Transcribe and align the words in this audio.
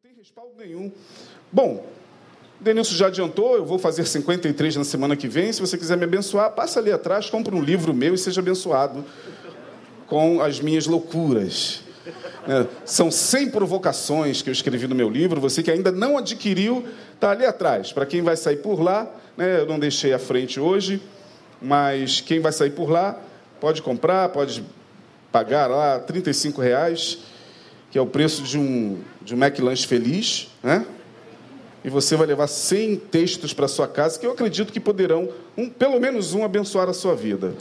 tem 0.00 0.14
respaldo 0.16 0.52
nenhum. 0.56 0.92
Bom, 1.50 1.84
Denilson 2.60 2.94
já 2.94 3.08
adiantou, 3.08 3.56
eu 3.56 3.66
vou 3.66 3.80
fazer 3.80 4.06
53 4.06 4.76
na 4.76 4.84
semana 4.84 5.16
que 5.16 5.26
vem. 5.26 5.52
Se 5.52 5.60
você 5.60 5.76
quiser 5.76 5.96
me 5.96 6.04
abençoar, 6.04 6.52
passa 6.52 6.78
ali 6.78 6.92
atrás, 6.92 7.28
compra 7.28 7.52
um 7.52 7.60
livro 7.60 7.92
meu 7.92 8.14
e 8.14 8.18
seja 8.18 8.40
abençoado 8.40 9.04
com 10.06 10.40
as 10.40 10.60
minhas 10.60 10.86
loucuras. 10.86 11.82
É, 12.46 12.64
são 12.84 13.10
100 13.10 13.50
provocações 13.50 14.40
que 14.40 14.48
eu 14.48 14.52
escrevi 14.52 14.86
no 14.86 14.94
meu 14.94 15.10
livro. 15.10 15.40
Você 15.40 15.64
que 15.64 15.70
ainda 15.70 15.90
não 15.90 16.16
adquiriu, 16.16 16.86
está 17.12 17.32
ali 17.32 17.44
atrás. 17.44 17.92
Para 17.92 18.06
quem 18.06 18.22
vai 18.22 18.36
sair 18.36 18.58
por 18.58 18.80
lá, 18.80 19.12
né, 19.36 19.62
eu 19.62 19.66
não 19.66 19.80
deixei 19.80 20.12
à 20.14 20.18
frente 20.20 20.60
hoje, 20.60 21.02
mas 21.60 22.20
quem 22.20 22.38
vai 22.38 22.52
sair 22.52 22.70
por 22.70 22.88
lá 22.88 23.20
pode 23.60 23.82
comprar, 23.82 24.28
pode 24.28 24.64
pagar 25.32 25.66
lá 25.66 25.98
35 25.98 26.60
reais 26.60 27.18
que 27.90 27.98
é 27.98 28.00
o 28.00 28.06
preço 28.06 28.42
de 28.42 28.58
um, 28.58 28.98
de 29.22 29.34
um 29.34 29.38
McLanche 29.42 29.86
feliz, 29.86 30.48
né? 30.62 30.84
E 31.84 31.90
você 31.90 32.16
vai 32.16 32.26
levar 32.26 32.48
100 32.48 32.96
textos 32.96 33.52
para 33.52 33.68
sua 33.68 33.86
casa 33.86 34.18
que 34.18 34.26
eu 34.26 34.32
acredito 34.32 34.72
que 34.72 34.80
poderão, 34.80 35.28
um, 35.56 35.70
pelo 35.70 35.98
menos 36.00 36.34
um, 36.34 36.44
abençoar 36.44 36.88
a 36.88 36.92
sua 36.92 37.14
vida. 37.14 37.54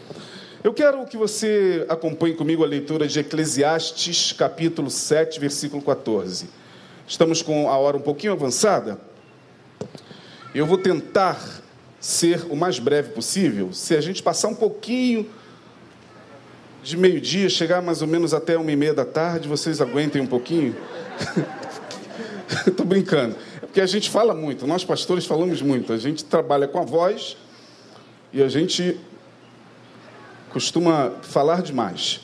Eu 0.63 0.73
quero 0.73 1.05
que 1.05 1.15
você 1.15 1.85
acompanhe 1.87 2.33
comigo 2.33 2.63
a 2.63 2.67
leitura 2.67 3.07
de 3.07 3.19
Eclesiastes, 3.19 4.33
capítulo 4.33 4.89
7, 4.89 5.39
versículo 5.39 5.81
14. 5.81 6.49
Estamos 7.07 7.41
com 7.41 7.69
a 7.69 7.77
hora 7.77 7.95
um 7.95 8.01
pouquinho 8.01 8.33
avançada. 8.33 8.99
Eu 10.53 10.65
vou 10.65 10.77
tentar 10.77 11.61
ser 11.99 12.45
o 12.49 12.55
mais 12.55 12.79
breve 12.79 13.11
possível. 13.11 13.71
Se 13.71 13.95
a 13.95 14.01
gente 14.01 14.21
passar 14.23 14.47
um 14.47 14.55
pouquinho 14.55 15.29
de 16.87 16.95
meio-dia, 16.95 17.49
chegar 17.49 17.81
mais 17.81 18.01
ou 18.01 18.07
menos 18.07 18.33
até 18.33 18.57
uma 18.57 18.71
e 18.71 18.75
meia 18.77 18.93
da 18.93 19.03
tarde, 19.03 19.45
vocês 19.45 19.81
aguentem 19.81 20.21
um 20.21 20.25
pouquinho? 20.25 20.73
Estou 22.65 22.85
brincando. 22.85 23.35
É 23.61 23.65
porque 23.65 23.81
a 23.81 23.85
gente 23.85 24.09
fala 24.09 24.33
muito, 24.33 24.65
nós 24.65 24.85
pastores 24.85 25.25
falamos 25.25 25.61
muito. 25.61 25.91
A 25.91 25.97
gente 25.97 26.23
trabalha 26.23 26.65
com 26.65 26.79
a 26.79 26.85
voz 26.85 27.35
e 28.31 28.41
a 28.41 28.47
gente 28.47 28.97
costuma 30.49 31.11
falar 31.23 31.61
demais. 31.61 32.21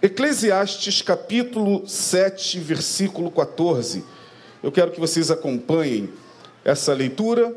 Eclesiastes 0.00 1.02
capítulo 1.02 1.84
7, 1.84 2.60
versículo 2.60 3.28
14. 3.28 4.04
Eu 4.62 4.70
quero 4.70 4.92
que 4.92 5.00
vocês 5.00 5.32
acompanhem 5.32 6.08
essa 6.64 6.94
leitura, 6.94 7.52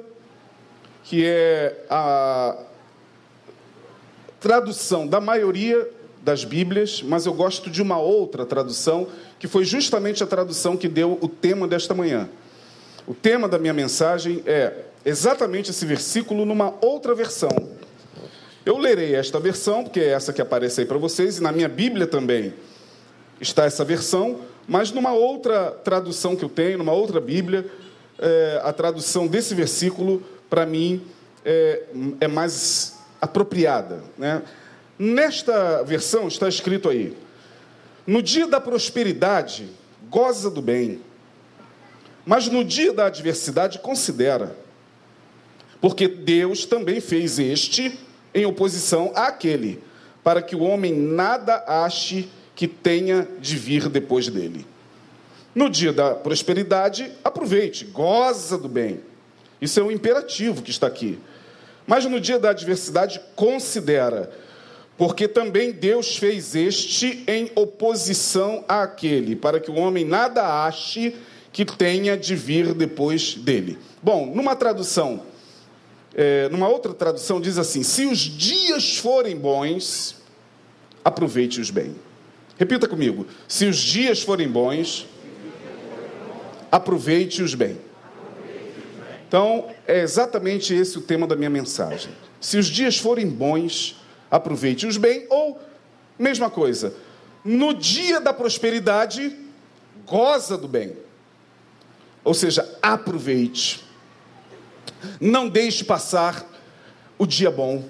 que 1.03 1.23
é 1.28 1.86
a 1.92 2.58
tradução 4.40 5.06
da 5.06 5.22
maioria 5.22 5.88
das 6.24 6.46
Bíblias, 6.46 7.04
mas 7.04 7.26
eu 7.26 7.34
gosto 7.34 7.70
de 7.70 7.82
uma 7.82 8.00
outra 8.00 8.46
tradução, 8.46 9.08
que 9.38 9.48
foi 9.48 9.66
justamente 9.66 10.24
a 10.24 10.28
tradução 10.28 10.78
que 10.78 10.88
deu 10.88 11.18
o 11.22 11.28
tema 11.28 11.68
desta 11.68 11.94
manhã. 11.94 12.30
O 13.06 13.14
tema 13.14 13.48
da 13.50 13.60
minha 13.60 13.74
mensagem 13.74 14.42
é 14.46 14.74
exatamente 15.04 15.72
esse 15.72 15.86
versículo 15.86 16.46
numa 16.46 16.74
outra 16.82 17.14
versão. 17.14 17.50
Eu 18.66 18.78
lerei 18.78 19.14
esta 19.14 19.38
versão, 19.38 19.84
porque 19.84 20.00
é 20.00 20.10
essa 20.12 20.32
que 20.32 20.42
aparece 20.42 20.80
aí 20.80 20.88
para 20.88 20.98
vocês, 20.98 21.38
e 21.38 21.44
na 21.44 21.52
minha 21.52 21.68
Bíblia 21.68 22.08
também 22.08 22.54
está 23.42 23.66
essa 23.66 23.84
versão, 23.84 24.40
mas 24.66 24.92
numa 24.92 25.12
outra 25.12 25.72
tradução 25.72 26.38
que 26.38 26.46
eu 26.46 26.50
tenho, 26.50 26.78
numa 26.78 26.94
outra 26.94 27.20
Bíblia, 27.20 27.70
é, 28.18 28.62
a 28.64 28.72
tradução 28.72 29.28
desse 29.28 29.54
versículo, 29.54 30.24
para 30.50 30.66
mim, 30.66 31.02
é, 31.44 31.84
é 32.22 32.28
mais 32.30 32.98
apropriada. 33.20 34.02
Né? 34.18 34.42
Nesta 34.98 35.84
versão 35.84 36.28
está 36.28 36.48
escrito 36.48 36.90
aí: 36.90 37.16
No 38.06 38.22
dia 38.22 38.48
da 38.48 38.62
prosperidade, 38.62 39.70
goza 40.10 40.50
do 40.50 40.62
bem, 40.62 41.02
mas 42.26 42.48
no 42.48 42.64
dia 42.64 42.94
da 42.94 43.08
adversidade, 43.08 43.80
considera. 43.80 44.56
Porque 45.82 46.08
Deus 46.08 46.66
também 46.66 47.02
fez 47.02 47.40
este 47.40 48.00
em 48.34 48.46
oposição 48.46 49.12
àquele, 49.16 49.84
para 50.24 50.42
que 50.42 50.56
o 50.56 50.62
homem 50.62 50.94
nada 50.94 51.64
ache 51.68 52.30
que 52.56 52.68
tenha 52.68 53.28
de 53.40 53.58
vir 53.58 53.90
depois 53.90 54.28
dele. 54.30 54.66
No 55.53 55.70
dia 55.70 55.92
da 55.92 56.16
prosperidade, 56.16 57.12
aproveite, 57.24 57.86
goza 57.86 58.58
do 58.58 58.70
bem. 58.70 59.02
Isso 59.62 59.80
é 59.80 59.84
um 59.84 59.92
imperativo 59.92 60.62
que 60.62 60.72
está 60.72 60.88
aqui. 60.88 61.20
Mas 61.86 62.06
no 62.06 62.20
dia 62.20 62.40
da 62.40 62.52
adversidade, 62.52 63.22
considera 63.36 64.32
porque 64.98 65.28
também 65.28 65.72
Deus 65.72 66.18
fez 66.18 66.56
este 66.56 67.24
em 67.28 67.52
oposição 67.56 68.64
àquele, 68.68 69.36
para 69.36 69.59
que 69.59 69.72
o 69.72 69.76
homem 69.76 70.06
nada 70.06 70.66
ache 70.66 71.16
que 71.52 71.66
tenha 71.66 72.18
de 72.18 72.36
vir 72.36 72.74
depois 72.74 73.36
dele. 73.36 73.78
Bom, 74.02 74.32
numa 74.34 74.56
tradução, 74.56 75.24
é, 76.16 76.48
numa 76.50 76.68
outra 76.68 76.94
tradução 76.94 77.42
diz 77.42 77.58
assim: 77.58 77.84
se 77.84 78.06
os 78.06 78.20
dias 78.20 78.98
forem 78.98 79.36
bons, 79.36 80.16
aproveite-os 81.03 81.72
bem. 81.72 81.96
Repita 82.58 82.88
comigo: 82.88 83.26
se 83.48 83.66
os 83.66 83.78
dias 83.78 84.22
forem 84.22 84.48
bons, 84.48 85.08
aproveite-os 86.72 87.56
bem. 87.56 87.78
Então, 89.28 89.68
é 89.88 90.02
exatamente 90.02 90.76
esse 90.76 90.98
o 91.00 91.02
tema 91.02 91.26
da 91.26 91.36
minha 91.36 91.50
mensagem. 91.50 92.12
Se 92.40 92.58
os 92.58 92.68
dias 92.68 93.00
forem 93.00 93.28
bons, 93.28 94.03
aproveite-os 94.34 94.98
bem, 94.98 95.28
ou, 95.30 95.62
mesma 96.18 96.50
coisa, 96.50 96.96
no 97.46 97.72
dia 97.72 98.20
da 98.20 98.34
prosperidade, 98.34 99.38
goza 100.08 100.58
do 100.58 100.68
bem. 100.68 100.98
Ou 102.24 102.34
seja, 102.34 102.68
aproveite. 102.82 103.86
Não 105.22 105.48
deixe 105.48 105.84
passar 105.84 106.50
o 107.16 107.28
dia 107.28 107.52
bom. 107.52 107.88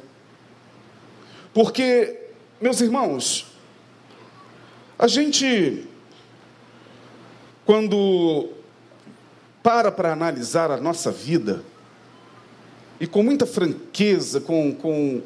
Porque, 1.54 2.20
meus 2.60 2.82
irmãos, 2.82 3.48
a 5.00 5.08
gente, 5.08 5.88
quando 7.66 8.50
para 9.62 9.90
para 9.94 10.12
analisar 10.12 10.72
a 10.72 10.76
nossa 10.76 11.10
vida, 11.10 11.64
e 13.00 13.08
com 13.08 13.24
muita 13.24 13.46
franqueza, 13.46 14.42
com, 14.42 14.76
com 14.76 15.22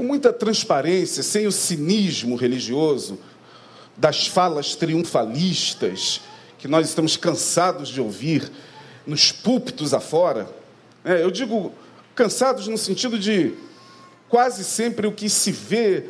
com 0.00 0.04
muita 0.04 0.32
transparência, 0.32 1.22
sem 1.22 1.46
o 1.46 1.52
cinismo 1.52 2.34
religioso 2.34 3.18
das 3.98 4.26
falas 4.26 4.74
triunfalistas 4.74 6.22
que 6.58 6.66
nós 6.66 6.88
estamos 6.88 7.18
cansados 7.18 7.90
de 7.90 8.00
ouvir 8.00 8.50
nos 9.06 9.30
púlpitos 9.30 9.92
afora. 9.92 10.48
É, 11.04 11.22
eu 11.22 11.30
digo 11.30 11.74
cansados 12.14 12.66
no 12.66 12.78
sentido 12.78 13.18
de 13.18 13.52
quase 14.26 14.64
sempre 14.64 15.06
o 15.06 15.12
que 15.12 15.28
se 15.28 15.52
vê 15.52 16.06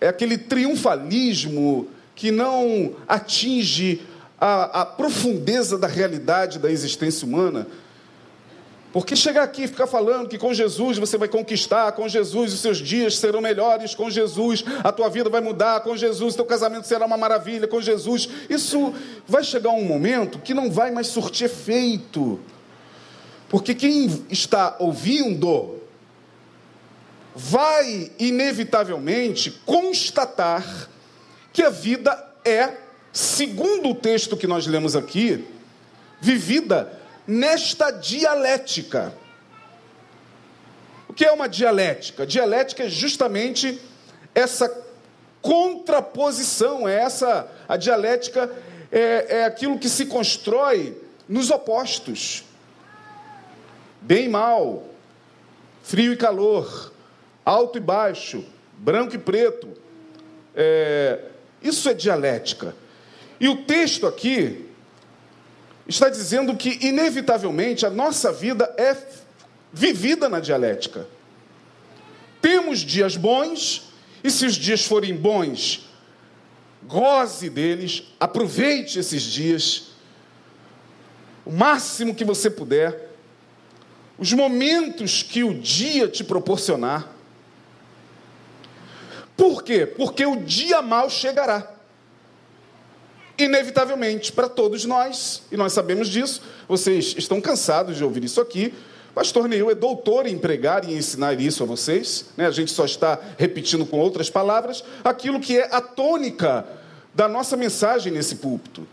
é 0.00 0.08
aquele 0.08 0.36
triunfalismo 0.36 1.86
que 2.16 2.32
não 2.32 2.96
atinge 3.06 4.02
a, 4.40 4.80
a 4.80 4.84
profundeza 4.84 5.78
da 5.78 5.86
realidade 5.86 6.58
da 6.58 6.72
existência 6.72 7.24
humana 7.24 7.68
porque 8.98 9.14
chegar 9.14 9.44
aqui 9.44 9.62
e 9.62 9.68
ficar 9.68 9.86
falando 9.86 10.28
que 10.28 10.36
com 10.36 10.52
Jesus 10.52 10.98
você 10.98 11.16
vai 11.16 11.28
conquistar, 11.28 11.92
com 11.92 12.08
Jesus 12.08 12.52
os 12.52 12.58
seus 12.58 12.78
dias 12.78 13.16
serão 13.16 13.40
melhores, 13.40 13.94
com 13.94 14.10
Jesus 14.10 14.64
a 14.82 14.90
tua 14.90 15.08
vida 15.08 15.30
vai 15.30 15.40
mudar, 15.40 15.82
com 15.82 15.96
Jesus 15.96 16.34
teu 16.34 16.44
casamento 16.44 16.84
será 16.84 17.06
uma 17.06 17.16
maravilha, 17.16 17.68
com 17.68 17.80
Jesus, 17.80 18.28
isso 18.50 18.92
vai 19.24 19.44
chegar 19.44 19.70
um 19.70 19.84
momento 19.84 20.40
que 20.40 20.52
não 20.52 20.68
vai 20.68 20.90
mais 20.90 21.06
surtir 21.06 21.44
efeito. 21.44 22.40
Porque 23.48 23.72
quem 23.72 24.26
está 24.30 24.74
ouvindo 24.80 25.76
vai 27.36 28.10
inevitavelmente 28.18 29.60
constatar 29.64 30.90
que 31.52 31.62
a 31.62 31.70
vida 31.70 32.34
é, 32.44 32.78
segundo 33.12 33.90
o 33.90 33.94
texto 33.94 34.36
que 34.36 34.48
nós 34.48 34.66
lemos 34.66 34.96
aqui, 34.96 35.44
vivida 36.20 36.97
nesta 37.28 37.90
dialética. 37.90 39.12
O 41.06 41.12
que 41.12 41.26
é 41.26 41.30
uma 41.30 41.46
dialética? 41.46 42.26
Dialética 42.26 42.84
é 42.84 42.88
justamente 42.88 43.78
essa 44.34 44.74
contraposição, 45.42 46.88
é 46.88 46.94
essa 46.94 47.46
a 47.68 47.76
dialética 47.76 48.50
é, 48.90 49.40
é 49.40 49.44
aquilo 49.44 49.78
que 49.78 49.90
se 49.90 50.06
constrói 50.06 50.96
nos 51.28 51.50
opostos. 51.50 52.44
Bem 54.00 54.24
e 54.24 54.28
mal, 54.28 54.86
frio 55.82 56.14
e 56.14 56.16
calor, 56.16 56.92
alto 57.44 57.76
e 57.76 57.80
baixo, 57.80 58.42
branco 58.78 59.14
e 59.14 59.18
preto. 59.18 59.68
É, 60.54 61.20
isso 61.60 61.88
é 61.90 61.94
dialética. 61.94 62.74
E 63.38 63.48
o 63.48 63.64
texto 63.64 64.06
aqui 64.06 64.67
está 65.88 66.10
dizendo 66.10 66.54
que, 66.54 66.78
inevitavelmente, 66.86 67.86
a 67.86 67.90
nossa 67.90 68.30
vida 68.30 68.72
é 68.76 68.94
vivida 69.72 70.28
na 70.28 70.38
dialética. 70.38 71.06
Temos 72.42 72.80
dias 72.80 73.16
bons, 73.16 73.90
e 74.22 74.30
se 74.30 74.44
os 74.44 74.54
dias 74.54 74.84
forem 74.84 75.16
bons, 75.16 75.88
goze 76.84 77.48
deles, 77.48 78.04
aproveite 78.20 78.98
esses 78.98 79.22
dias. 79.22 79.88
o 81.44 81.50
máximo 81.50 82.14
que 82.14 82.26
você 82.26 82.50
puder, 82.50 83.08
os 84.18 84.34
momentos 84.34 85.22
que 85.22 85.42
o 85.42 85.54
dia 85.54 86.06
te 86.06 86.22
proporcionar. 86.22 87.08
Por 89.34 89.62
quê? 89.62 89.86
Porque 89.86 90.26
o 90.26 90.36
dia 90.36 90.82
mal 90.82 91.08
chegará. 91.08 91.77
Inevitavelmente, 93.38 94.32
para 94.32 94.48
todos 94.48 94.84
nós, 94.84 95.42
e 95.52 95.56
nós 95.56 95.72
sabemos 95.72 96.08
disso, 96.08 96.42
vocês 96.66 97.14
estão 97.16 97.40
cansados 97.40 97.96
de 97.96 98.02
ouvir 98.02 98.24
isso 98.24 98.40
aqui. 98.40 98.74
Pastor 99.14 99.48
Neil 99.48 99.70
é 99.70 99.74
doutor 99.74 100.26
em 100.26 100.36
pregar 100.36 100.88
e 100.88 100.92
ensinar 100.92 101.40
isso 101.40 101.62
a 101.62 101.66
vocês. 101.66 102.26
Né? 102.36 102.46
A 102.46 102.50
gente 102.50 102.72
só 102.72 102.84
está 102.84 103.18
repetindo 103.36 103.86
com 103.86 103.98
outras 103.98 104.28
palavras 104.28 104.82
aquilo 105.04 105.38
que 105.38 105.56
é 105.56 105.68
a 105.72 105.80
tônica 105.80 106.66
da 107.14 107.28
nossa 107.28 107.56
mensagem 107.56 108.12
nesse 108.12 108.36
púlpito. 108.36 108.86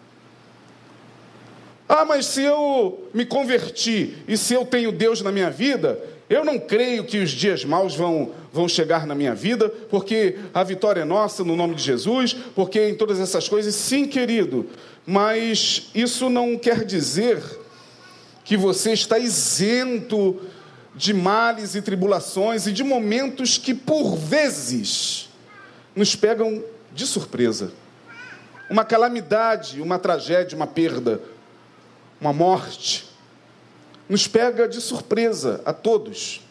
Ah, 1.87 2.05
mas 2.05 2.25
se 2.25 2.41
eu 2.41 3.09
me 3.13 3.25
converti 3.25 4.17
e 4.27 4.37
se 4.37 4.53
eu 4.53 4.65
tenho 4.65 4.91
Deus 4.91 5.21
na 5.21 5.31
minha 5.31 5.49
vida, 5.49 5.99
eu 6.29 6.43
não 6.43 6.57
creio 6.57 7.03
que 7.03 7.19
os 7.19 7.29
dias 7.29 7.63
maus 7.63 7.95
vão, 7.95 8.31
vão 8.55 8.69
chegar 8.69 9.05
na 9.05 9.13
minha 9.13 9.35
vida, 9.35 9.67
porque 9.67 10.37
a 10.53 10.63
vitória 10.63 11.01
é 11.01 11.05
nossa 11.05 11.43
no 11.43 11.57
nome 11.57 11.75
de 11.75 11.83
Jesus, 11.83 12.33
porque 12.55 12.87
em 12.87 12.95
todas 12.95 13.19
essas 13.19 13.49
coisas, 13.49 13.75
sim, 13.75 14.07
querido, 14.07 14.65
mas 15.05 15.89
isso 15.93 16.29
não 16.29 16.57
quer 16.57 16.85
dizer 16.85 17.43
que 18.45 18.55
você 18.55 18.93
está 18.93 19.19
isento 19.19 20.39
de 20.95 21.13
males 21.13 21.75
e 21.75 21.81
tribulações 21.81 22.65
e 22.65 22.71
de 22.71 22.81
momentos 22.81 23.57
que, 23.57 23.73
por 23.73 24.15
vezes, 24.15 25.27
nos 25.93 26.15
pegam 26.15 26.63
de 26.93 27.05
surpresa. 27.05 27.73
Uma 28.69 28.85
calamidade, 28.85 29.81
uma 29.81 29.99
tragédia, 29.99 30.55
uma 30.55 30.65
perda, 30.65 31.21
uma 32.21 32.31
morte, 32.31 33.05
nos 34.07 34.29
pega 34.29 34.65
de 34.65 34.79
surpresa 34.79 35.61
a 35.65 35.73
todos, 35.73 36.44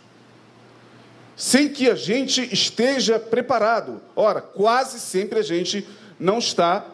sem 1.37 1.69
que 1.69 1.91
a 1.91 1.95
gente 1.95 2.53
esteja 2.53 3.19
preparado. 3.19 4.01
Ora, 4.15 4.41
quase 4.41 5.01
sempre 5.01 5.39
a 5.39 5.43
gente 5.43 5.87
não 6.19 6.39
está 6.39 6.87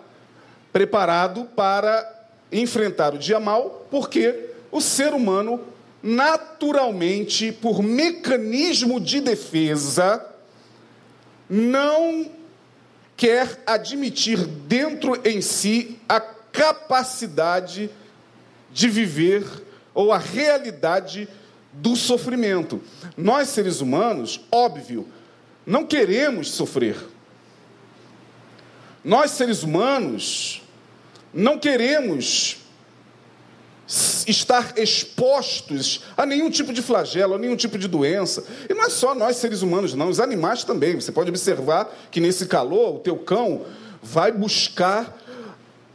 preparado 0.73 1.45
para 1.57 2.29
enfrentar 2.51 3.15
o 3.15 3.19
dia 3.19 3.39
mal, 3.39 3.87
porque 3.91 4.51
o 4.71 4.81
ser 4.81 5.13
humano, 5.13 5.61
naturalmente, 6.03 7.53
por 7.53 7.83
mecanismo 7.83 9.01
de 9.01 9.21
defesa, 9.21 10.25
não 11.49 12.31
quer 13.17 13.63
admitir 13.67 14.39
dentro 14.47 15.21
em 15.29 15.41
si 15.41 15.99
a 16.09 16.21
capacidade 16.21 17.91
de 18.73 18.89
viver 18.89 19.45
ou 19.93 20.13
a 20.13 20.19
realidade 20.19 21.29
do 21.73 21.97
sofrimento. 21.97 22.81
Nós, 23.17 23.49
seres 23.49 23.81
humanos, 23.81 24.41
óbvio, 24.51 25.07
não 25.67 25.85
queremos 25.87 26.51
sofrer. 26.51 26.97
Nós, 29.05 29.31
seres 29.31 29.63
humanos, 29.63 30.63
não 31.33 31.59
queremos 31.59 32.59
estar 34.27 34.79
expostos 34.79 36.03
a 36.17 36.25
nenhum 36.25 36.51
tipo 36.51 36.73
de 36.73 36.81
flagelo, 36.81 37.35
a 37.35 37.39
nenhum 37.39 37.57
tipo 37.57 37.77
de 37.77 37.89
doença. 37.89 38.45
E 38.69 38.75
não 38.75 38.85
é 38.85 38.91
só 38.91 39.15
nós 39.15 39.37
seres 39.37 39.63
humanos, 39.63 39.95
não, 39.95 40.09
os 40.09 40.21
animais 40.21 40.65
também. 40.65 40.95
Você 40.95 41.11
pode 41.11 41.29
observar 41.29 41.93
que 42.11 42.21
nesse 42.21 42.47
calor, 42.47 42.97
o 42.97 42.99
teu 43.01 43.17
cão 43.17 43.65
vai 44.03 44.31
buscar 44.31 45.17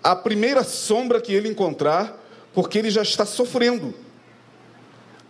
a 0.04 0.16
primeira 0.16 0.64
sombra 0.64 1.22
que 1.22 1.34
ele 1.34 1.50
encontrar 1.50 2.22
porque 2.54 2.78
ele 2.78 2.90
já 2.90 3.02
está 3.02 3.26
sofrendo. 3.26 3.94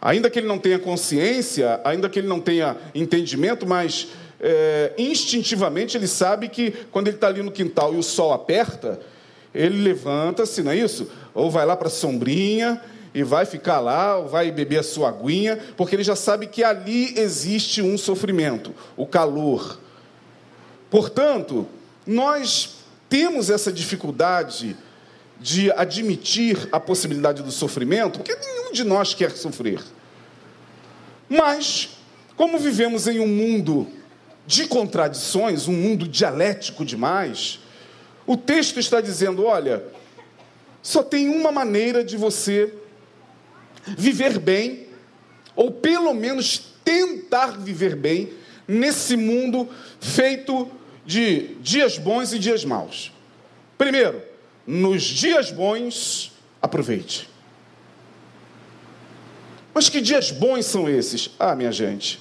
Ainda 0.05 0.29
que 0.29 0.37
ele 0.37 0.47
não 0.47 0.59
tenha 0.59 0.77
consciência, 0.77 1.81
ainda 1.83 2.07
que 2.07 2.19
ele 2.19 2.27
não 2.27 2.39
tenha 2.39 2.77
entendimento, 2.93 3.65
mas 3.65 4.09
é, 4.39 4.93
instintivamente 4.99 5.97
ele 5.97 6.07
sabe 6.07 6.47
que 6.47 6.69
quando 6.91 7.07
ele 7.07 7.17
está 7.17 7.25
ali 7.25 7.41
no 7.41 7.51
quintal 7.51 7.91
e 7.91 7.97
o 7.97 8.03
sol 8.03 8.31
aperta, 8.31 8.99
ele 9.51 9.81
levanta-se, 9.81 10.61
não 10.61 10.71
é 10.71 10.75
isso? 10.75 11.09
Ou 11.33 11.49
vai 11.49 11.65
lá 11.65 11.75
para 11.75 11.87
a 11.87 11.89
sombrinha 11.89 12.79
e 13.15 13.23
vai 13.23 13.47
ficar 13.47 13.79
lá, 13.79 14.19
ou 14.19 14.27
vai 14.27 14.51
beber 14.51 14.81
a 14.81 14.83
sua 14.83 15.09
aguinha, 15.09 15.57
porque 15.75 15.95
ele 15.95 16.03
já 16.03 16.15
sabe 16.15 16.45
que 16.45 16.63
ali 16.63 17.17
existe 17.17 17.81
um 17.81 17.97
sofrimento, 17.97 18.75
o 18.95 19.07
calor. 19.07 19.79
Portanto, 20.91 21.67
nós 22.05 22.75
temos 23.09 23.49
essa 23.49 23.71
dificuldade 23.71 24.77
de 25.45 25.71
admitir 25.73 26.67
a 26.71 26.79
possibilidade 26.79 27.43
do 27.43 27.51
sofrimento, 27.51 28.17
porque 28.17 28.35
nenhum 28.35 28.71
de 28.71 28.83
nós 28.83 29.13
quer 29.13 29.29
sofrer. 29.29 29.79
Mas, 31.29 31.99
como 32.35 32.57
vivemos 32.57 33.07
em 33.07 33.19
um 33.19 33.27
mundo 33.27 33.87
de 34.47 34.65
contradições, 34.65 35.67
um 35.67 35.73
mundo 35.73 36.07
dialético 36.07 36.83
demais, 36.83 37.59
o 38.25 38.35
texto 38.35 38.79
está 38.79 38.99
dizendo: 38.99 39.45
olha, 39.45 39.83
só 40.81 41.03
tem 41.03 41.29
uma 41.29 41.51
maneira 41.51 42.03
de 42.03 42.17
você 42.17 42.73
viver 43.85 44.39
bem, 44.39 44.87
ou 45.55 45.69
pelo 45.69 46.11
menos 46.15 46.73
tentar 46.83 47.59
viver 47.59 47.95
bem, 47.95 48.33
nesse 48.67 49.15
mundo 49.15 49.69
feito 49.99 50.71
de 51.05 51.55
dias 51.61 51.99
bons 51.99 52.33
e 52.33 52.39
dias 52.39 52.65
maus. 52.65 53.13
Primeiro, 53.77 54.33
nos 54.65 55.03
dias 55.03 55.51
bons, 55.51 56.31
aproveite. 56.61 57.29
Mas 59.73 59.89
que 59.89 59.99
dias 60.01 60.31
bons 60.31 60.65
são 60.65 60.89
esses? 60.89 61.31
Ah, 61.37 61.55
minha 61.55 61.71
gente, 61.71 62.19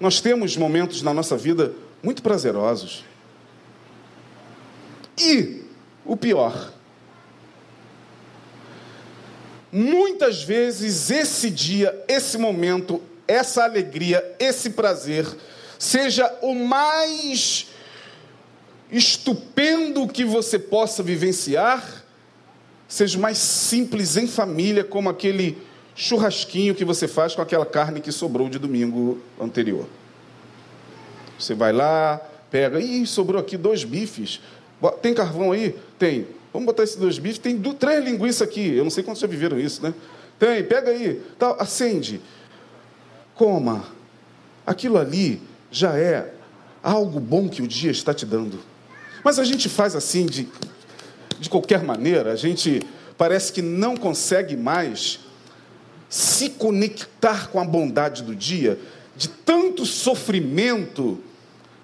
nós 0.00 0.20
temos 0.20 0.56
momentos 0.56 1.00
na 1.02 1.14
nossa 1.14 1.36
vida 1.36 1.72
muito 2.02 2.22
prazerosos. 2.22 3.04
E 5.18 5.62
o 6.04 6.16
pior, 6.16 6.72
muitas 9.70 10.42
vezes 10.42 11.10
esse 11.10 11.50
dia, 11.50 12.04
esse 12.08 12.36
momento, 12.36 13.00
essa 13.28 13.62
alegria, 13.62 14.34
esse 14.38 14.70
prazer, 14.70 15.26
seja 15.78 16.36
o 16.42 16.54
mais 16.54 17.69
estupendo 18.92 20.06
que 20.08 20.24
você 20.24 20.58
possa 20.58 21.02
vivenciar, 21.02 22.04
seja 22.88 23.18
mais 23.18 23.38
simples 23.38 24.16
em 24.16 24.26
família, 24.26 24.82
como 24.82 25.08
aquele 25.08 25.56
churrasquinho 25.94 26.74
que 26.74 26.84
você 26.84 27.06
faz 27.06 27.34
com 27.34 27.42
aquela 27.42 27.66
carne 27.66 28.00
que 28.00 28.10
sobrou 28.10 28.48
de 28.48 28.58
domingo 28.58 29.20
anterior. 29.40 29.86
Você 31.38 31.54
vai 31.54 31.72
lá, 31.72 32.20
pega, 32.50 32.80
e 32.80 33.06
sobrou 33.06 33.40
aqui 33.40 33.56
dois 33.56 33.84
bifes. 33.84 34.40
Tem 35.00 35.14
carvão 35.14 35.52
aí? 35.52 35.76
Tem. 35.98 36.26
Vamos 36.52 36.66
botar 36.66 36.82
esses 36.82 36.96
dois 36.96 37.18
bifes. 37.18 37.38
Tem 37.38 37.58
três 37.74 38.04
linguiças 38.04 38.42
aqui. 38.42 38.74
Eu 38.74 38.84
não 38.84 38.90
sei 38.90 39.04
quantos 39.04 39.20
já 39.20 39.26
viveram 39.28 39.58
isso, 39.58 39.82
né? 39.82 39.94
Tem, 40.38 40.64
pega 40.64 40.90
aí. 40.90 41.22
Tá, 41.38 41.52
acende. 41.58 42.20
Coma. 43.34 43.84
Aquilo 44.66 44.98
ali 44.98 45.40
já 45.70 45.96
é 45.96 46.34
algo 46.82 47.20
bom 47.20 47.48
que 47.48 47.62
o 47.62 47.68
dia 47.68 47.90
está 47.90 48.12
te 48.12 48.26
dando. 48.26 48.58
Mas 49.22 49.38
a 49.38 49.44
gente 49.44 49.68
faz 49.68 49.94
assim 49.94 50.26
de, 50.26 50.48
de 51.38 51.48
qualquer 51.48 51.82
maneira, 51.82 52.32
a 52.32 52.36
gente 52.36 52.80
parece 53.16 53.52
que 53.52 53.62
não 53.62 53.96
consegue 53.96 54.56
mais 54.56 55.20
se 56.08 56.50
conectar 56.50 57.48
com 57.50 57.60
a 57.60 57.64
bondade 57.64 58.22
do 58.22 58.34
dia, 58.34 58.78
de 59.16 59.28
tanto 59.28 59.84
sofrimento, 59.84 61.20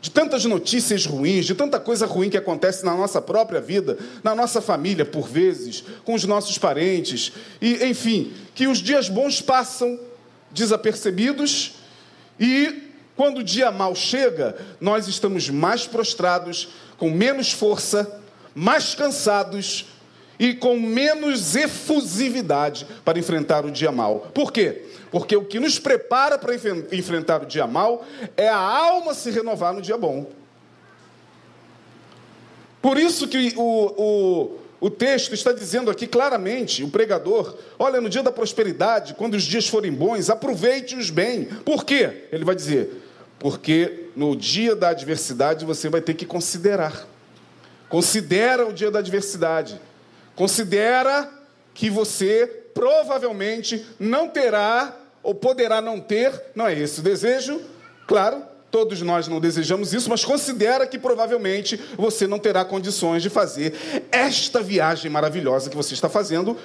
de 0.01 0.11
tantas 0.11 0.45
notícias 0.45 1.05
ruins, 1.05 1.47
de 1.47 1.55
tanta 1.55 1.79
coisa 1.79 2.07
ruim 2.07 2.31
que 2.31 2.37
acontece 2.37 2.85
na 2.85 2.97
nossa 2.97 3.21
própria 3.21 3.61
vida, 3.61 3.99
na 4.25 4.35
nossa 4.35 4.61
família, 4.61 5.05
por 5.05 5.29
vezes, 5.29 5.85
com 6.05 6.15
os 6.15 6.25
nossos 6.25 6.59
parentes, 6.59 7.33
e 7.61 7.85
enfim, 7.85 8.33
que 8.55 8.67
os 8.67 8.79
dias 8.79 9.09
bons 9.09 9.41
passam 9.41 9.99
desapercebidos 10.51 11.75
e 12.41 12.87
quando 13.17 13.39
o 13.39 13.45
dia 13.45 13.71
mal 13.71 13.95
chega, 13.95 14.57
nós 14.81 15.09
estamos 15.09 15.49
mais 15.49 15.87
prostrados, 15.87 16.69
com 16.99 17.11
menos 17.11 17.53
força, 17.53 18.21
mais 18.55 18.95
cansados 18.95 19.87
e 20.39 20.55
com 20.55 20.79
menos 20.79 21.57
efusividade 21.57 22.87
para 23.05 23.19
enfrentar 23.19 23.65
o 23.65 23.71
dia 23.71 23.91
mal. 23.91 24.31
Por 24.35 24.53
quê? 24.53 24.85
Porque 25.11 25.37
o 25.37 25.45
que 25.45 25.59
nos 25.59 25.79
prepara 25.79 26.39
para 26.39 26.55
enfrentar 26.55 27.43
o 27.43 27.47
dia 27.47 27.67
mal 27.67 28.05
é 28.37 28.49
a 28.49 28.59
alma 28.59 29.15
se 29.15 29.31
renovar 29.31 29.73
no 29.73 29.81
dia 29.81 29.97
bom. 29.97 30.27
Por 32.83 32.99
isso 32.99 33.27
que 33.27 33.53
o, 33.57 33.95
o, 33.97 34.59
o 34.81 34.91
texto 34.91 35.35
está 35.35 35.53
dizendo 35.53 35.91
aqui 35.91 36.07
claramente, 36.07 36.85
o 36.85 36.89
pregador, 36.89 37.57
olha, 37.79 38.01
no 38.01 38.09
dia 38.09 38.23
da 38.23 38.31
prosperidade, 38.31 39.15
quando 39.15 39.35
os 39.35 39.43
dias 39.43 39.67
forem 39.67 39.93
bons, 39.93 40.31
aproveite-os 40.31 41.11
bem. 41.11 41.47
Por 41.65 41.85
quê? 41.85 42.29
Ele 42.31 42.45
vai 42.45 42.55
dizer, 42.55 43.03
porque 43.39 44.06
no 44.17 44.35
dia 44.35 44.75
da 44.75 44.89
adversidade 44.89 45.67
você 45.67 45.91
vai 45.91 46.01
ter 46.01 46.15
que 46.15 46.25
considerar. 46.25 47.07
Considera 47.89 48.67
o 48.67 48.73
dia 48.73 48.91
da 48.91 49.01
adversidade. 49.01 49.79
Considera 50.35 51.31
que 51.75 51.91
você 51.91 52.65
provavelmente 52.75 53.85
não 54.01 54.29
terá 54.29 54.97
ou 55.23 55.35
poderá 55.35 55.81
não 55.81 56.01
ter, 56.01 56.33
não 56.55 56.67
é 56.67 56.79
esse 56.79 57.01
o 57.01 57.03
desejo, 57.03 57.61
claro, 58.07 58.43
todos 58.71 59.01
nós 59.03 59.29
não 59.29 59.41
desejamos 59.41 59.93
isso, 59.93 60.09
mas 60.09 60.25
considera 60.25 60.87
que 60.87 60.99
provavelmente 60.99 61.81
você 61.97 62.27
não 62.27 62.39
terá 62.39 62.65
condições 62.65 63.23
de 63.23 63.31
fazer 63.31 63.75
esta 64.11 64.63
viagem 64.63 65.11
maravilhosa 65.11 65.71
que 65.71 65.77
você 65.77 65.95
está 65.95 66.09
fazendo, 66.09 66.57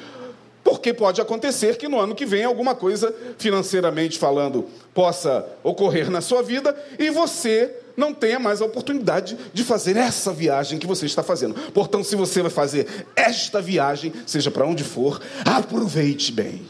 porque 0.72 0.94
pode 0.94 1.20
acontecer 1.20 1.78
que 1.78 1.90
no 1.90 2.00
ano 2.00 2.16
que 2.16 2.26
vem 2.26 2.46
alguma 2.46 2.74
coisa, 2.74 3.14
financeiramente 3.38 4.18
falando, 4.18 4.70
possa 4.94 5.46
ocorrer 5.62 6.10
na 6.10 6.22
sua 6.22 6.42
vida 6.42 6.74
e 6.98 7.10
você 7.10 7.76
não 7.98 8.14
tenha 8.14 8.40
mais 8.40 8.62
a 8.62 8.66
oportunidade 8.66 9.38
de 9.54 9.66
fazer 9.66 9.98
essa 9.98 10.32
viagem 10.32 10.80
que 10.80 10.88
você 10.88 11.06
está 11.06 11.22
fazendo. 11.22 11.56
Portanto, 11.74 12.06
se 12.06 12.16
você 12.16 12.42
vai 12.42 12.50
fazer 12.50 13.06
esta 13.18 13.62
viagem, 13.62 14.14
seja 14.26 14.50
para 14.50 14.66
onde 14.66 14.82
for, 14.82 15.22
aproveite 15.44 16.32
bem. 16.32 16.66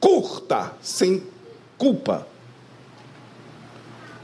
Curta, 0.00 0.72
sem 0.80 1.22
culpa. 1.76 2.26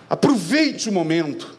Aproveite 0.08 0.88
o 0.88 0.92
momento. 0.92 1.54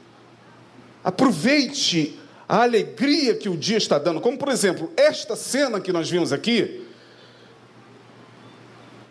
Aproveite 1.04 2.20
a 2.52 2.64
alegria 2.64 3.34
que 3.34 3.48
o 3.48 3.56
dia 3.56 3.78
está 3.78 3.98
dando. 3.98 4.20
Como, 4.20 4.38
por 4.38 4.50
exemplo, 4.50 4.92
esta 4.98 5.38
cena 5.38 5.80
que 5.80 5.94
nós 5.94 6.10
vimos 6.10 6.34
aqui. 6.34 6.86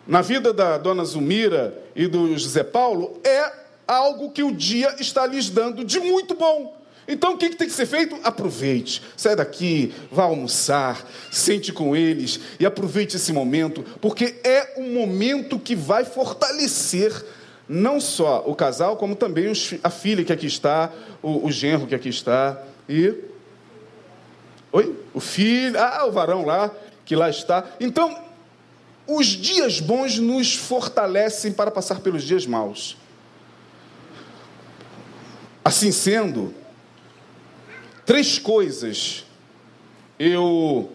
Na 0.05 0.21
vida 0.21 0.53
da 0.53 0.77
dona 0.77 1.03
Zumira 1.03 1.75
e 1.95 2.05
do 2.05 2.37
José 2.37 2.63
Paulo, 2.63 3.19
é 3.23 3.51
algo 3.87 4.29
que 4.29 4.43
o 4.43 4.51
dia 4.51 4.95
está 4.99 5.25
lhes 5.25 5.49
dando 5.49 5.83
de 5.83 5.99
muito 5.99 6.35
bom. 6.35 6.79
Então 7.07 7.33
o 7.33 7.37
que, 7.37 7.49
tem 7.49 7.67
que 7.67 7.73
ser 7.73 7.87
feito? 7.87 8.15
Aproveite, 8.23 9.01
sai 9.17 9.35
daqui, 9.35 9.91
vá 10.11 10.25
almoçar, 10.25 11.03
sente 11.31 11.73
com 11.73 11.95
eles 11.95 12.39
e 12.59 12.65
aproveite 12.65 13.15
esse 13.15 13.33
momento, 13.33 13.83
porque 13.99 14.35
é 14.43 14.75
um 14.77 14.93
momento 14.93 15.57
que 15.57 15.75
vai 15.75 16.05
fortalecer 16.05 17.11
não 17.67 17.99
só 17.99 18.43
o 18.45 18.53
casal, 18.53 18.97
como 18.97 19.15
também 19.15 19.51
a 19.81 19.89
filha 19.89 20.23
que 20.23 20.31
aqui 20.31 20.45
está, 20.45 20.93
o, 21.23 21.47
o 21.47 21.51
genro 21.51 21.87
que 21.87 21.95
aqui 21.95 22.09
está 22.09 22.61
e. 22.87 23.30
Oi? 24.71 24.95
O 25.13 25.19
filho, 25.19 25.79
ah, 25.79 26.05
o 26.05 26.11
varão 26.11 26.45
lá, 26.45 26.71
que 27.05 27.15
lá 27.15 27.29
está. 27.29 27.65
Então, 27.79 28.17
os 29.07 29.27
dias 29.27 29.79
bons 29.79 30.17
nos 30.17 30.55
fortalecem 30.55 31.51
para 31.51 31.69
passar 31.69 31.99
pelos 31.99 32.23
dias 32.23 32.45
maus. 32.45 32.97
Assim 35.63 35.91
sendo, 35.91 36.53
três 38.05 38.39
coisas 38.39 39.25
eu 40.17 40.91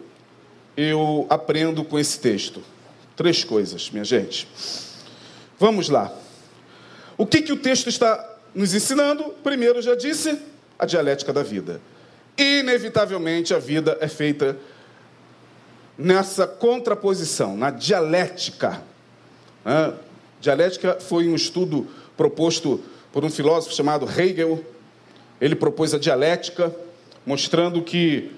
eu 0.77 1.27
aprendo 1.31 1.85
com 1.85 1.99
esse 1.99 2.21
texto. 2.21 2.63
Três 3.17 3.43
coisas, 3.43 3.91
minha 3.91 4.05
gente. 4.05 4.47
Vamos 5.59 5.89
lá. 5.89 6.13
O 7.17 7.27
que, 7.27 7.41
que 7.41 7.53
o 7.53 7.57
texto 7.57 7.89
está 7.89 8.37
nos 8.55 8.75
ensinando? 8.75 9.35
Primeiro, 9.43 9.81
já 9.81 9.95
disse, 9.95 10.39
a 10.79 10.85
dialética 10.85 11.33
da 11.33 11.43
vida. 11.43 11.81
Inevitavelmente, 12.39 13.55
a 13.55 13.59
vida 13.59 13.97
é 14.01 14.09
feita 14.09 14.59
nessa 15.97 16.47
contraposição, 16.47 17.57
na 17.57 17.71
dialética. 17.71 18.83
Dialética 20.41 20.99
foi 21.01 21.29
um 21.29 21.35
estudo 21.35 21.87
proposto 22.17 22.83
por 23.13 23.25
um 23.25 23.31
filósofo 23.31 23.75
chamado 23.75 24.07
Hegel. 24.07 24.65
Ele 25.41 25.55
propôs 25.55 25.95
a 25.95 25.99
dialética, 25.99 26.75
mostrando 27.25 27.83
que 27.83 28.33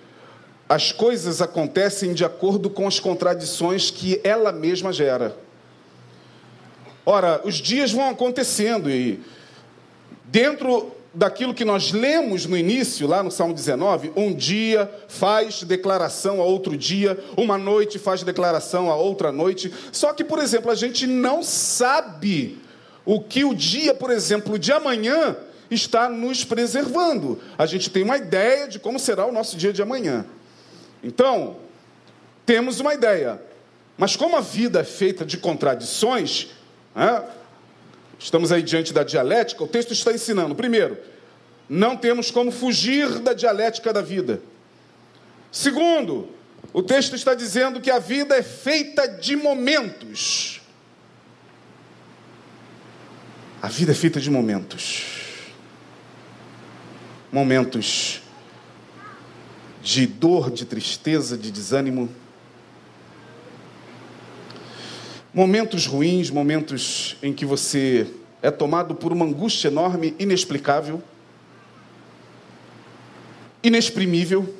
as 0.68 0.92
coisas 0.92 1.40
acontecem 1.40 2.12
de 2.12 2.24
acordo 2.24 2.70
com 2.70 2.86
as 2.86 3.00
contradições 3.00 3.90
que 3.90 4.20
ela 4.22 4.52
mesma 4.52 4.92
gera. 4.92 5.36
Ora, 7.04 7.40
os 7.44 7.54
dias 7.54 7.90
vão 7.90 8.10
acontecendo 8.10 8.90
e 8.90 9.20
dentro 10.24 10.92
daquilo 11.12 11.54
que 11.54 11.64
nós 11.64 11.92
lemos 11.92 12.46
no 12.46 12.56
início, 12.56 13.06
lá 13.06 13.22
no 13.22 13.30
Salmo 13.30 13.54
19, 13.54 14.12
um 14.14 14.34
dia 14.34 14.90
faz 15.08 15.62
declaração 15.62 16.40
a 16.40 16.44
outro 16.44 16.76
dia, 16.76 17.18
uma 17.36 17.56
noite 17.56 17.98
faz 17.98 18.22
declaração 18.22 18.90
a 18.90 18.96
outra 18.96 19.32
noite. 19.32 19.72
Só 19.90 20.12
que, 20.12 20.22
por 20.22 20.38
exemplo, 20.38 20.70
a 20.70 20.74
gente 20.74 21.06
não 21.06 21.42
sabe 21.42 22.58
o 23.04 23.20
que 23.20 23.44
o 23.44 23.54
dia, 23.54 23.94
por 23.94 24.10
exemplo, 24.10 24.58
de 24.58 24.70
amanhã 24.70 25.36
está 25.70 26.08
nos 26.08 26.44
preservando. 26.44 27.40
A 27.56 27.66
gente 27.66 27.90
tem 27.90 28.02
uma 28.02 28.16
ideia 28.16 28.68
de 28.68 28.78
como 28.78 28.98
será 28.98 29.26
o 29.26 29.32
nosso 29.32 29.56
dia 29.56 29.72
de 29.72 29.82
amanhã. 29.82 30.24
Então, 31.02 31.56
temos 32.44 32.80
uma 32.80 32.94
ideia. 32.94 33.40
Mas 33.96 34.14
como 34.14 34.36
a 34.36 34.40
vida 34.40 34.80
é 34.80 34.84
feita 34.84 35.24
de 35.24 35.36
contradições, 35.38 36.48
né, 36.94 37.22
estamos 38.18 38.50
aí 38.50 38.62
diante 38.62 38.92
da 38.92 39.02
dialética, 39.02 39.62
o 39.62 39.68
texto 39.68 39.92
está 39.92 40.12
ensinando, 40.12 40.54
primeiro, 40.54 40.98
não 41.68 41.96
temos 41.96 42.30
como 42.30 42.50
fugir 42.50 43.20
da 43.20 43.32
dialética 43.32 43.92
da 43.92 44.02
vida. 44.02 44.42
Segundo, 45.52 46.28
o 46.72 46.82
texto 46.82 47.14
está 47.14 47.34
dizendo 47.34 47.80
que 47.80 47.90
a 47.90 47.98
vida 47.98 48.36
é 48.36 48.42
feita 48.42 49.06
de 49.06 49.36
momentos. 49.36 50.60
A 53.60 53.68
vida 53.68 53.92
é 53.92 53.94
feita 53.94 54.20
de 54.20 54.30
momentos. 54.30 55.04
Momentos 57.32 58.22
de 59.82 60.06
dor, 60.06 60.50
de 60.50 60.64
tristeza, 60.64 61.36
de 61.36 61.50
desânimo. 61.50 62.08
Momentos 65.38 65.86
ruins, 65.86 66.30
momentos 66.30 67.16
em 67.22 67.32
que 67.32 67.46
você 67.46 68.12
é 68.42 68.50
tomado 68.50 68.92
por 68.92 69.12
uma 69.12 69.24
angústia 69.24 69.68
enorme, 69.68 70.12
inexplicável, 70.18 71.00
inexprimível. 73.62 74.52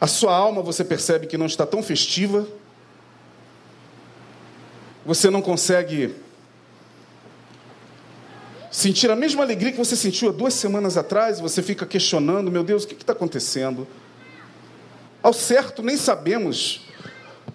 A 0.00 0.08
sua 0.08 0.34
alma 0.34 0.62
você 0.62 0.82
percebe 0.82 1.28
que 1.28 1.38
não 1.38 1.46
está 1.46 1.64
tão 1.64 1.80
festiva. 1.80 2.44
Você 5.06 5.30
não 5.30 5.40
consegue 5.40 6.16
sentir 8.68 9.12
a 9.12 9.14
mesma 9.14 9.44
alegria 9.44 9.70
que 9.70 9.78
você 9.78 9.94
sentiu 9.94 10.30
há 10.30 10.32
duas 10.32 10.54
semanas 10.54 10.96
atrás, 10.96 11.38
você 11.38 11.62
fica 11.62 11.86
questionando: 11.86 12.50
meu 12.50 12.64
Deus, 12.64 12.82
o 12.82 12.88
que 12.88 12.94
está 12.94 13.12
acontecendo? 13.12 13.86
Ao 15.22 15.32
certo, 15.32 15.84
nem 15.84 15.96
sabemos, 15.96 16.84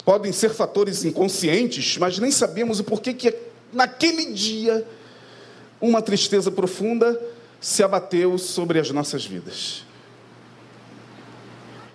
podem 0.03 0.31
ser 0.31 0.49
fatores 0.49 1.03
inconscientes, 1.05 1.97
mas 1.97 2.19
nem 2.19 2.31
sabemos 2.31 2.79
o 2.79 2.83
porquê 2.83 3.13
que 3.13 3.35
naquele 3.71 4.33
dia 4.33 4.85
uma 5.79 6.01
tristeza 6.01 6.51
profunda 6.51 7.19
se 7.59 7.83
abateu 7.83 8.37
sobre 8.37 8.79
as 8.79 8.89
nossas 8.91 9.25
vidas. 9.25 9.83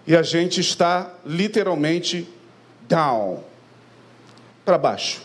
E 0.06 0.14
a 0.14 0.22
gente 0.22 0.60
está 0.60 1.14
literalmente 1.24 2.28
down, 2.82 3.42
para 4.64 4.76
baixo. 4.76 5.22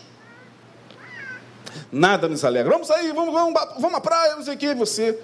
Nada 1.92 2.28
nos 2.28 2.44
alegra. 2.44 2.72
Vamos 2.72 2.88
sair, 2.88 3.12
vamos, 3.12 3.32
vamos, 3.32 3.54
vamos 3.78 3.94
à 3.94 4.00
praia, 4.00 4.36
não 4.36 4.42
sei 4.42 4.54
o 4.54 4.58
que. 4.58 4.74
Você, 4.74 5.18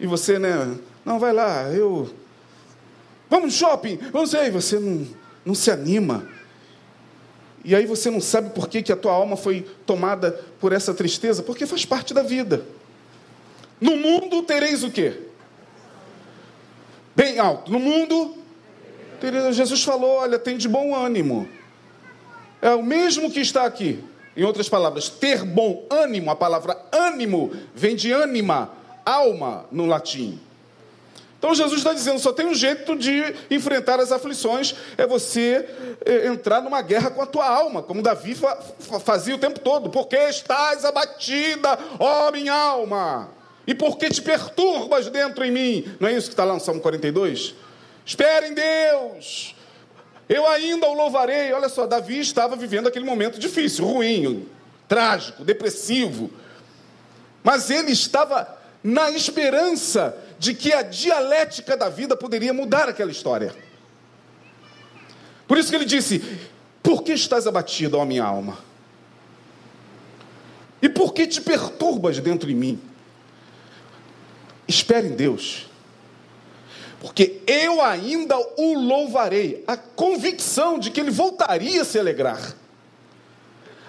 e 0.00 0.06
você, 0.06 0.38
né? 0.38 0.76
Não, 1.04 1.18
vai 1.18 1.32
lá, 1.32 1.64
eu. 1.70 2.10
Vamos 3.28 3.46
no 3.46 3.50
shopping, 3.52 3.98
vamos 4.12 4.30
sair. 4.30 4.50
Você 4.50 4.78
não, 4.78 5.06
não 5.44 5.54
se 5.54 5.70
anima. 5.70 6.26
E 7.66 7.74
aí 7.74 7.84
você 7.84 8.08
não 8.12 8.20
sabe 8.20 8.50
por 8.50 8.68
que, 8.68 8.80
que 8.80 8.92
a 8.92 8.96
tua 8.96 9.10
alma 9.10 9.36
foi 9.36 9.66
tomada 9.84 10.30
por 10.60 10.72
essa 10.72 10.94
tristeza, 10.94 11.42
porque 11.42 11.66
faz 11.66 11.84
parte 11.84 12.14
da 12.14 12.22
vida. 12.22 12.64
No 13.80 13.96
mundo 13.96 14.40
tereis 14.44 14.84
o 14.84 14.90
quê? 14.90 15.20
Bem 17.16 17.40
alto. 17.40 17.72
No 17.72 17.80
mundo, 17.80 18.36
tereis... 19.20 19.56
Jesus 19.56 19.82
falou: 19.82 20.18
olha, 20.18 20.38
tem 20.38 20.56
de 20.56 20.68
bom 20.68 20.94
ânimo. 20.94 21.48
É 22.62 22.70
o 22.70 22.84
mesmo 22.84 23.32
que 23.32 23.40
está 23.40 23.64
aqui. 23.64 23.98
Em 24.36 24.44
outras 24.44 24.68
palavras, 24.68 25.08
ter 25.08 25.42
bom 25.44 25.84
ânimo, 25.90 26.30
a 26.30 26.36
palavra 26.36 26.80
ânimo 26.92 27.50
vem 27.74 27.96
de 27.96 28.12
anima, 28.12 28.70
alma 29.04 29.66
no 29.72 29.86
latim. 29.86 30.38
Então 31.46 31.54
Jesus 31.54 31.78
está 31.78 31.92
dizendo: 31.92 32.18
só 32.18 32.32
tem 32.32 32.44
um 32.44 32.54
jeito 32.54 32.96
de 32.96 33.22
enfrentar 33.48 34.00
as 34.00 34.10
aflições, 34.10 34.74
é 34.98 35.06
você 35.06 35.64
é, 36.04 36.26
entrar 36.26 36.60
numa 36.60 36.82
guerra 36.82 37.08
com 37.08 37.22
a 37.22 37.26
tua 37.26 37.46
alma, 37.46 37.84
como 37.84 38.02
Davi 38.02 38.36
fazia 39.04 39.32
o 39.32 39.38
tempo 39.38 39.60
todo. 39.60 39.88
Porque 39.88 40.16
estás 40.16 40.84
abatida, 40.84 41.78
ó 42.00 42.32
minha 42.32 42.52
alma, 42.52 43.30
e 43.64 43.76
porque 43.76 44.08
te 44.08 44.20
perturbas 44.20 45.08
dentro 45.08 45.44
em 45.44 45.52
mim. 45.52 45.96
Não 46.00 46.08
é 46.08 46.14
isso 46.14 46.26
que 46.26 46.32
está 46.32 46.42
lá 46.42 46.52
no 46.52 46.58
Salmo 46.58 46.80
42? 46.80 47.54
Espere 48.04 48.48
em 48.48 48.54
Deus, 48.54 49.54
eu 50.28 50.48
ainda 50.48 50.88
o 50.88 50.94
louvarei. 50.94 51.52
Olha 51.52 51.68
só, 51.68 51.86
Davi 51.86 52.18
estava 52.18 52.56
vivendo 52.56 52.88
aquele 52.88 53.04
momento 53.04 53.38
difícil, 53.38 53.84
ruim, 53.84 54.48
trágico, 54.88 55.44
depressivo. 55.44 56.28
Mas 57.44 57.70
ele 57.70 57.92
estava 57.92 58.56
na 58.82 59.12
esperança 59.12 60.16
de 60.38 60.54
que 60.54 60.72
a 60.72 60.82
dialética 60.82 61.76
da 61.76 61.88
vida 61.88 62.16
poderia 62.16 62.52
mudar 62.52 62.88
aquela 62.88 63.10
história. 63.10 63.54
Por 65.46 65.58
isso 65.58 65.70
que 65.70 65.76
ele 65.76 65.84
disse: 65.84 66.22
Por 66.82 67.02
que 67.02 67.12
estás 67.12 67.46
abatido, 67.46 67.98
ó 67.98 68.04
minha 68.04 68.24
alma? 68.24 68.58
E 70.80 70.88
por 70.88 71.14
que 71.14 71.26
te 71.26 71.40
perturbas 71.40 72.18
dentro 72.18 72.48
de 72.48 72.54
mim? 72.54 72.80
Espere 74.68 75.08
em 75.08 75.14
Deus, 75.14 75.66
porque 77.00 77.40
eu 77.46 77.82
ainda 77.82 78.36
o 78.36 78.74
louvarei. 78.74 79.64
A 79.66 79.76
convicção 79.76 80.78
de 80.78 80.90
que 80.90 81.00
ele 81.00 81.10
voltaria 81.10 81.82
a 81.82 81.84
se 81.84 81.98
alegrar, 81.98 82.54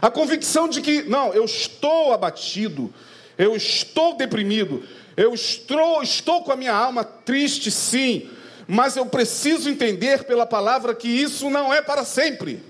a 0.02 0.12
convicção 0.12 0.70
de 0.70 0.82
que, 0.82 1.04
não, 1.04 1.34
eu 1.34 1.46
estou 1.46 2.14
abatido, 2.14 2.94
eu 3.38 3.56
estou 3.56 4.16
deprimido, 4.16 4.84
eu 5.16 5.34
estou, 5.34 6.02
estou 6.02 6.44
com 6.44 6.52
a 6.52 6.56
minha 6.56 6.74
alma 6.74 7.04
triste, 7.04 7.72
sim, 7.72 8.30
mas 8.68 8.96
eu 8.96 9.06
preciso 9.06 9.70
entender 9.70 10.24
pela 10.24 10.46
palavra 10.46 10.94
que 10.94 11.08
isso 11.08 11.50
não 11.50 11.74
é 11.74 11.82
para 11.82 12.04
sempre 12.04 12.64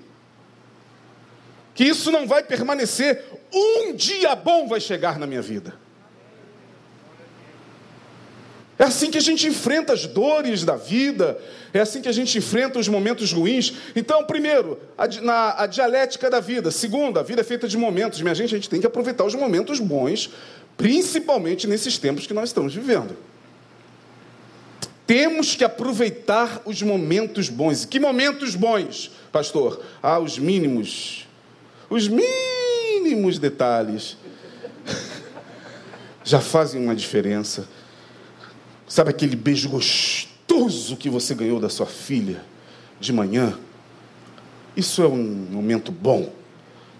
que 1.77 1.83
isso 1.83 2.11
não 2.11 2.25
vai 2.25 2.41
permanecer. 2.41 3.23
Um 3.53 3.93
dia 3.93 4.33
bom 4.33 4.67
vai 4.67 4.81
chegar 4.81 5.19
na 5.19 5.27
minha 5.27 5.43
vida. 5.43 5.75
É 8.79 8.83
assim 8.83 9.09
que 9.09 9.17
a 9.17 9.21
gente 9.21 9.47
enfrenta 9.47 9.93
as 9.93 10.05
dores 10.05 10.63
da 10.63 10.75
vida, 10.75 11.39
é 11.73 11.79
assim 11.79 12.01
que 12.01 12.07
a 12.07 12.11
gente 12.11 12.37
enfrenta 12.37 12.77
os 12.77 12.87
momentos 12.87 13.31
ruins. 13.31 13.73
Então, 13.95 14.23
primeiro, 14.23 14.79
a, 14.97 15.07
na, 15.21 15.63
a 15.63 15.67
dialética 15.67 16.29
da 16.29 16.39
vida. 16.39 16.69
Segundo, 16.69 17.19
a 17.19 17.23
vida 17.23 17.41
é 17.41 17.43
feita 17.43 17.67
de 17.67 17.77
momentos. 17.77 18.21
Minha 18.21 18.35
gente, 18.35 18.53
a 18.53 18.57
gente 18.57 18.69
tem 18.69 18.79
que 18.79 18.87
aproveitar 18.87 19.23
os 19.23 19.33
momentos 19.33 19.79
bons, 19.79 20.29
principalmente 20.75 21.67
nesses 21.67 21.97
tempos 21.97 22.27
que 22.27 22.33
nós 22.33 22.49
estamos 22.49 22.73
vivendo. 22.73 23.17
Temos 25.07 25.55
que 25.55 25.63
aproveitar 25.63 26.61
os 26.65 26.81
momentos 26.81 27.49
bons. 27.49 27.85
Que 27.85 27.99
momentos 27.99 28.55
bons, 28.55 29.09
pastor? 29.31 29.81
Ah, 30.03 30.19
os 30.19 30.37
mínimos 30.37 31.27
os 31.89 32.07
mínimos 32.07 33.39
detalhes 33.39 34.17
já 36.23 36.41
fazem 36.41 36.83
uma 36.83 36.95
diferença. 36.95 37.67
Sabe 38.87 39.09
aquele 39.09 39.35
beijo 39.35 39.69
gostoso 39.69 40.95
que 40.95 41.09
você 41.09 41.35
ganhou 41.35 41.59
da 41.59 41.69
sua 41.69 41.85
filha 41.85 42.43
de 42.99 43.11
manhã? 43.11 43.57
Isso 44.75 45.01
é 45.01 45.07
um 45.07 45.47
momento 45.51 45.91
bom. 45.91 46.31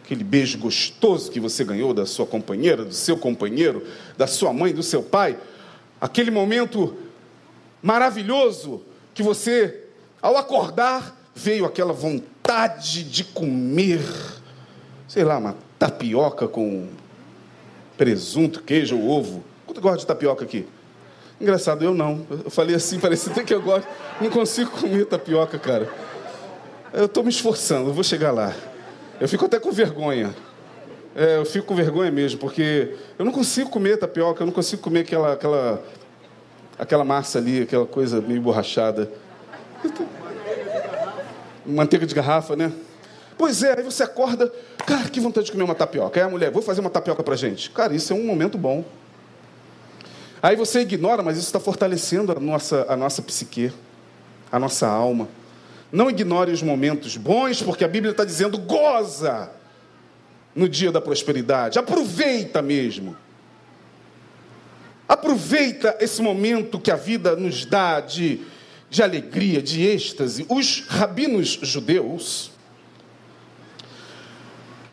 Aquele 0.04 0.24
beijo 0.24 0.58
gostoso 0.58 1.32
que 1.32 1.40
você 1.40 1.64
ganhou 1.64 1.94
da 1.94 2.06
sua 2.06 2.26
companheira, 2.26 2.84
do 2.84 2.94
seu 2.94 3.18
companheiro, 3.18 3.86
da 4.18 4.28
sua 4.28 4.54
mãe, 4.54 4.74
do 4.74 4.84
seu 4.84 5.04
pai. 5.04 5.38
Aquele 6.00 6.32
momento 6.32 6.96
maravilhoso 7.82 8.82
que 9.14 9.24
você, 9.24 9.84
ao 10.22 10.38
acordar, 10.38 11.16
veio 11.34 11.66
aquela 11.66 11.94
vontade 11.94 13.04
de 13.04 13.24
comer 13.24 14.02
sei 15.08 15.24
lá, 15.24 15.38
uma 15.38 15.56
tapioca 15.80 16.48
com 16.48 16.88
presunto, 17.98 18.62
queijo 18.62 18.98
ou 18.98 19.10
ovo. 19.10 19.44
Quanto 19.66 19.82
gosta 19.82 20.00
de 20.00 20.06
tapioca 20.06 20.44
aqui? 20.44 20.68
Engraçado, 21.40 21.84
eu 21.84 21.94
não. 21.94 22.26
Eu 22.44 22.50
falei 22.50 22.76
assim, 22.76 23.00
parecia 23.02 23.32
até 23.32 23.44
que 23.44 23.54
eu 23.54 23.62
gosto. 23.62 23.88
Não 24.20 24.30
consigo 24.30 24.72
comer 24.72 25.06
tapioca, 25.06 25.58
cara. 25.60 25.90
Eu 26.94 27.06
estou 27.06 27.24
me 27.24 27.30
esforçando, 27.30 27.90
eu 27.90 27.94
vou 27.94 28.04
chegar 28.04 28.32
lá. 28.32 28.54
Eu 29.20 29.28
fico 29.28 29.46
até 29.46 29.60
com 29.60 29.72
vergonha. 29.72 30.34
É, 31.16 31.38
eu 31.38 31.46
fico 31.46 31.66
com 31.66 31.76
vergonha 31.76 32.12
mesmo, 32.12 32.40
porque 32.40 32.96
eu 33.18 33.26
não 33.26 33.32
consigo 33.32 33.70
comer 33.70 33.98
tapioca, 33.98 34.44
eu 34.44 34.46
não 34.46 34.54
consigo 34.54 34.82
comer 34.82 35.00
aquela, 35.00 35.34
aquela, 35.34 35.84
aquela 36.78 37.04
massa 37.04 37.40
ali, 37.40 37.64
aquela 37.64 37.86
coisa 37.86 38.22
meio 38.22 38.42
borrachada. 38.42 39.12
Manteiga 41.66 42.06
de 42.06 42.14
garrafa, 42.14 42.56
né? 42.56 42.72
Pois 43.38 43.62
é, 43.62 43.78
aí 43.78 43.84
você 43.84 44.04
acorda, 44.04 44.52
cara, 44.86 45.10
que 45.10 45.20
vontade 45.20 45.48
de 45.48 45.52
comer 45.52 45.64
uma 45.64 45.76
tapioca. 45.76 46.20
Aí 46.20 46.26
a 46.26 46.30
mulher, 46.30 46.52
vou 46.52 46.62
fazer 46.62 46.82
uma 46.82 46.90
tapioca 46.90 47.24
pra 47.24 47.36
gente. 47.36 47.70
Cara, 47.72 47.94
isso 47.94 48.14
é 48.14 48.16
um 48.16 48.24
momento 48.24 48.58
bom. 48.58 48.84
Aí 50.48 50.56
você 50.56 50.80
ignora, 50.80 51.22
mas 51.22 51.38
isso 51.38 51.48
está 51.48 51.60
fortalecendo 51.60 52.32
a 52.32 52.40
nossa, 52.40 52.86
a 52.88 52.96
nossa 52.96 53.22
psique, 53.22 53.70
a 54.50 54.58
nossa 54.58 54.88
alma. 54.88 55.28
Não 55.92 56.10
ignore 56.10 56.54
os 56.54 56.64
momentos 56.64 57.18
bons, 57.18 57.62
porque 57.62 57.84
a 57.84 57.88
Bíblia 57.90 58.12
está 58.12 58.24
dizendo 58.24 58.58
goza 58.58 59.52
no 60.56 60.70
dia 60.70 60.90
da 60.90 61.02
prosperidade. 61.02 61.78
Aproveita 61.78 62.62
mesmo. 62.62 63.18
Aproveita 65.06 65.98
esse 66.00 66.22
momento 66.22 66.80
que 66.80 66.92
a 66.92 66.96
vida 66.96 67.36
nos 67.36 67.66
dá 67.66 68.00
de, 68.00 68.40
de 68.90 69.04
alegria, 69.04 69.62
de 69.62 69.86
êxtase. 69.86 70.46
Os 70.48 70.86
rabinos 70.88 71.60
judeus, 71.62 72.52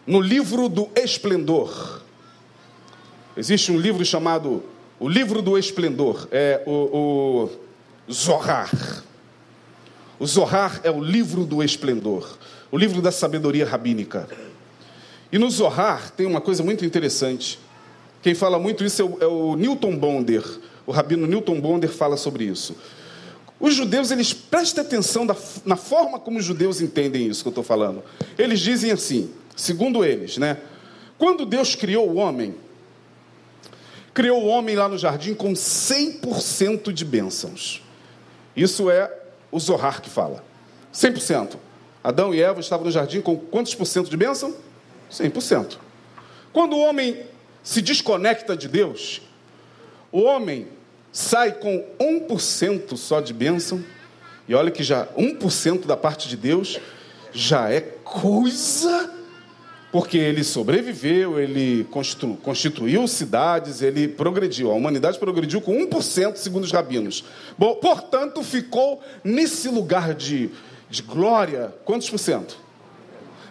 no 0.04 0.20
livro 0.20 0.68
do 0.68 0.90
esplendor. 0.96 2.02
Existe 3.36 3.70
um 3.70 3.78
livro 3.78 4.04
chamado 4.04 4.73
O 5.04 5.08
Livro 5.10 5.42
do 5.42 5.58
Esplendor, 5.58 6.26
é 6.32 6.62
o, 6.64 7.50
o 8.08 8.10
Zohar. 8.10 8.70
O 10.18 10.26
Zohar 10.26 10.80
é 10.82 10.90
o 10.90 10.98
livro 10.98 11.44
do 11.44 11.62
esplendor, 11.62 12.38
o 12.72 12.78
livro 12.78 13.02
da 13.02 13.12
sabedoria 13.12 13.66
rabínica. 13.66 14.26
E 15.30 15.36
no 15.38 15.50
Zohar 15.50 16.10
tem 16.12 16.24
uma 16.24 16.40
coisa 16.40 16.62
muito 16.62 16.86
interessante. 16.86 17.58
Quem 18.22 18.34
fala 18.34 18.58
muito 18.58 18.82
isso 18.82 19.02
é 19.02 19.04
o, 19.04 19.18
é 19.20 19.26
o 19.26 19.56
Newton 19.56 19.94
Bonder. 19.94 20.42
O 20.86 20.90
rabino 20.90 21.26
Newton 21.26 21.60
Bonder 21.60 21.90
fala 21.90 22.16
sobre 22.16 22.44
isso. 22.44 22.74
Os 23.60 23.74
judeus, 23.74 24.10
eles 24.10 24.32
prestem 24.32 24.82
atenção 24.82 25.26
da, 25.26 25.36
na 25.66 25.76
forma 25.76 26.18
como 26.18 26.38
os 26.38 26.46
judeus 26.46 26.80
entendem 26.80 27.26
isso 27.26 27.42
que 27.42 27.48
eu 27.48 27.50
estou 27.50 27.62
falando. 27.62 28.02
Eles 28.38 28.58
dizem 28.58 28.90
assim: 28.90 29.30
Segundo 29.54 30.02
eles, 30.02 30.38
né? 30.38 30.56
Quando 31.18 31.44
Deus 31.44 31.74
criou 31.74 32.08
o 32.08 32.14
homem, 32.14 32.54
criou 34.14 34.44
o 34.44 34.46
homem 34.46 34.76
lá 34.76 34.88
no 34.88 34.96
jardim 34.96 35.34
com 35.34 35.52
100% 35.52 36.92
de 36.92 37.04
bênçãos. 37.04 37.82
Isso 38.56 38.88
é 38.88 39.12
o 39.50 39.58
Zohar 39.58 40.00
que 40.00 40.08
fala. 40.08 40.42
100%. 40.94 41.56
Adão 42.02 42.32
e 42.32 42.40
Eva 42.40 42.60
estavam 42.60 42.84
no 42.84 42.92
jardim 42.92 43.20
com 43.20 43.36
quantos 43.36 43.74
por 43.74 43.86
cento 43.86 44.08
de 44.08 44.16
bênção? 44.16 44.54
100%. 45.10 45.78
Quando 46.52 46.76
o 46.76 46.80
homem 46.80 47.26
se 47.62 47.82
desconecta 47.82 48.56
de 48.56 48.68
Deus, 48.68 49.20
o 50.12 50.22
homem 50.22 50.68
sai 51.10 51.52
com 51.52 51.84
1% 51.98 52.96
só 52.96 53.20
de 53.20 53.32
bênção, 53.32 53.82
e 54.46 54.54
olha 54.54 54.70
que 54.70 54.82
já 54.82 55.06
1% 55.16 55.86
da 55.86 55.96
parte 55.96 56.28
de 56.28 56.36
Deus 56.36 56.78
já 57.32 57.70
é 57.70 57.80
coisa 57.80 59.10
porque 59.94 60.18
ele 60.18 60.42
sobreviveu, 60.42 61.38
ele 61.38 61.86
constituiu 62.42 63.06
cidades, 63.06 63.80
ele 63.80 64.08
progrediu. 64.08 64.72
A 64.72 64.74
humanidade 64.74 65.20
progrediu 65.20 65.60
com 65.60 65.72
1%, 65.86 66.34
segundo 66.34 66.64
os 66.64 66.72
rabinos. 66.72 67.24
Bom, 67.56 67.76
portanto, 67.76 68.42
ficou 68.42 69.00
nesse 69.22 69.68
lugar 69.68 70.12
de, 70.12 70.50
de 70.90 71.00
glória, 71.00 71.72
quantos 71.84 72.10
por 72.10 72.18
cento? 72.18 72.56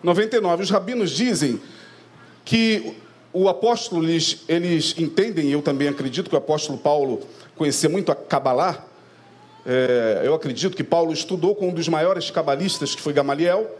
99. 0.03 0.63
Os 0.63 0.69
rabinos 0.69 1.11
dizem 1.11 1.61
que 2.43 2.93
o 3.31 3.47
apóstolo, 3.47 4.03
eles, 4.03 4.43
eles 4.49 4.95
entendem, 4.97 5.49
eu 5.49 5.61
também 5.61 5.87
acredito 5.87 6.29
que 6.29 6.35
o 6.35 6.39
apóstolo 6.39 6.77
Paulo 6.77 7.21
conhecia 7.55 7.87
muito 7.87 8.11
a 8.11 8.15
Kabbalah. 8.15 8.85
É, 9.65 10.23
eu 10.25 10.33
acredito 10.33 10.75
que 10.75 10.83
Paulo 10.83 11.13
estudou 11.13 11.55
com 11.55 11.69
um 11.69 11.73
dos 11.73 11.87
maiores 11.87 12.29
cabalistas, 12.29 12.93
que 12.93 13.01
foi 13.01 13.13
Gamaliel. 13.13 13.79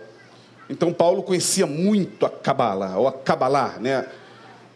Então 0.70 0.94
Paulo 0.94 1.24
conhecia 1.24 1.66
muito 1.66 2.26
a 2.26 2.30
Kabbalah, 2.30 2.98
ou 2.98 3.08
a 3.08 3.12
Kabbalah, 3.12 3.78
né? 3.80 4.08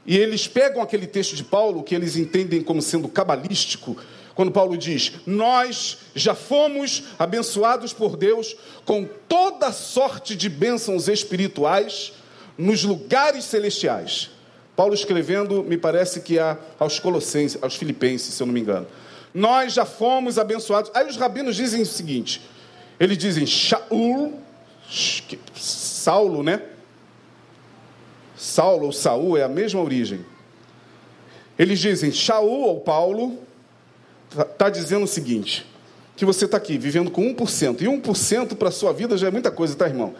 E 0.05 0.17
eles 0.17 0.47
pegam 0.47 0.81
aquele 0.81 1.05
texto 1.05 1.35
de 1.35 1.43
Paulo, 1.43 1.83
que 1.83 1.93
eles 1.93 2.15
entendem 2.15 2.61
como 2.61 2.81
sendo 2.81 3.09
cabalístico, 3.09 3.97
quando 4.33 4.51
Paulo 4.51 4.77
diz: 4.77 5.13
Nós 5.25 5.97
já 6.15 6.33
fomos 6.33 7.03
abençoados 7.19 7.91
por 7.91 8.15
Deus 8.15 8.55
com 8.85 9.07
toda 9.27 9.71
sorte 9.71 10.35
de 10.35 10.47
bênçãos 10.47 11.07
espirituais 11.07 12.13
nos 12.57 12.83
lugares 12.83 13.43
celestiais. 13.45 14.29
Paulo 14.75 14.93
escrevendo, 14.93 15.63
me 15.63 15.77
parece 15.77 16.21
que 16.21 16.37
a, 16.37 16.57
aos 16.77 16.99
Colossenses, 16.99 17.61
aos 17.61 17.75
Filipenses, 17.75 18.35
se 18.35 18.43
eu 18.43 18.47
não 18.47 18.53
me 18.53 18.61
engano. 18.61 18.85
Nós 19.33 19.73
já 19.73 19.85
fomos 19.85 20.37
abençoados. 20.37 20.91
Aí 20.93 21.07
os 21.07 21.17
rabinos 21.17 21.55
dizem 21.55 21.81
o 21.81 21.85
seguinte: 21.85 22.41
eles 22.99 23.17
dizem, 23.17 23.45
Shaul 23.45 24.46
Saulo, 24.89 26.43
né? 26.43 26.61
Saulo 28.35 28.85
ou 28.85 28.91
Saul 28.93 29.37
é 29.37 29.43
a 29.43 29.49
mesma 29.49 29.81
origem. 29.81 30.25
Eles 31.57 31.79
dizem, 31.79 32.11
Shaul 32.11 32.61
ou 32.61 32.79
Paulo 32.79 33.39
está 34.29 34.45
tá 34.45 34.69
dizendo 34.69 35.03
o 35.03 35.07
seguinte: 35.07 35.65
que 36.15 36.23
você 36.23 36.45
está 36.45 36.57
aqui 36.57 36.77
vivendo 36.77 37.09
com 37.09 37.33
1%, 37.33 37.81
e 37.81 37.85
1% 37.85 38.55
para 38.55 38.69
a 38.69 38.71
sua 38.71 38.93
vida 38.93 39.17
já 39.17 39.27
é 39.27 39.31
muita 39.31 39.51
coisa, 39.51 39.75
tá, 39.75 39.87
irmão? 39.87 40.15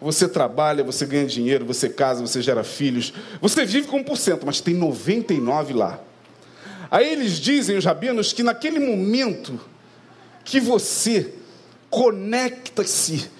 Você 0.00 0.28
trabalha, 0.28 0.82
você 0.82 1.06
ganha 1.06 1.26
dinheiro, 1.26 1.64
você 1.64 1.88
casa, 1.88 2.20
você 2.26 2.42
gera 2.42 2.64
filhos, 2.64 3.12
você 3.40 3.64
vive 3.64 3.86
com 3.86 4.02
1%, 4.02 4.40
mas 4.44 4.60
tem 4.60 4.76
99% 4.76 5.74
lá. 5.74 6.00
Aí 6.90 7.10
eles 7.10 7.38
dizem, 7.38 7.76
os 7.78 7.84
rabinos, 7.84 8.32
que 8.32 8.42
naquele 8.42 8.78
momento 8.78 9.58
que 10.44 10.60
você 10.60 11.32
conecta-se 11.88 13.30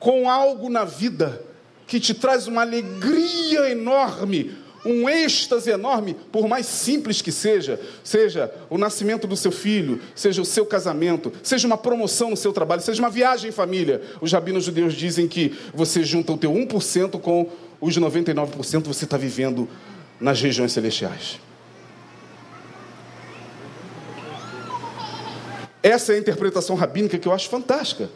com 0.00 0.28
algo 0.28 0.70
na 0.70 0.84
vida 0.84 1.44
que 1.86 2.00
te 2.00 2.14
traz 2.14 2.46
uma 2.46 2.62
alegria 2.62 3.70
enorme, 3.70 4.56
um 4.84 5.08
êxtase 5.08 5.70
enorme, 5.70 6.16
por 6.32 6.48
mais 6.48 6.64
simples 6.64 7.20
que 7.20 7.30
seja, 7.30 7.78
seja 8.02 8.50
o 8.70 8.78
nascimento 8.78 9.26
do 9.26 9.36
seu 9.36 9.52
filho, 9.52 10.00
seja 10.14 10.40
o 10.40 10.44
seu 10.44 10.64
casamento, 10.64 11.30
seja 11.42 11.66
uma 11.66 11.76
promoção 11.76 12.30
no 12.30 12.36
seu 12.36 12.52
trabalho, 12.52 12.80
seja 12.80 13.02
uma 13.02 13.10
viagem 13.10 13.50
em 13.50 13.52
família. 13.52 14.00
Os 14.22 14.32
rabinos 14.32 14.64
judeus 14.64 14.94
dizem 14.94 15.28
que 15.28 15.54
você 15.74 16.02
junta 16.02 16.32
o 16.32 16.38
teu 16.38 16.50
1% 16.50 17.20
com 17.20 17.50
os 17.78 17.98
99% 17.98 18.84
você 18.84 19.04
está 19.04 19.18
vivendo 19.18 19.68
nas 20.18 20.40
regiões 20.40 20.72
celestiais. 20.72 21.38
Essa 25.82 26.12
é 26.12 26.16
a 26.16 26.18
interpretação 26.18 26.76
rabínica 26.76 27.18
que 27.18 27.28
eu 27.28 27.32
acho 27.32 27.48
fantástica. 27.48 28.08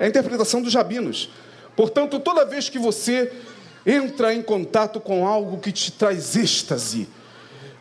É 0.00 0.06
a 0.06 0.08
interpretação 0.08 0.62
dos 0.62 0.74
rabinos. 0.74 1.28
Portanto, 1.76 2.18
toda 2.18 2.46
vez 2.46 2.70
que 2.70 2.78
você 2.78 3.30
entra 3.84 4.34
em 4.34 4.42
contato 4.42 4.98
com 4.98 5.26
algo 5.26 5.58
que 5.58 5.70
te 5.70 5.92
traz 5.92 6.36
êxtase, 6.36 7.06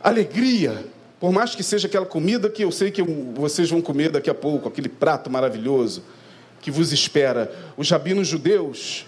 alegria, 0.02 0.86
por 1.18 1.32
mais 1.32 1.56
que 1.56 1.64
seja 1.64 1.88
aquela 1.88 2.06
comida 2.06 2.50
que 2.50 2.62
eu 2.62 2.72
sei 2.74 2.92
que 2.92 3.02
vocês 3.02 3.70
vão 3.70 3.82
comer 3.82 4.12
daqui 4.12 4.30
a 4.30 4.34
pouco, 4.34 4.68
aquele 4.68 4.90
prato 4.90 5.30
maravilhoso 5.30 6.04
que 6.62 6.70
vos 6.70 6.92
espera. 6.92 7.54
Os 7.78 7.90
rabinos 7.90 8.28
judeus, 8.28 9.06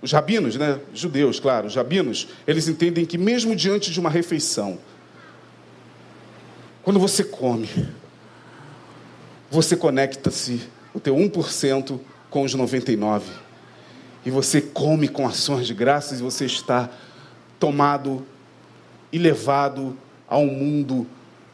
os 0.00 0.10
rabinos, 0.10 0.56
né? 0.56 0.80
Judeus, 0.94 1.38
claro, 1.38 1.66
os 1.66 1.74
rabinos, 1.74 2.28
eles 2.46 2.66
entendem 2.66 3.04
que 3.04 3.18
mesmo 3.18 3.54
diante 3.54 3.90
de 3.90 4.00
uma 4.00 4.08
refeição, 4.08 4.78
quando 6.82 6.98
você 6.98 7.22
come, 7.22 7.68
você 9.50 9.76
conecta-se, 9.76 10.62
o 10.94 11.00
teu 11.00 11.14
1% 11.14 12.00
com 12.32 12.42
os 12.42 12.54
99. 12.54 13.30
E 14.24 14.30
você 14.30 14.60
come 14.60 15.06
com 15.06 15.26
ações 15.26 15.66
de 15.66 15.74
graças 15.74 16.18
e 16.18 16.22
você 16.22 16.46
está 16.46 16.88
tomado 17.60 18.26
e 19.12 19.18
levado 19.18 19.96
a 20.26 20.38
um 20.38 20.46
mundo 20.46 21.06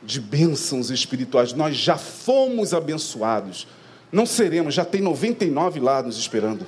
de 0.03 0.21
bênçãos 0.21 0.91
espirituais. 0.91 1.53
Nós 1.53 1.77
já 1.77 1.99
fomos 1.99 2.73
abençoados. 2.73 3.67
Não 4.12 4.25
seremos, 4.25 4.73
já 4.73 4.85
tem 4.85 5.03
99 5.03 5.81
lá 5.81 6.01
nos 6.01 6.17
esperando. 6.17 6.64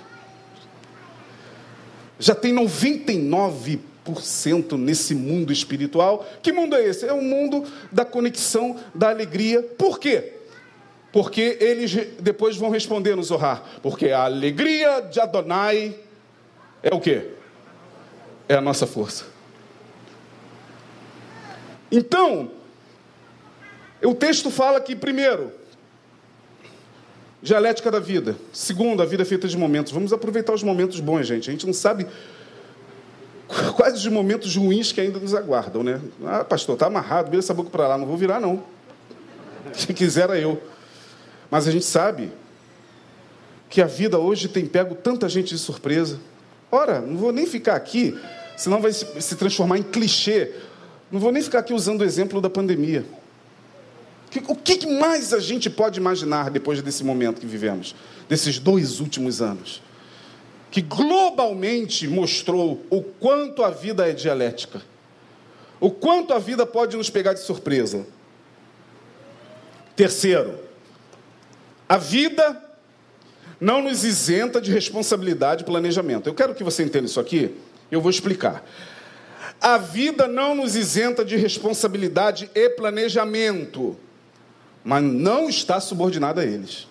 Já 2.18 2.34
tem 2.34 2.52
99% 2.52 4.76
nesse 4.76 5.14
mundo 5.14 5.52
espiritual. 5.52 6.28
Que 6.42 6.52
mundo 6.52 6.74
é 6.74 6.84
esse? 6.84 7.06
É 7.06 7.12
o 7.12 7.22
mundo 7.22 7.64
da 7.92 8.04
conexão, 8.04 8.76
da 8.92 9.10
alegria. 9.10 9.62
Por 9.62 10.00
quê? 10.00 10.39
Porque 11.12 11.58
eles 11.60 11.92
depois 12.20 12.56
vão 12.56 12.70
responder 12.70 13.16
no 13.16 13.22
Zohar. 13.22 13.62
Porque 13.82 14.10
a 14.10 14.24
alegria 14.24 15.00
de 15.00 15.20
Adonai 15.20 15.94
é 16.82 16.94
o 16.94 17.00
quê? 17.00 17.30
É 18.48 18.54
a 18.54 18.60
nossa 18.60 18.86
força. 18.86 19.24
Então, 21.90 22.50
o 24.02 24.14
texto 24.14 24.50
fala 24.50 24.80
que, 24.80 24.94
primeiro, 24.94 25.52
dialética 27.42 27.90
da 27.90 27.98
vida. 27.98 28.36
Segundo, 28.52 29.02
a 29.02 29.06
vida 29.06 29.22
é 29.22 29.26
feita 29.26 29.48
de 29.48 29.56
momentos. 29.56 29.92
Vamos 29.92 30.12
aproveitar 30.12 30.52
os 30.52 30.62
momentos 30.62 31.00
bons, 31.00 31.26
gente. 31.26 31.50
A 31.50 31.52
gente 31.52 31.66
não 31.66 31.72
sabe 31.72 32.06
quais 33.76 33.94
os 33.94 34.06
momentos 34.06 34.54
ruins 34.56 34.92
que 34.92 35.00
ainda 35.00 35.18
nos 35.18 35.34
aguardam, 35.34 35.82
né? 35.82 36.00
Ah, 36.24 36.44
pastor, 36.44 36.76
tá 36.76 36.86
amarrado, 36.86 37.30
vira 37.30 37.40
essa 37.40 37.54
boca 37.54 37.70
para 37.70 37.88
lá, 37.88 37.98
não 37.98 38.06
vou 38.06 38.16
virar, 38.16 38.40
não. 38.40 38.62
Se 39.72 39.92
quisera 39.92 40.38
eu. 40.38 40.60
Mas 41.50 41.66
a 41.66 41.70
gente 41.70 41.84
sabe 41.84 42.30
que 43.68 43.80
a 43.80 43.86
vida 43.86 44.18
hoje 44.18 44.48
tem 44.48 44.66
pego 44.66 44.94
tanta 44.94 45.28
gente 45.28 45.54
de 45.54 45.58
surpresa. 45.58 46.20
Ora, 46.70 47.00
não 47.00 47.16
vou 47.16 47.32
nem 47.32 47.46
ficar 47.46 47.76
aqui, 47.76 48.18
senão 48.56 48.80
vai 48.80 48.92
se 48.92 49.36
transformar 49.36 49.78
em 49.78 49.82
clichê. 49.82 50.52
Não 51.10 51.18
vou 51.18 51.32
nem 51.32 51.42
ficar 51.42 51.60
aqui 51.60 51.74
usando 51.74 52.02
o 52.02 52.04
exemplo 52.04 52.40
da 52.40 52.50
pandemia. 52.50 53.04
O 54.46 54.54
que 54.54 54.86
mais 54.86 55.32
a 55.34 55.40
gente 55.40 55.68
pode 55.68 55.98
imaginar 55.98 56.50
depois 56.50 56.80
desse 56.80 57.02
momento 57.02 57.40
que 57.40 57.46
vivemos, 57.46 57.96
desses 58.28 58.60
dois 58.60 59.00
últimos 59.00 59.42
anos? 59.42 59.82
Que 60.70 60.80
globalmente 60.80 62.06
mostrou 62.06 62.80
o 62.88 63.02
quanto 63.02 63.64
a 63.64 63.70
vida 63.70 64.08
é 64.08 64.12
dialética, 64.12 64.80
o 65.80 65.90
quanto 65.90 66.32
a 66.32 66.38
vida 66.38 66.64
pode 66.64 66.96
nos 66.96 67.10
pegar 67.10 67.32
de 67.32 67.40
surpresa. 67.40 68.06
Terceiro, 69.96 70.60
a 71.90 71.96
vida 71.96 72.56
não 73.60 73.82
nos 73.82 74.04
isenta 74.04 74.60
de 74.60 74.70
responsabilidade 74.70 75.64
e 75.64 75.66
planejamento. 75.66 76.28
Eu 76.28 76.34
quero 76.34 76.54
que 76.54 76.62
você 76.62 76.84
entenda 76.84 77.06
isso 77.06 77.18
aqui, 77.18 77.52
eu 77.90 78.00
vou 78.00 78.10
explicar. 78.10 78.64
A 79.60 79.76
vida 79.76 80.28
não 80.28 80.54
nos 80.54 80.76
isenta 80.76 81.24
de 81.24 81.34
responsabilidade 81.34 82.48
e 82.54 82.70
planejamento, 82.70 83.98
mas 84.84 85.02
não 85.02 85.48
está 85.48 85.80
subordinada 85.80 86.42
a 86.42 86.44
eles. 86.44 86.86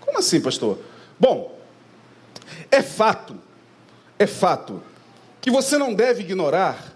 Como 0.00 0.16
assim, 0.16 0.40
pastor? 0.40 0.78
Bom, 1.18 1.58
é 2.70 2.82
fato, 2.82 3.36
é 4.16 4.28
fato, 4.28 4.80
que 5.40 5.50
você 5.50 5.76
não 5.76 5.92
deve 5.92 6.20
ignorar 6.20 6.94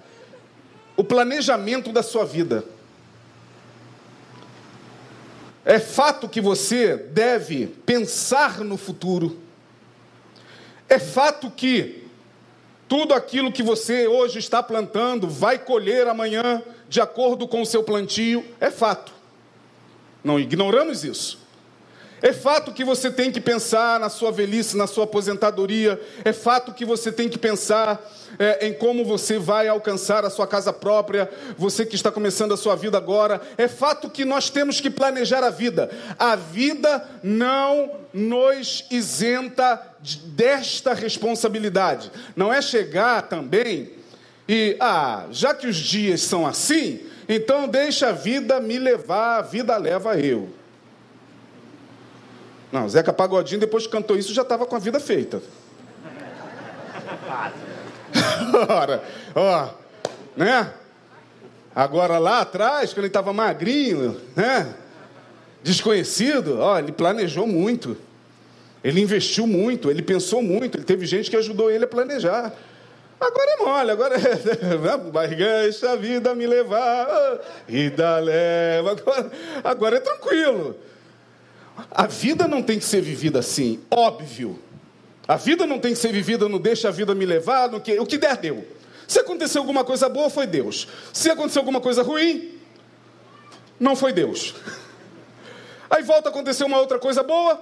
o 0.97 1.03
planejamento 1.03 1.91
da 1.91 2.05
sua 2.05 2.25
vida. 2.25 2.65
É 5.65 5.79
fato 5.79 6.29
que 6.29 6.41
você 6.41 6.97
deve 6.97 7.67
pensar 7.67 8.61
no 8.61 8.77
futuro. 8.77 9.39
É 10.89 10.99
fato 10.99 11.51
que 11.51 12.05
tudo 12.89 13.15
aquilo 13.15 13.53
que 13.53 13.63
você 13.63 14.09
hoje 14.09 14.39
está 14.39 14.63
plantando 14.63 15.29
vai 15.29 15.59
colher 15.59 16.09
amanhã 16.09 16.63
de 16.89 17.01
acordo 17.01 17.47
com 17.47 17.63
o 17.63 17.67
seu 17.67 17.85
plantio. 17.85 18.45
É 18.61 18.71
fato. 18.71 19.13
Não 20.25 20.41
ignoramos 20.41 21.05
isso. 21.05 21.40
É 22.23 22.33
fato 22.33 22.73
que 22.73 22.85
você 22.85 23.11
tem 23.11 23.31
que 23.31 23.41
pensar 23.41 23.99
na 23.99 24.09
sua 24.09 24.31
velhice, 24.31 24.77
na 24.77 24.87
sua 24.87 25.05
aposentadoria. 25.05 26.01
É 26.25 26.33
fato 26.33 26.73
que 26.73 26.85
você 26.85 27.11
tem 27.11 27.29
que 27.29 27.39
pensar 27.39 28.01
é, 28.39 28.67
em 28.67 28.73
como 28.73 29.05
você 29.05 29.39
vai 29.39 29.69
alcançar 29.69 30.25
a 30.25 30.31
sua 30.31 30.47
casa 30.47 30.73
própria. 30.73 31.31
Você 31.57 31.87
que 31.87 31.95
está 31.95 32.11
começando 32.11 32.53
a 32.53 32.57
sua 32.57 32.77
vida 32.77 32.99
agora. 32.99 33.41
É 33.57 33.69
fato 33.69 34.11
que 34.11 34.25
nós 34.25 34.51
temos 34.51 34.81
que 34.81 34.91
planejar 34.91 35.43
a 35.43 35.51
vida. 35.51 35.91
A 36.19 36.37
vida 36.37 37.05
não 37.23 37.93
nos 38.13 38.85
isenta 38.91 39.81
desta 40.27 40.93
responsabilidade. 40.93 42.11
Não 42.37 42.53
é 42.53 42.61
chegar 42.61 43.23
também 43.23 44.01
e, 44.53 44.77
ah, 44.81 45.27
já 45.31 45.55
que 45.55 45.69
os 45.69 45.77
dias 45.77 46.23
são 46.23 46.45
assim, 46.45 46.99
então 47.29 47.69
deixa 47.69 48.09
a 48.09 48.13
vida 48.13 48.59
me 48.59 48.81
levar, 48.81 49.39
a 49.39 49.43
vida 49.43 49.77
leva 49.77 50.19
eu. 50.19 50.49
Não, 52.73 52.89
Zeca 52.89 53.13
Pagodinho, 53.13 53.61
depois 53.61 53.87
que 53.87 53.93
cantou 53.93 54.17
isso, 54.17 54.33
já 54.33 54.43
estava 54.43 54.65
com 54.65 54.77
a 54.77 54.79
vida 54.79 55.01
feita. 55.01 55.43
Ora, 58.69 59.03
ó, 59.35 59.71
né? 60.37 60.73
Agora 61.75 62.19
lá 62.19 62.41
atrás, 62.41 62.93
quando 62.93 62.99
ele 62.99 63.07
estava 63.09 63.33
magrinho, 63.33 64.21
né? 64.37 64.75
Desconhecido, 65.63 66.59
ó, 66.59 66.79
ele 66.79 66.93
planejou 66.93 67.47
muito. 67.47 67.97
Ele 68.83 69.01
investiu 69.01 69.47
muito, 69.47 69.91
ele 69.91 70.03
pensou 70.03 70.43
muito, 70.43 70.77
ele 70.77 70.85
teve 70.85 71.05
gente 71.05 71.31
que 71.31 71.37
ajudou 71.37 71.71
ele 71.71 71.85
a 71.85 71.89
planejar. 71.89 72.53
Agora 73.21 73.51
é 73.51 73.57
mole, 73.57 73.91
agora 73.91 74.17
é. 74.17 74.77
Vai 75.13 75.29
deixa 75.29 75.93
a 75.93 75.97
vida 75.97 76.35
me 76.35 76.47
levar, 76.47 77.39
vida 77.69 78.19
leva. 78.19 78.93
Agora, 78.93 79.31
agora 79.63 79.97
é 79.99 80.01
tranquilo. 80.01 80.77
A 81.91 82.07
vida 82.07 82.49
não 82.49 82.63
tem 82.63 82.79
que 82.79 82.85
ser 82.85 83.01
vivida 83.01 83.39
assim, 83.39 83.81
óbvio. 83.91 84.59
A 85.27 85.37
vida 85.37 85.67
não 85.67 85.79
tem 85.79 85.93
que 85.93 85.99
ser 85.99 86.13
vivida 86.13 86.49
no 86.49 86.59
deixa 86.59 86.89
a 86.89 86.91
vida 86.91 87.15
me 87.15 87.25
levar, 87.25 87.71
no 87.71 87.81
que, 87.81 87.99
o 87.99 88.07
que 88.07 88.19
der 88.19 88.37
deu. 88.37 88.67
Se 89.07 89.19
aconteceu 89.19 89.61
alguma 89.61 89.85
coisa 89.85 90.09
boa, 90.09 90.31
foi 90.31 90.47
Deus. 90.47 90.89
Se 91.13 91.31
aconteceu 91.31 91.61
alguma 91.61 91.81
coisa 91.81 92.03
ruim, 92.03 92.59
não 93.79 93.95
foi 93.95 94.13
Deus. 94.13 94.55
Aí 95.91 96.03
volta 96.03 96.29
a 96.29 96.31
acontecer 96.31 96.65
uma 96.65 96.79
outra 96.79 96.99
coisa 96.99 97.23
boa, 97.23 97.61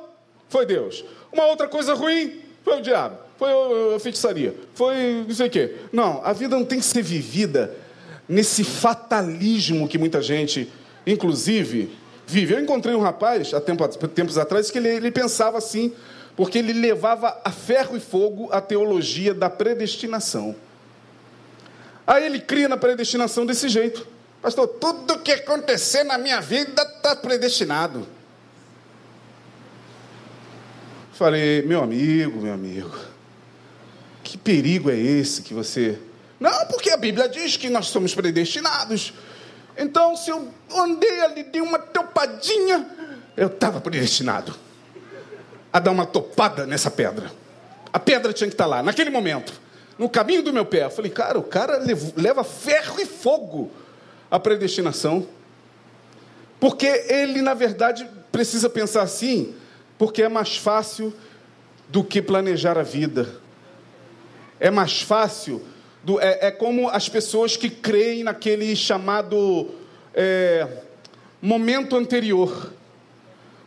foi 0.49 0.67
Deus. 0.67 1.05
Uma 1.33 1.45
outra 1.47 1.69
coisa 1.69 1.95
ruim, 1.95 2.41
foi 2.63 2.79
o 2.79 2.83
diabo. 2.83 3.19
Foi 3.39 3.51
a 3.95 4.01
feitiçaria. 4.01 4.55
Foi 4.75 5.25
não 5.27 5.35
sei 5.35 5.47
o 5.47 5.51
quê. 5.51 5.77
Não, 5.93 6.21
a 6.25 6.33
vida 6.33 6.57
não 6.57 6.65
tem 6.65 6.79
que 6.81 6.85
ser 6.85 7.03
vivida 7.03 7.75
nesse 8.29 8.65
fatalismo 8.65 9.89
que 9.89 9.97
muita 9.97 10.21
gente, 10.21 10.71
inclusive, 11.07 11.91
vive. 12.29 12.55
Eu 12.55 12.61
encontrei 12.61 12.95
um 12.95 13.01
rapaz, 13.01 13.53
há 13.55 13.61
tempos 13.61 14.39
atrás, 14.39 14.71
que 14.71 14.79
ele, 14.79 14.89
ele 14.89 15.11
pensava 15.11 15.57
assim, 15.59 15.93
porque 16.37 16.59
ele 16.59 16.75
levava 16.75 17.41
a 17.43 17.51
ferro 17.51 17.97
e 17.97 18.01
fogo 18.01 18.49
a 18.53 18.61
teologia 18.61 19.33
da 19.33 19.49
predestinação. 19.49 20.55
Aí 22.07 22.25
ele 22.25 22.39
cria 22.39 22.69
na 22.69 22.77
predestinação 22.77 23.45
desse 23.45 23.69
jeito. 23.69 24.07
Pastor, 24.41 24.69
tudo 24.69 25.19
que 25.19 25.33
acontecer 25.33 26.05
na 26.05 26.17
minha 26.17 26.41
vida 26.41 26.83
está 26.83 27.17
predestinado. 27.17 28.07
Falei, 31.13 31.63
meu 31.63 31.83
amigo, 31.83 32.41
meu 32.41 32.53
amigo, 32.53 32.97
que 34.23 34.39
perigo 34.39 34.91
é 34.91 34.97
esse 34.97 35.43
que 35.43 35.53
você. 35.53 35.99
Não, 36.39 36.67
porque 36.67 36.91
a 36.91 36.97
Bíblia 36.97 37.29
diz 37.29 37.57
que 37.57 37.69
nós 37.69 37.87
somos 37.87 38.15
predestinados. 38.15 39.13
Então, 39.79 40.17
se 40.17 40.31
eu 40.31 40.53
andei 40.75 41.21
ali, 41.21 41.45
dei 41.45 41.63
uma 41.63 41.79
topadinha, 41.79 42.85
eu 43.37 43.47
estava 43.47 43.81
predestinado 43.81 44.53
a 45.73 45.79
dar 45.79 45.93
uma 45.93 46.05
topada 46.05 46.67
nessa 46.67 46.91
pedra. 46.91 47.31
A 47.93 47.99
pedra 48.01 48.33
tinha 48.33 48.49
que 48.49 48.55
estar 48.55 48.67
lá, 48.67 48.83
naquele 48.83 49.09
momento, 49.09 49.53
no 49.97 50.09
caminho 50.09 50.43
do 50.43 50.53
meu 50.53 50.67
pé. 50.67 50.85
Eu 50.85 50.91
falei, 50.91 51.11
cara, 51.13 51.39
o 51.39 51.45
cara 51.45 51.81
leva 52.17 52.43
ferro 52.43 53.01
e 53.01 53.07
fogo 53.07 53.71
à 54.29 54.39
predestinação. 54.41 55.27
Porque 56.59 56.87
ele, 57.09 57.41
na 57.41 57.55
verdade, 57.55 58.09
precisa 58.33 58.69
pensar 58.69 59.03
assim, 59.03 59.55
porque 59.97 60.25
é 60.25 60.29
mais 60.29 60.57
fácil 60.57 61.15
do 61.89 62.03
que 62.03 62.21
planejar 62.21 62.77
a 62.77 62.83
vida. 62.83 63.29
É 64.59 64.71
mais 64.71 65.03
fácil, 65.03 65.65
do, 66.09 66.19
é, 66.19 66.47
é 66.47 66.51
como 66.51 66.89
as 66.89 67.07
pessoas 67.07 67.55
que 67.55 67.69
creem 67.69 68.25
naquele 68.25 68.75
chamado 68.75 69.69
é, 70.15 70.67
momento 71.43 71.97
anterior, 71.97 72.73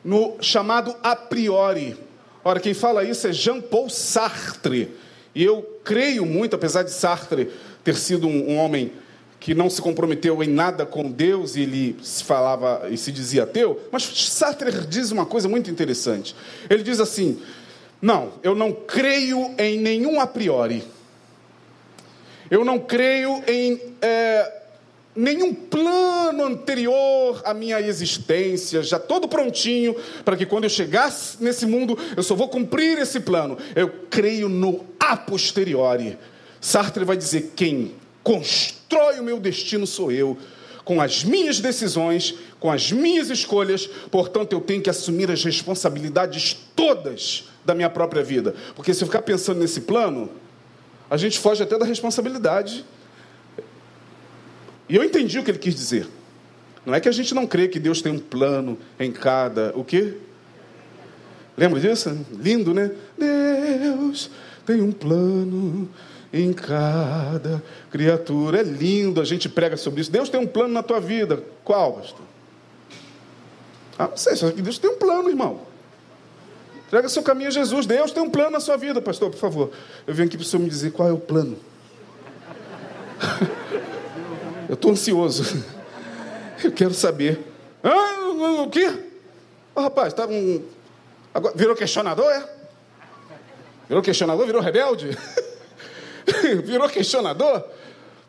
no 0.04 0.38
chamado 0.41 0.95
a 1.04 1.15
priori. 1.15 1.95
Ora, 2.43 2.60
quem 2.60 2.73
fala 2.73 3.04
isso 3.04 3.27
é 3.27 3.32
Jean-Paul 3.32 3.91
Sartre. 3.91 4.89
E 5.36 5.43
eu 5.43 5.62
creio 5.84 6.25
muito, 6.25 6.56
apesar 6.56 6.82
de 6.82 6.89
Sartre 6.89 7.51
ter 7.84 7.95
sido 7.95 8.27
um, 8.27 8.54
um 8.54 8.58
homem 8.58 8.91
que 9.39 9.54
não 9.54 9.69
se 9.69 9.80
comprometeu 9.80 10.41
em 10.41 10.49
nada 10.49 10.84
com 10.84 11.12
Deus 11.12 11.56
e 11.56 11.62
ele 11.62 11.95
se 12.01 12.23
falava 12.23 12.89
e 12.89 12.97
se 12.97 13.12
dizia 13.12 13.43
ateu, 13.43 13.80
mas 13.91 14.01
Sartre 14.01 14.71
diz 14.88 15.12
uma 15.12 15.27
coisa 15.27 15.47
muito 15.47 15.69
interessante. 15.69 16.36
Ele 16.67 16.82
diz 16.82 16.99
assim: 16.99 17.39
Não, 18.01 18.34
eu 18.41 18.56
não 18.56 18.71
creio 18.71 19.54
em 19.60 19.80
nenhum 19.80 20.19
a 20.19 20.25
priori. 20.25 20.84
Eu 22.51 22.65
não 22.65 22.77
creio 22.77 23.41
em 23.47 23.79
é, 24.01 24.61
nenhum 25.15 25.53
plano 25.53 26.43
anterior 26.43 27.41
à 27.45 27.53
minha 27.53 27.79
existência, 27.79 28.83
já 28.83 28.99
todo 28.99 29.25
prontinho, 29.29 29.95
para 30.25 30.35
que 30.35 30.45
quando 30.45 30.65
eu 30.65 30.69
chegasse 30.69 31.41
nesse 31.41 31.65
mundo, 31.65 31.97
eu 32.15 32.21
só 32.21 32.35
vou 32.35 32.49
cumprir 32.49 32.97
esse 32.97 33.21
plano. 33.21 33.57
Eu 33.73 33.89
creio 34.09 34.49
no 34.49 34.85
a 34.99 35.15
posteriori. 35.15 36.17
Sartre 36.59 37.05
vai 37.05 37.15
dizer: 37.15 37.53
quem 37.55 37.95
constrói 38.21 39.21
o 39.21 39.23
meu 39.23 39.39
destino 39.39 39.87
sou 39.87 40.11
eu, 40.11 40.37
com 40.83 40.99
as 40.99 41.23
minhas 41.23 41.61
decisões, 41.61 42.35
com 42.59 42.69
as 42.69 42.91
minhas 42.91 43.29
escolhas, 43.29 43.87
portanto 44.11 44.51
eu 44.51 44.59
tenho 44.59 44.81
que 44.81 44.89
assumir 44.89 45.31
as 45.31 45.41
responsabilidades 45.41 46.57
todas 46.75 47.45
da 47.63 47.73
minha 47.73 47.89
própria 47.89 48.21
vida. 48.21 48.53
Porque 48.75 48.93
se 48.93 49.03
eu 49.03 49.07
ficar 49.07 49.21
pensando 49.21 49.61
nesse 49.61 49.81
plano, 49.81 50.29
a 51.12 51.17
gente 51.17 51.38
foge 51.38 51.62
até 51.62 51.78
da 51.78 51.86
responsabilidade. 51.86 52.86
E 54.88 54.95
eu 54.95 55.04
entendi 55.04 55.38
o 55.38 55.43
que 55.43 55.52
ele 55.52 55.58
quis 55.58 55.76
dizer. 55.76 56.08
Não 56.86 56.95
é 56.95 57.02
que 57.02 57.10
a 57.10 57.12
gente 57.12 57.36
não 57.36 57.45
crê 57.45 57.67
que 57.67 57.82
Deus 57.82 58.02
tem 58.02 58.13
um 58.13 58.17
plano 58.17 58.78
em 58.97 59.12
cada. 59.12 59.74
O 59.76 59.84
quê? 59.84 60.13
Lembra 61.58 61.82
disso? 61.82 62.17
Lindo, 62.32 62.74
né? 62.74 62.91
Deus 63.17 64.32
tem 64.65 64.82
um 64.82 64.93
plano 64.93 65.89
em 66.32 66.54
cada 66.54 67.62
criatura. 67.91 68.62
É 68.62 68.63
lindo, 68.63 69.19
a 69.19 69.26
gente 69.26 69.50
prega 69.50 69.76
sobre 69.76 70.00
isso. 70.00 70.12
Deus 70.12 70.30
tem 70.30 70.39
um 70.39 70.47
plano 70.47 70.74
na 70.74 70.82
tua 70.82 71.02
vida. 71.02 71.43
Qual, 71.65 71.97
pastor? 71.97 72.26
Ah, 74.00 74.08
não 74.08 74.17
sei, 74.17 74.38
só 74.38 74.50
que 74.50 74.62
Deus 74.62 74.78
tem 74.78 74.89
um 74.89 74.97
plano, 74.97 75.28
irmão. 75.28 75.60
Entrega 76.91 77.08
seu 77.08 77.23
caminho 77.23 77.47
a 77.47 77.51
Jesus. 77.51 77.86
Deus 77.86 78.12
tem 78.12 78.21
um 78.21 78.30
plano 78.30 78.49
na 78.49 78.60
sua 78.60 78.75
vida, 78.75 79.01
pastor, 79.01 79.32
por 79.32 79.38
favor. 79.38 79.71
Eu 80.06 80.13
venho 80.13 80.27
aqui 80.27 80.36
para 80.36 80.43
o 80.43 80.45
senhor 80.45 80.62
me 80.62 80.69
dizer 80.69 80.91
qual 80.91 81.08
é 81.08 81.13
o 81.13 81.17
plano. 81.17 81.58
Eu 84.67 84.73
estou 84.73 84.91
ansioso. 84.91 85.63
Eu 86.62 86.69
quero 86.73 86.93
saber. 86.93 87.39
Ah, 87.82 88.63
o 88.63 88.69
quê? 88.69 88.91
Oh, 89.73 89.80
rapaz, 89.80 90.13
tá 90.13 90.27
um... 90.27 90.65
Agora, 91.34 91.56
virou 91.56 91.77
questionador, 91.77 92.30
é? 92.30 92.45
Virou 93.88 94.04
questionador? 94.04 94.45
Virou 94.45 94.62
rebelde? 94.62 95.17
Virou 96.65 96.89
questionador? 96.89 97.63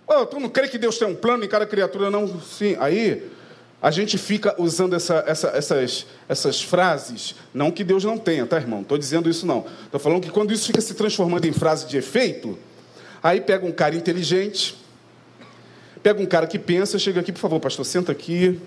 Oh, 0.07 0.25
tu 0.25 0.39
não 0.39 0.49
crê 0.49 0.69
que 0.69 0.79
Deus 0.79 0.97
tem 0.99 1.09
um 1.09 1.17
plano 1.17 1.45
em 1.45 1.49
cada 1.49 1.67
criatura, 1.67 2.13
não? 2.13 2.41
Sim. 2.41 2.77
Aí 2.79 3.29
a 3.83 3.91
gente 3.91 4.17
fica 4.17 4.55
usando 4.59 4.95
essa, 4.95 5.25
essa, 5.27 5.49
essas, 5.49 6.07
essas 6.29 6.63
frases. 6.63 7.35
Não 7.53 7.73
que 7.73 7.83
Deus 7.83 8.05
não 8.05 8.17
tenha, 8.17 8.47
tá, 8.47 8.57
irmão? 8.57 8.83
Estou 8.83 8.97
dizendo 8.97 9.29
isso 9.29 9.45
não. 9.45 9.67
Estou 9.85 9.99
falando 9.99 10.23
que 10.23 10.31
quando 10.31 10.53
isso 10.53 10.69
fica 10.69 10.81
se 10.81 10.95
transformando 10.95 11.47
em 11.47 11.53
frase 11.53 11.89
de 11.89 11.97
efeito, 11.97 12.57
aí 13.21 13.41
pega 13.41 13.67
um 13.67 13.73
cara 13.73 13.97
inteligente, 13.97 14.77
pega 16.01 16.23
um 16.23 16.27
cara 16.27 16.47
que 16.47 16.61
pensa, 16.61 16.97
chega 16.97 17.19
aqui, 17.19 17.33
por 17.33 17.41
favor, 17.41 17.59
pastor, 17.59 17.85
senta 17.85 18.13
aqui. 18.13 18.61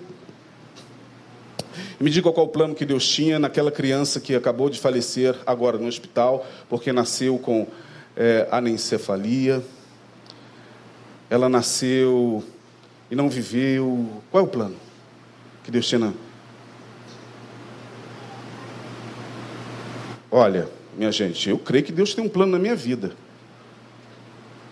Me 1.97 2.10
diga 2.10 2.30
qual 2.34 2.47
o 2.47 2.49
plano 2.49 2.75
que 2.75 2.86
Deus 2.86 3.08
tinha 3.08 3.39
naquela 3.39 3.71
criança 3.71 4.19
que 4.19 4.36
acabou 4.36 4.69
de 4.69 4.82
falecer 4.82 5.34
agora 5.45 5.78
no 5.78 5.88
hospital, 5.88 6.45
porque 6.67 6.91
nasceu 6.91 7.39
com 7.39 7.65
é, 8.17 8.49
anencefalia. 8.51 9.63
Ela 11.30 11.47
nasceu 11.47 12.43
e 13.10 13.15
não 13.15 13.30
viveu. 13.30 14.21
Qual 14.30 14.43
é 14.43 14.45
o 14.45 14.49
plano 14.49 14.85
que 15.65 15.71
Deus 15.71 15.88
tinha? 15.88 15.99
Na... 15.99 16.13
Olha, 20.30 20.69
minha 20.95 21.12
gente, 21.12 21.49
eu 21.49 21.58
creio 21.58 21.84
que 21.84 21.91
Deus 21.91 22.13
tem 22.13 22.23
um 22.23 22.30
plano 22.30 22.51
na 22.51 22.60
minha 22.60 22.75
vida. 22.75 23.13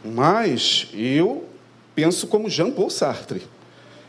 Mas 0.06 0.88
eu 0.94 1.50
penso 1.96 2.28
como 2.28 2.50
Jean 2.50 2.70
Paul 2.70 2.92
Sartre. 2.92 3.42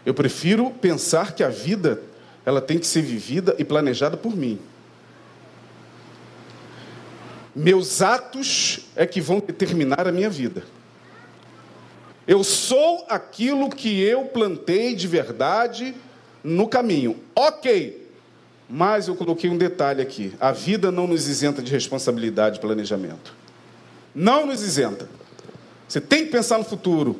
Eu 0.04 0.12
prefiro 0.12 0.70
pensar 0.70 1.32
que 1.32 1.42
a 1.42 1.48
vida 1.48 2.02
ela 2.44 2.60
tem 2.60 2.78
que 2.78 2.86
ser 2.86 3.00
vivida 3.00 3.56
e 3.58 3.64
planejada 3.64 4.16
por 4.16 4.36
mim. 4.36 4.58
Meus 7.56 8.02
atos 8.02 8.80
é 8.94 9.06
que 9.06 9.20
vão 9.22 9.40
determinar 9.40 10.06
a 10.06 10.12
minha 10.12 10.28
vida. 10.28 10.64
Eu 12.26 12.44
sou 12.44 13.06
aquilo 13.08 13.70
que 13.70 14.02
eu 14.02 14.26
plantei 14.26 14.94
de 14.94 15.06
verdade 15.06 15.94
no 16.44 16.68
caminho. 16.68 17.16
Ok, 17.34 18.06
mas 18.68 19.08
eu 19.08 19.16
coloquei 19.16 19.48
um 19.48 19.56
detalhe 19.56 20.02
aqui: 20.02 20.34
a 20.38 20.52
vida 20.52 20.92
não 20.92 21.06
nos 21.06 21.26
isenta 21.26 21.62
de 21.62 21.72
responsabilidade 21.72 22.58
e 22.58 22.60
planejamento. 22.60 23.34
Não 24.14 24.46
nos 24.46 24.62
isenta. 24.62 25.08
Você 25.88 26.00
tem 26.00 26.26
que 26.26 26.30
pensar 26.30 26.58
no 26.58 26.64
futuro. 26.64 27.18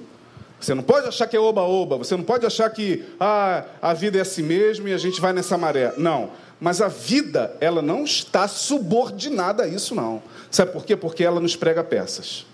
Você 0.60 0.74
não 0.74 0.82
pode 0.82 1.08
achar 1.08 1.26
que 1.26 1.36
é 1.36 1.40
oba-oba. 1.40 1.98
Você 1.98 2.16
não 2.16 2.24
pode 2.24 2.46
achar 2.46 2.70
que 2.70 3.04
ah, 3.18 3.64
a 3.82 3.92
vida 3.92 4.18
é 4.18 4.20
assim 4.20 4.42
mesmo 4.42 4.88
e 4.88 4.94
a 4.94 4.98
gente 4.98 5.20
vai 5.20 5.32
nessa 5.32 5.58
maré. 5.58 5.92
Não. 5.96 6.30
Mas 6.60 6.80
a 6.80 6.88
vida, 6.88 7.54
ela 7.60 7.82
não 7.82 8.04
está 8.04 8.48
subordinada 8.48 9.64
a 9.64 9.68
isso, 9.68 9.94
não. 9.94 10.22
Sabe 10.50 10.72
por 10.72 10.84
quê? 10.84 10.96
Porque 10.96 11.22
ela 11.22 11.40
nos 11.40 11.56
prega 11.56 11.84
peças. 11.84 12.46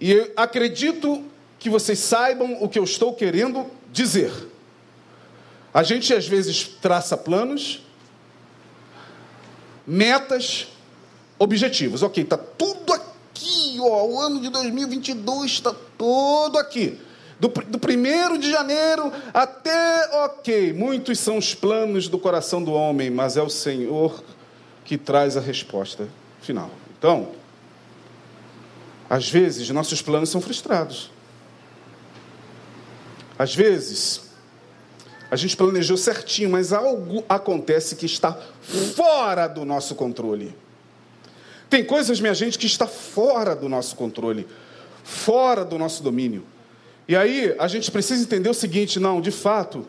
E 0.00 0.12
eu 0.12 0.32
acredito 0.36 1.24
que 1.58 1.70
vocês 1.70 1.98
saibam 1.98 2.58
o 2.60 2.68
que 2.68 2.78
eu 2.78 2.84
estou 2.84 3.14
querendo 3.14 3.66
dizer. 3.90 4.32
A 5.72 5.82
gente 5.82 6.12
às 6.12 6.26
vezes 6.26 6.64
traça 6.64 7.16
planos, 7.16 7.82
metas, 9.86 10.68
objetivos. 11.38 12.02
Ok, 12.02 12.22
está 12.22 12.36
tudo 12.36 12.92
aqui, 12.92 13.78
ó, 13.80 14.04
o 14.04 14.20
ano 14.20 14.40
de 14.40 14.48
2022 14.48 15.50
está 15.50 15.74
todo 15.96 16.58
aqui. 16.58 16.98
Do, 17.38 17.48
do 17.48 17.78
primeiro 17.78 18.36
de 18.36 18.50
janeiro 18.50 19.10
até, 19.32 20.10
ok, 20.24 20.74
muitos 20.74 21.18
são 21.18 21.38
os 21.38 21.54
planos 21.54 22.06
do 22.06 22.18
coração 22.18 22.62
do 22.62 22.72
homem, 22.72 23.08
mas 23.10 23.38
é 23.38 23.42
o 23.42 23.48
Senhor 23.48 24.22
que 24.84 24.98
traz 24.98 25.36
a 25.38 25.40
resposta 25.40 26.06
final. 26.42 26.70
Então, 26.98 27.30
às 29.08 29.28
vezes, 29.30 29.70
nossos 29.70 30.02
planos 30.02 30.28
são 30.28 30.40
frustrados. 30.40 31.10
Às 33.40 33.54
vezes, 33.54 34.20
a 35.30 35.34
gente 35.34 35.56
planejou 35.56 35.96
certinho, 35.96 36.50
mas 36.50 36.74
algo 36.74 37.24
acontece 37.26 37.96
que 37.96 38.04
está 38.04 38.38
fora 38.60 39.46
do 39.46 39.64
nosso 39.64 39.94
controle. 39.94 40.54
Tem 41.70 41.82
coisas, 41.82 42.20
minha 42.20 42.34
gente, 42.34 42.58
que 42.58 42.66
está 42.66 42.86
fora 42.86 43.56
do 43.56 43.66
nosso 43.66 43.96
controle, 43.96 44.46
fora 45.02 45.64
do 45.64 45.78
nosso 45.78 46.02
domínio. 46.02 46.44
E 47.08 47.16
aí 47.16 47.56
a 47.58 47.66
gente 47.66 47.90
precisa 47.90 48.22
entender 48.22 48.50
o 48.50 48.52
seguinte: 48.52 49.00
não, 49.00 49.22
de 49.22 49.30
fato, 49.30 49.86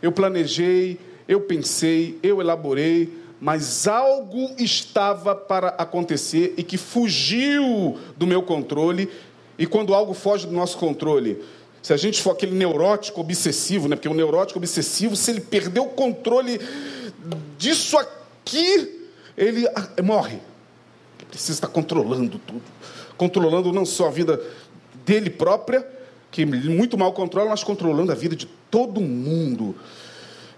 eu 0.00 0.10
planejei, 0.10 0.98
eu 1.28 1.42
pensei, 1.42 2.18
eu 2.22 2.40
elaborei, 2.40 3.12
mas 3.38 3.86
algo 3.86 4.54
estava 4.56 5.34
para 5.34 5.68
acontecer 5.76 6.54
e 6.56 6.62
que 6.62 6.78
fugiu 6.78 7.98
do 8.16 8.26
meu 8.26 8.42
controle. 8.42 9.10
E 9.58 9.66
quando 9.66 9.92
algo 9.92 10.14
foge 10.14 10.46
do 10.46 10.54
nosso 10.54 10.78
controle, 10.78 11.44
se 11.84 11.92
a 11.92 11.98
gente 11.98 12.22
for 12.22 12.30
aquele 12.30 12.54
neurótico 12.54 13.20
obsessivo, 13.20 13.88
né? 13.88 13.94
porque 13.94 14.08
o 14.08 14.14
neurótico 14.14 14.58
obsessivo, 14.58 15.14
se 15.14 15.30
ele 15.30 15.42
perder 15.42 15.80
o 15.80 15.88
controle 15.88 16.58
disso 17.58 17.98
que 18.42 19.10
ele 19.36 19.66
morre. 20.02 20.36
Ele 21.18 21.28
precisa 21.28 21.52
estar 21.52 21.66
controlando 21.68 22.38
tudo. 22.38 22.62
Controlando 23.18 23.70
não 23.70 23.84
só 23.84 24.06
a 24.06 24.10
vida 24.10 24.40
dele 25.04 25.28
própria, 25.28 25.86
que 26.30 26.46
muito 26.46 26.96
mal 26.96 27.12
controla, 27.12 27.50
mas 27.50 27.62
controlando 27.62 28.10
a 28.10 28.14
vida 28.14 28.34
de 28.34 28.46
todo 28.70 28.98
mundo. 28.98 29.76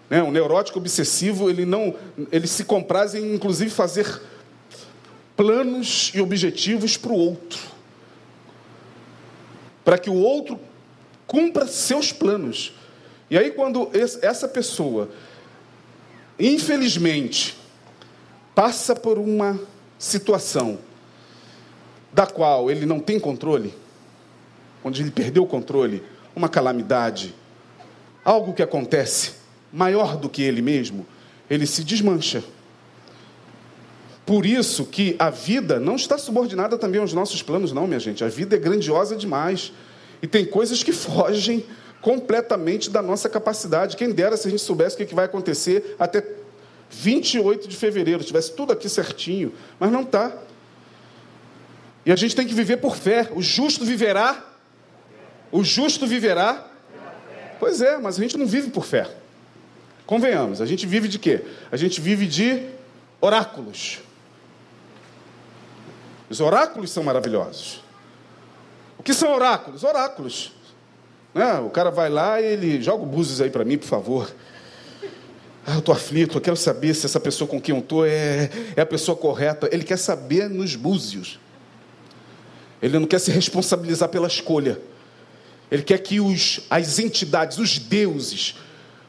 Né? 0.08 0.22
O 0.22 0.30
neurótico 0.30 0.78
obsessivo, 0.78 1.50
ele 1.50 1.66
não, 1.66 1.92
ele 2.30 2.46
se 2.46 2.62
compraz 2.62 3.16
em, 3.16 3.34
inclusive, 3.34 3.68
fazer 3.68 4.22
planos 5.36 6.12
e 6.14 6.20
objetivos 6.20 6.96
para 6.96 7.10
o 7.10 7.18
outro. 7.18 7.58
Para 9.84 9.98
que 9.98 10.08
o 10.08 10.14
outro 10.14 10.56
cumpra 11.26 11.66
seus 11.66 12.12
planos. 12.12 12.72
E 13.28 13.36
aí, 13.36 13.50
quando 13.50 13.90
essa 13.92 14.46
pessoa, 14.46 15.10
infelizmente, 16.38 17.56
passa 18.54 18.94
por 18.94 19.18
uma 19.18 19.58
situação 19.98 20.78
da 22.12 22.26
qual 22.26 22.70
ele 22.70 22.86
não 22.86 23.00
tem 23.00 23.18
controle, 23.18 23.74
onde 24.82 25.02
ele 25.02 25.10
perdeu 25.10 25.42
o 25.42 25.46
controle, 25.46 26.02
uma 26.34 26.48
calamidade, 26.48 27.34
algo 28.24 28.54
que 28.54 28.62
acontece 28.62 29.34
maior 29.72 30.16
do 30.16 30.28
que 30.28 30.42
ele 30.42 30.62
mesmo, 30.62 31.06
ele 31.50 31.66
se 31.66 31.82
desmancha. 31.84 32.42
Por 34.24 34.44
isso 34.44 34.84
que 34.86 35.14
a 35.18 35.30
vida 35.30 35.78
não 35.78 35.94
está 35.94 36.18
subordinada 36.18 36.76
também 36.76 37.00
aos 37.00 37.12
nossos 37.12 37.42
planos, 37.42 37.72
não, 37.72 37.86
minha 37.86 38.00
gente. 38.00 38.24
A 38.24 38.28
vida 38.28 38.56
é 38.56 38.58
grandiosa 38.58 39.14
demais. 39.14 39.72
E 40.22 40.26
tem 40.26 40.44
coisas 40.44 40.82
que 40.82 40.92
fogem 40.92 41.64
completamente 42.00 42.90
da 42.90 43.02
nossa 43.02 43.28
capacidade. 43.28 43.96
Quem 43.96 44.12
dera 44.12 44.36
se 44.36 44.46
a 44.46 44.50
gente 44.50 44.62
soubesse 44.62 45.00
o 45.02 45.06
que 45.06 45.14
vai 45.14 45.24
acontecer 45.24 45.96
até 45.98 46.24
28 46.90 47.66
de 47.66 47.76
fevereiro, 47.76 48.22
tivesse 48.22 48.52
tudo 48.52 48.72
aqui 48.72 48.88
certinho, 48.88 49.52
mas 49.78 49.90
não 49.90 50.02
está. 50.02 50.32
E 52.04 52.12
a 52.12 52.16
gente 52.16 52.36
tem 52.36 52.46
que 52.46 52.54
viver 52.54 52.76
por 52.76 52.96
fé. 52.96 53.28
O 53.34 53.42
justo 53.42 53.84
viverá. 53.84 54.44
O 55.50 55.64
justo 55.64 56.06
viverá. 56.06 56.64
Pois 57.58 57.80
é, 57.80 57.98
mas 57.98 58.18
a 58.18 58.22
gente 58.22 58.36
não 58.36 58.46
vive 58.46 58.70
por 58.70 58.84
fé. 58.84 59.10
Convenhamos, 60.06 60.60
a 60.60 60.66
gente 60.66 60.86
vive 60.86 61.08
de 61.08 61.18
quê? 61.18 61.42
A 61.72 61.76
gente 61.76 62.00
vive 62.00 62.26
de 62.26 62.62
oráculos. 63.20 63.98
Os 66.30 66.40
oráculos 66.40 66.92
são 66.92 67.02
maravilhosos. 67.02 67.82
Que 69.06 69.14
são 69.14 69.32
oráculos? 69.32 69.84
Oráculos. 69.84 70.52
Né? 71.32 71.60
O 71.60 71.70
cara 71.70 71.92
vai 71.92 72.10
lá 72.10 72.40
e 72.40 72.44
ele 72.44 72.82
joga 72.82 73.04
o 73.04 73.06
búzios 73.06 73.40
aí 73.40 73.48
para 73.48 73.64
mim, 73.64 73.78
por 73.78 73.86
favor. 73.86 74.34
Ah, 75.64 75.74
eu 75.74 75.78
estou 75.78 75.94
aflito, 75.94 76.36
eu 76.36 76.40
quero 76.40 76.56
saber 76.56 76.92
se 76.92 77.06
essa 77.06 77.20
pessoa 77.20 77.46
com 77.46 77.60
quem 77.60 77.72
eu 77.72 77.80
estou 77.80 78.04
é, 78.04 78.50
é 78.74 78.80
a 78.80 78.86
pessoa 78.86 79.16
correta. 79.16 79.68
Ele 79.70 79.84
quer 79.84 79.96
saber 79.96 80.50
nos 80.50 80.74
búzios. 80.74 81.38
Ele 82.82 82.98
não 82.98 83.06
quer 83.06 83.20
se 83.20 83.30
responsabilizar 83.30 84.08
pela 84.08 84.26
escolha. 84.26 84.80
Ele 85.70 85.84
quer 85.84 85.98
que 85.98 86.18
os, 86.18 86.62
as 86.68 86.98
entidades, 86.98 87.58
os 87.58 87.78
deuses, 87.78 88.56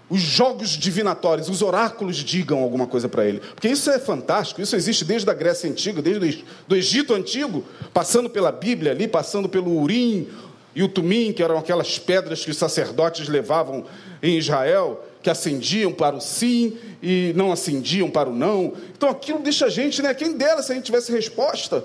os 0.10 0.22
jogos 0.22 0.70
divinatórios, 0.70 1.50
os 1.50 1.62
oráculos 1.62 2.18
digam 2.18 2.60
alguma 2.60 2.88
coisa 2.88 3.10
para 3.10 3.26
ele. 3.26 3.40
Porque 3.40 3.68
isso 3.68 3.90
é 3.92 4.00
fantástico, 4.00 4.62
isso 4.62 4.76
existe 4.76 5.04
desde 5.04 5.30
a 5.30 5.34
Grécia 5.34 5.70
Antiga, 5.70 6.02
desde 6.02 6.46
o 6.70 6.76
Egito 6.76 7.14
Antigo, 7.14 7.64
passando 7.94 8.30
pela 8.30 8.52
Bíblia 8.52 8.92
ali, 8.92 9.08
passando 9.08 9.50
pelo 9.50 9.78
Urim 9.82 10.28
e 10.74 10.82
o 10.82 10.88
Tumim, 10.88 11.34
que 11.34 11.44
eram 11.44 11.58
aquelas 11.58 12.00
pedras 12.00 12.44
que 12.46 12.52
os 12.52 12.58
sacerdotes 12.58 13.28
levavam 13.28 13.86
em 14.24 14.38
Israel, 14.38 15.04
que 15.22 15.30
acendiam 15.30 15.92
para 15.92 16.16
o 16.16 16.22
sim 16.22 16.78
e 17.04 17.34
não 17.36 17.52
acendiam 17.52 18.10
para 18.10 18.30
o 18.30 18.34
não. 18.34 18.74
Então 18.96 19.10
aquilo 19.10 19.40
deixa 19.40 19.66
a 19.66 19.70
gente, 19.70 20.02
né? 20.02 20.14
Quem 20.14 20.38
dera 20.38 20.64
se 20.64 20.72
a 20.72 20.76
gente 20.76 20.86
tivesse 20.86 21.12
resposta. 21.12 21.84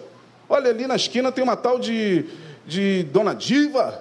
Olha 0.49 0.71
ali 0.71 0.87
na 0.87 0.95
esquina 0.95 1.33
tem 1.33 1.43
uma 1.43 1.57
tal 1.57 1.79
de, 1.79 2.27
de 2.67 3.03
Dona 3.05 3.35
Diva, 3.35 4.01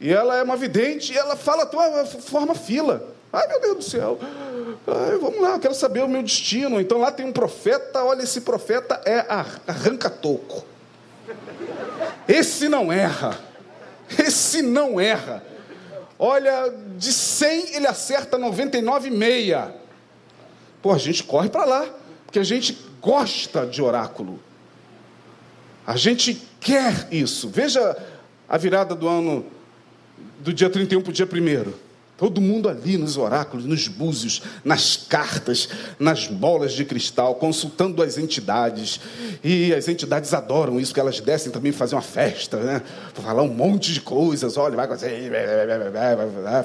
e 0.00 0.10
ela 0.10 0.36
é 0.36 0.42
uma 0.42 0.56
vidente, 0.56 1.12
e 1.12 1.16
ela 1.16 1.36
fala, 1.36 1.66
tua 1.66 2.06
forma 2.06 2.54
fila. 2.54 3.15
Ai, 3.36 3.46
meu 3.48 3.60
Deus 3.60 3.76
do 3.76 3.82
céu. 3.82 4.18
Ai, 4.86 5.18
vamos 5.18 5.42
lá, 5.42 5.50
eu 5.50 5.58
quero 5.58 5.74
saber 5.74 6.02
o 6.02 6.08
meu 6.08 6.22
destino. 6.22 6.80
Então 6.80 6.96
lá 6.96 7.12
tem 7.12 7.26
um 7.26 7.32
profeta, 7.32 8.02
olha, 8.02 8.22
esse 8.22 8.40
profeta 8.40 8.98
é 9.04 9.26
arranca-toco. 9.66 10.64
Esse 12.26 12.66
não 12.66 12.90
erra. 12.90 13.38
Esse 14.18 14.62
não 14.62 14.98
erra. 14.98 15.44
Olha, 16.18 16.72
de 16.96 17.12
100 17.12 17.76
ele 17.76 17.86
acerta 17.86 18.38
99,6. 18.38 19.70
Pô, 20.80 20.92
a 20.92 20.98
gente 20.98 21.22
corre 21.22 21.50
para 21.50 21.66
lá, 21.66 21.86
porque 22.24 22.38
a 22.38 22.44
gente 22.44 22.78
gosta 23.02 23.66
de 23.66 23.82
oráculo. 23.82 24.40
A 25.86 25.94
gente 25.94 26.42
quer 26.58 27.06
isso. 27.10 27.50
Veja 27.50 28.02
a 28.48 28.56
virada 28.56 28.94
do 28.94 29.06
ano 29.06 29.44
do 30.38 30.54
dia 30.54 30.70
31 30.70 31.02
para 31.02 31.10
o 31.10 31.12
dia 31.12 31.26
1 31.26 31.85
Todo 32.16 32.40
mundo 32.40 32.66
ali 32.66 32.96
nos 32.96 33.18
oráculos, 33.18 33.66
nos 33.66 33.88
búzios, 33.88 34.40
nas 34.64 34.96
cartas, 34.96 35.68
nas 35.98 36.26
bolas 36.26 36.72
de 36.72 36.82
cristal, 36.82 37.34
consultando 37.34 38.02
as 38.02 38.16
entidades. 38.16 38.98
E 39.44 39.74
as 39.74 39.86
entidades 39.86 40.32
adoram 40.32 40.80
isso, 40.80 40.94
que 40.94 41.00
elas 41.00 41.20
descem 41.20 41.52
também 41.52 41.72
fazer 41.72 41.94
uma 41.94 42.00
festa, 42.00 42.56
né? 42.56 42.80
Falar 43.12 43.42
um 43.42 43.52
monte 43.52 43.92
de 43.92 44.00
coisas. 44.00 44.56
Olha, 44.56 44.74
vai 44.74 44.88
fazer, 44.88 45.30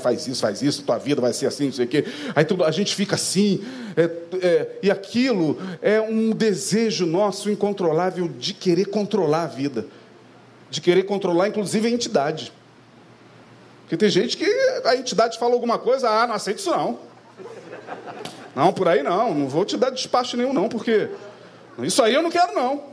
faz 0.02 0.26
isso, 0.26 0.40
faz 0.40 0.62
isso, 0.62 0.84
tua 0.84 0.98
vida 0.98 1.20
vai 1.20 1.34
ser 1.34 1.48
assim, 1.48 1.66
não 1.66 1.74
sei 1.74 1.84
o 1.84 1.90
quê. 1.90 2.06
Aí 2.34 2.46
tudo, 2.46 2.64
a 2.64 2.72
gente 2.72 2.96
fica 2.96 3.16
assim. 3.16 3.62
É, 3.98 4.10
é, 4.42 4.80
e 4.84 4.90
aquilo 4.90 5.58
é 5.82 6.00
um 6.00 6.32
desejo 6.32 7.06
nosso 7.06 7.52
incontrolável 7.52 8.30
de 8.30 8.54
querer 8.54 8.86
controlar 8.86 9.44
a 9.44 9.48
vida. 9.48 9.86
De 10.70 10.80
querer 10.80 11.04
controlar, 11.04 11.50
inclusive, 11.50 11.90
a 11.90 11.92
entidade. 11.92 12.54
Porque 13.92 14.06
tem 14.06 14.10
gente 14.10 14.38
que 14.38 14.46
a 14.86 14.96
entidade 14.96 15.38
fala 15.38 15.54
alguma 15.54 15.78
coisa, 15.78 16.10
ah, 16.10 16.26
não 16.26 16.34
aceito 16.34 16.60
isso 16.60 16.72
não. 16.72 16.98
Não, 18.56 18.72
por 18.72 18.88
aí 18.88 19.04
não, 19.04 19.36
não 19.36 19.50
vou 19.50 19.66
te 19.66 19.76
dar 19.76 19.90
despacho 19.90 20.38
nenhum 20.38 20.54
não, 20.54 20.70
porque 20.70 21.10
isso 21.80 22.02
aí 22.02 22.14
eu 22.14 22.24
não 22.24 22.32
quero 22.32 22.56
não. 22.56 22.86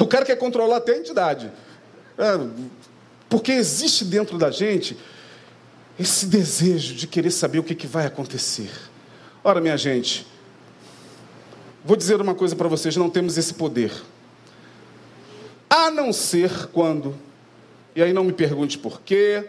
O 0.00 0.06
cara 0.06 0.24
quer 0.24 0.36
controlar 0.36 0.76
até 0.76 0.92
a 0.92 0.98
entidade. 0.98 1.50
É, 2.16 2.38
porque 3.28 3.50
existe 3.50 4.04
dentro 4.04 4.38
da 4.38 4.52
gente 4.52 4.96
esse 5.98 6.26
desejo 6.26 6.94
de 6.94 7.08
querer 7.08 7.32
saber 7.32 7.58
o 7.58 7.64
que, 7.64 7.74
que 7.74 7.88
vai 7.88 8.06
acontecer. 8.06 8.70
Ora, 9.42 9.60
minha 9.60 9.76
gente, 9.76 10.24
vou 11.84 11.96
dizer 11.96 12.20
uma 12.20 12.36
coisa 12.36 12.54
para 12.54 12.68
vocês: 12.68 12.96
não 12.96 13.10
temos 13.10 13.36
esse 13.36 13.52
poder. 13.52 13.90
A 15.68 15.90
não 15.90 16.12
ser 16.12 16.68
quando 16.68 17.18
e 17.94 18.02
aí 18.02 18.12
não 18.12 18.24
me 18.24 18.32
pergunte 18.32 18.78
por 18.78 19.00
quê, 19.00 19.48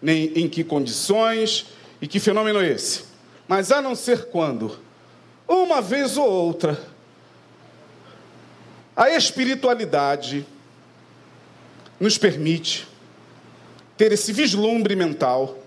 nem 0.00 0.32
em 0.34 0.48
que 0.48 0.62
condições 0.62 1.66
e 2.00 2.06
que 2.06 2.20
fenômeno 2.20 2.60
é 2.60 2.68
esse. 2.68 3.04
Mas 3.46 3.72
a 3.72 3.80
não 3.80 3.94
ser 3.94 4.26
quando, 4.26 4.78
uma 5.46 5.80
vez 5.80 6.16
ou 6.16 6.28
outra, 6.28 6.78
a 8.94 9.10
espiritualidade 9.10 10.44
nos 11.98 12.18
permite 12.18 12.86
ter 13.96 14.12
esse 14.12 14.32
vislumbre 14.32 14.94
mental. 14.94 15.58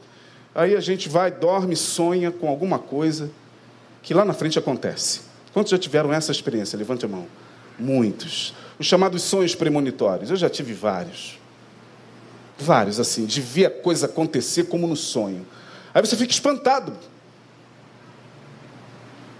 Aí 0.53 0.75
a 0.75 0.79
gente 0.79 1.09
vai, 1.09 1.31
dorme, 1.31 1.75
sonha 1.75 2.31
com 2.31 2.47
alguma 2.47 2.79
coisa 2.79 3.31
que 4.01 4.13
lá 4.13 4.23
na 4.25 4.33
frente 4.33 4.57
acontece. 4.59 5.21
Quantos 5.53 5.71
já 5.71 5.77
tiveram 5.77 6.13
essa 6.13 6.31
experiência? 6.31 6.77
Levante 6.77 7.05
a 7.05 7.07
mão. 7.07 7.27
Muitos. 7.77 8.53
Os 8.79 8.85
chamados 8.85 9.23
sonhos 9.23 9.55
premonitórios. 9.55 10.29
Eu 10.29 10.37
já 10.37 10.49
tive 10.49 10.73
vários. 10.73 11.39
Vários, 12.61 12.99
assim, 12.99 13.25
de 13.25 13.41
ver 13.41 13.65
a 13.65 13.69
coisa 13.71 14.05
acontecer 14.05 14.65
como 14.65 14.85
no 14.85 14.95
sonho. 14.95 15.47
Aí 15.93 15.99
você 15.99 16.15
fica 16.15 16.31
espantado. 16.31 16.93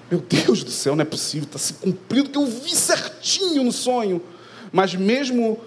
Meu 0.09 0.19
Deus 0.19 0.63
do 0.63 0.71
céu, 0.71 0.95
não 0.95 1.03
é 1.03 1.05
possível, 1.05 1.45
está 1.45 1.59
se 1.59 1.73
cumprindo 1.75 2.29
que 2.29 2.37
eu 2.37 2.45
vi 2.45 2.75
certinho 2.75 3.63
no 3.63 3.71
sonho. 3.71 4.21
Mas 4.71 4.95
mesmo 4.95 5.61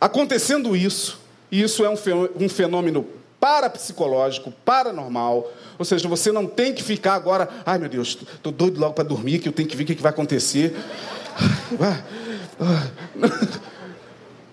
acontecendo 0.00 0.74
isso, 0.74 1.20
e 1.52 1.62
isso 1.62 1.84
é 1.84 1.90
um 1.90 2.48
fenômeno 2.48 3.06
parapsicológico, 3.38 4.50
paranormal, 4.64 5.48
ou 5.78 5.84
seja, 5.84 6.08
você 6.08 6.32
não 6.32 6.46
tem 6.46 6.72
que 6.72 6.82
ficar 6.82 7.14
agora, 7.14 7.48
ai 7.64 7.78
meu 7.78 7.88
Deus, 7.88 8.18
estou 8.34 8.50
doido 8.50 8.80
logo 8.80 8.94
para 8.94 9.04
dormir, 9.04 9.38
que 9.38 9.48
eu 9.48 9.52
tenho 9.52 9.68
que 9.68 9.76
ver 9.76 9.84
o 9.84 9.86
que 9.86 9.94
vai 10.02 10.10
acontecer. 10.10 10.74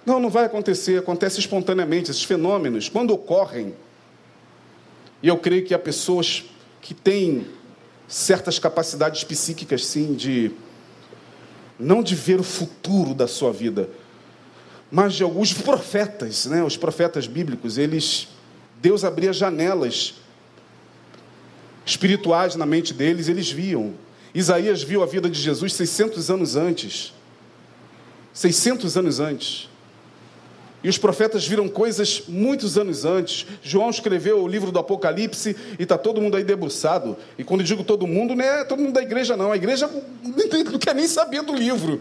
Não, 0.05 0.19
não 0.19 0.29
vai 0.29 0.45
acontecer, 0.45 0.99
acontece 0.99 1.39
espontaneamente. 1.39 2.11
Esses 2.11 2.23
fenômenos, 2.23 2.89
quando 2.89 3.11
ocorrem, 3.11 3.73
e 5.23 5.27
eu 5.27 5.37
creio 5.37 5.65
que 5.65 5.73
há 5.73 5.79
pessoas 5.79 6.45
que 6.81 6.93
têm 6.93 7.47
certas 8.07 8.59
capacidades 8.59 9.23
psíquicas, 9.23 9.85
sim, 9.85 10.13
de 10.13 10.51
não 11.79 12.03
de 12.03 12.15
ver 12.15 12.39
o 12.39 12.43
futuro 12.43 13.13
da 13.13 13.27
sua 13.27 13.51
vida, 13.51 13.89
mas 14.91 15.15
de 15.15 15.23
alguns 15.23 15.51
profetas, 15.51 16.45
né? 16.45 16.63
Os 16.63 16.77
profetas 16.77 17.27
bíblicos, 17.27 17.77
eles 17.77 18.27
Deus 18.79 19.03
abria 19.03 19.33
janelas 19.33 20.13
espirituais 21.85 22.55
na 22.55 22.65
mente 22.65 22.93
deles, 22.93 23.27
eles 23.27 23.49
viam. 23.49 23.93
Isaías 24.33 24.83
viu 24.83 25.01
a 25.01 25.05
vida 25.05 25.29
de 25.29 25.39
Jesus 25.39 25.73
600 25.73 26.29
anos 26.29 26.55
antes. 26.55 27.13
600 28.33 28.97
anos 28.97 29.19
antes. 29.19 29.69
E 30.85 30.89
os 30.89 30.99
profetas 30.99 31.47
viram 31.47 31.67
coisas 31.67 32.21
muitos 32.27 32.77
anos 32.77 33.05
antes. 33.05 33.47
João 33.63 33.89
escreveu 33.89 34.43
o 34.43 34.47
livro 34.47 34.71
do 34.71 34.77
Apocalipse 34.77 35.55
e 35.79 35.81
está 35.81 35.97
todo 35.97 36.21
mundo 36.21 36.37
aí 36.37 36.43
debruçado. 36.43 37.17
E 37.39 37.43
quando 37.43 37.63
digo 37.63 37.83
todo 37.83 38.05
mundo, 38.05 38.35
não 38.35 38.45
é 38.45 38.63
todo 38.63 38.83
mundo 38.83 38.93
da 38.93 39.01
igreja, 39.01 39.35
não. 39.35 39.51
A 39.51 39.55
igreja 39.55 39.89
não 40.23 40.77
quer 40.77 40.93
nem 40.93 41.07
saber 41.07 41.41
do 41.41 41.55
livro. 41.55 41.99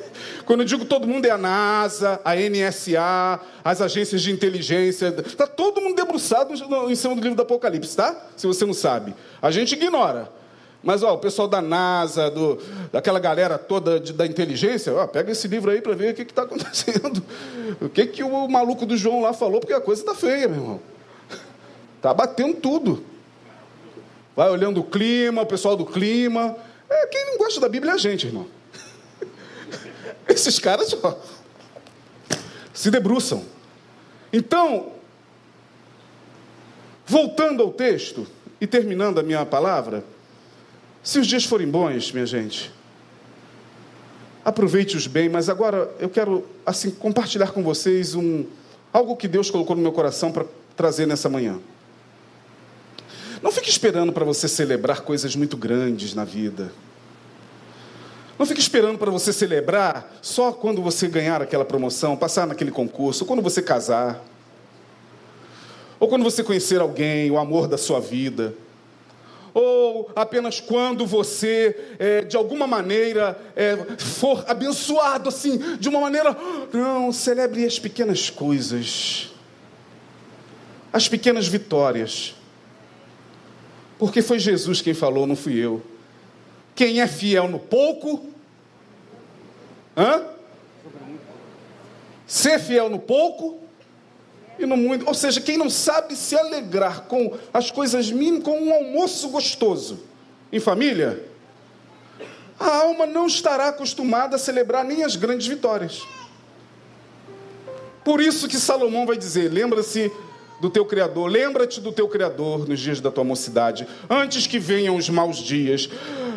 Quando 0.44 0.60
eu 0.60 0.66
digo 0.66 0.84
todo 0.84 1.06
mundo, 1.08 1.24
é 1.24 1.30
a 1.30 1.38
NASA, 1.38 2.20
a 2.22 2.34
NSA, 2.36 3.40
as 3.64 3.80
agências 3.80 4.20
de 4.20 4.30
inteligência. 4.30 5.14
Está 5.26 5.46
todo 5.46 5.80
mundo 5.80 5.96
debruçado 5.96 6.52
em 6.90 6.94
cima 6.94 7.14
do 7.14 7.22
livro 7.22 7.36
do 7.36 7.42
Apocalipse, 7.42 7.96
tá? 7.96 8.14
Se 8.36 8.46
você 8.46 8.66
não 8.66 8.74
sabe. 8.74 9.14
A 9.40 9.50
gente 9.50 9.72
ignora. 9.72 10.30
Mas 10.86 11.02
ó, 11.02 11.14
o 11.14 11.18
pessoal 11.18 11.48
da 11.48 11.60
NASA, 11.60 12.30
do, 12.30 12.62
daquela 12.92 13.18
galera 13.18 13.58
toda 13.58 13.98
de, 13.98 14.12
da 14.12 14.24
inteligência, 14.24 14.94
ó, 14.94 15.04
pega 15.04 15.32
esse 15.32 15.48
livro 15.48 15.72
aí 15.72 15.82
para 15.82 15.96
ver 15.96 16.12
o 16.12 16.14
que 16.14 16.22
está 16.22 16.42
acontecendo. 16.46 17.20
O 17.80 17.88
que, 17.88 18.06
que 18.06 18.22
o 18.22 18.48
maluco 18.48 18.86
do 18.86 18.96
João 18.96 19.20
lá 19.20 19.32
falou, 19.32 19.58
porque 19.58 19.72
a 19.72 19.80
coisa 19.80 20.02
está 20.02 20.14
feia, 20.14 20.46
meu 20.46 20.60
irmão. 20.60 20.80
Está 21.96 22.14
batendo 22.14 22.60
tudo. 22.60 23.04
Vai 24.36 24.48
olhando 24.48 24.78
o 24.78 24.84
clima, 24.84 25.42
o 25.42 25.46
pessoal 25.46 25.76
do 25.76 25.84
clima. 25.84 26.56
É, 26.88 27.06
quem 27.08 27.26
não 27.32 27.38
gosta 27.38 27.58
da 27.58 27.68
Bíblia 27.68 27.90
é 27.90 27.94
a 27.96 27.98
gente, 27.98 28.28
irmão. 28.28 28.46
Esses 30.28 30.56
caras 30.60 30.96
ó, 31.02 31.18
se 32.72 32.92
debruçam. 32.92 33.44
Então, 34.32 34.92
voltando 37.04 37.60
ao 37.64 37.72
texto 37.72 38.24
e 38.60 38.68
terminando 38.68 39.18
a 39.18 39.22
minha 39.24 39.44
palavra, 39.44 40.04
se 41.06 41.20
os 41.20 41.26
dias 41.28 41.44
forem 41.44 41.68
bons, 41.68 42.10
minha 42.10 42.26
gente, 42.26 42.72
aproveite-os 44.44 45.06
bem, 45.06 45.28
mas 45.28 45.48
agora 45.48 45.88
eu 46.00 46.08
quero 46.08 46.44
assim 46.66 46.90
compartilhar 46.90 47.52
com 47.52 47.62
vocês 47.62 48.16
um 48.16 48.44
algo 48.92 49.14
que 49.14 49.28
Deus 49.28 49.48
colocou 49.48 49.76
no 49.76 49.82
meu 49.82 49.92
coração 49.92 50.32
para 50.32 50.44
trazer 50.76 51.06
nessa 51.06 51.28
manhã. 51.28 51.60
Não 53.40 53.52
fique 53.52 53.70
esperando 53.70 54.12
para 54.12 54.24
você 54.24 54.48
celebrar 54.48 55.02
coisas 55.02 55.36
muito 55.36 55.56
grandes 55.56 56.12
na 56.12 56.24
vida. 56.24 56.72
Não 58.36 58.44
fique 58.44 58.60
esperando 58.60 58.98
para 58.98 59.12
você 59.12 59.32
celebrar 59.32 60.12
só 60.20 60.50
quando 60.50 60.82
você 60.82 61.06
ganhar 61.06 61.40
aquela 61.40 61.64
promoção, 61.64 62.16
passar 62.16 62.48
naquele 62.48 62.72
concurso, 62.72 63.24
quando 63.24 63.42
você 63.42 63.62
casar. 63.62 64.24
Ou 66.00 66.08
quando 66.08 66.24
você 66.24 66.42
conhecer 66.42 66.80
alguém, 66.80 67.30
o 67.30 67.38
amor 67.38 67.68
da 67.68 67.78
sua 67.78 68.00
vida 68.00 68.56
ou 69.58 70.10
apenas 70.14 70.60
quando 70.60 71.06
você, 71.06 71.94
é, 71.98 72.20
de 72.20 72.36
alguma 72.36 72.66
maneira, 72.66 73.40
é, 73.56 73.74
for 73.98 74.44
abençoado 74.46 75.30
assim, 75.30 75.78
de 75.78 75.88
uma 75.88 75.98
maneira. 75.98 76.36
Não, 76.70 77.10
celebre 77.10 77.64
as 77.64 77.78
pequenas 77.78 78.28
coisas, 78.28 79.30
as 80.92 81.08
pequenas 81.08 81.48
vitórias. 81.48 82.34
Porque 83.98 84.20
foi 84.20 84.38
Jesus 84.38 84.82
quem 84.82 84.92
falou, 84.92 85.26
não 85.26 85.34
fui 85.34 85.54
eu. 85.54 85.82
Quem 86.74 87.00
é 87.00 87.06
fiel 87.06 87.48
no 87.48 87.58
pouco, 87.58 88.28
hã? 89.96 90.22
Ser 92.26 92.58
fiel 92.58 92.90
no 92.90 92.98
pouco, 92.98 93.58
e 94.58 94.66
no 94.66 94.76
muito. 94.76 95.06
Ou 95.06 95.14
seja, 95.14 95.40
quem 95.40 95.56
não 95.56 95.70
sabe 95.70 96.16
se 96.16 96.36
alegrar 96.36 97.02
com 97.02 97.36
as 97.52 97.70
coisas 97.70 98.10
mínimas, 98.10 98.44
com 98.44 98.60
um 98.60 98.72
almoço 98.72 99.28
gostoso 99.28 100.00
em 100.52 100.60
família, 100.60 101.24
a 102.58 102.76
alma 102.76 103.06
não 103.06 103.26
estará 103.26 103.68
acostumada 103.68 104.36
a 104.36 104.38
celebrar 104.38 104.84
nem 104.84 105.04
as 105.04 105.16
grandes 105.16 105.46
vitórias. 105.46 106.02
Por 108.04 108.20
isso 108.20 108.48
que 108.48 108.56
Salomão 108.56 109.04
vai 109.04 109.16
dizer: 109.16 109.52
lembra-se 109.52 110.10
do 110.60 110.70
teu 110.70 110.84
Criador, 110.84 111.30
lembra-te 111.30 111.80
do 111.80 111.92
teu 111.92 112.08
Criador 112.08 112.68
nos 112.68 112.80
dias 112.80 113.00
da 113.00 113.10
tua 113.10 113.24
mocidade, 113.24 113.86
antes 114.08 114.46
que 114.46 114.58
venham 114.58 114.96
os 114.96 115.08
maus 115.08 115.38
dias, 115.38 115.88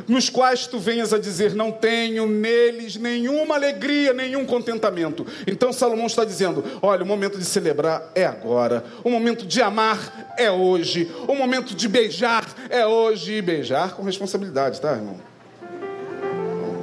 nos 0.07 0.29
quais 0.29 0.67
tu 0.67 0.79
venhas 0.79 1.13
a 1.13 1.19
dizer: 1.19 1.53
Não 1.53 1.71
tenho 1.71 2.27
neles 2.27 2.95
nenhuma 2.95 3.55
alegria, 3.55 4.13
nenhum 4.13 4.45
contentamento. 4.45 5.25
Então 5.47 5.71
Salomão 5.71 6.07
está 6.07 6.25
dizendo: 6.25 6.63
Olha, 6.81 7.03
o 7.03 7.07
momento 7.07 7.37
de 7.37 7.45
celebrar 7.45 8.11
é 8.15 8.25
agora, 8.25 8.83
o 9.03 9.09
momento 9.09 9.45
de 9.45 9.61
amar 9.61 10.33
é 10.37 10.51
hoje, 10.51 11.09
o 11.27 11.35
momento 11.35 11.75
de 11.75 11.87
beijar 11.87 12.45
é 12.69 12.85
hoje, 12.85 13.33
e 13.33 13.41
beijar 13.41 13.93
com 13.93 14.03
responsabilidade, 14.03 14.81
tá, 14.81 14.93
irmão? 14.93 15.17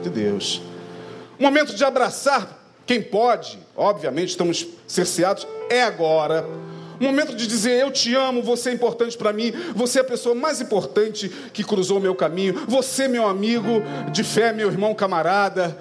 De 0.02 0.08
Deus. 0.08 0.62
O 1.38 1.42
momento 1.42 1.74
de 1.74 1.84
abraçar 1.84 2.64
quem 2.86 3.02
pode, 3.02 3.58
obviamente, 3.76 4.28
estamos 4.28 4.66
cerceados, 4.86 5.46
é 5.68 5.82
agora 5.82 6.46
o 7.00 7.04
momento 7.04 7.34
de 7.34 7.46
dizer 7.46 7.80
eu 7.80 7.90
te 7.90 8.14
amo, 8.14 8.42
você 8.42 8.70
é 8.70 8.72
importante 8.72 9.16
para 9.16 9.32
mim, 9.32 9.52
você 9.74 9.98
é 9.98 10.02
a 10.02 10.04
pessoa 10.04 10.34
mais 10.34 10.60
importante 10.60 11.28
que 11.52 11.64
cruzou 11.64 11.98
o 11.98 12.00
meu 12.00 12.14
caminho, 12.14 12.64
você, 12.66 13.08
meu 13.08 13.26
amigo 13.26 13.82
de 14.12 14.24
fé, 14.24 14.52
meu 14.52 14.68
irmão 14.68 14.94
camarada 14.94 15.76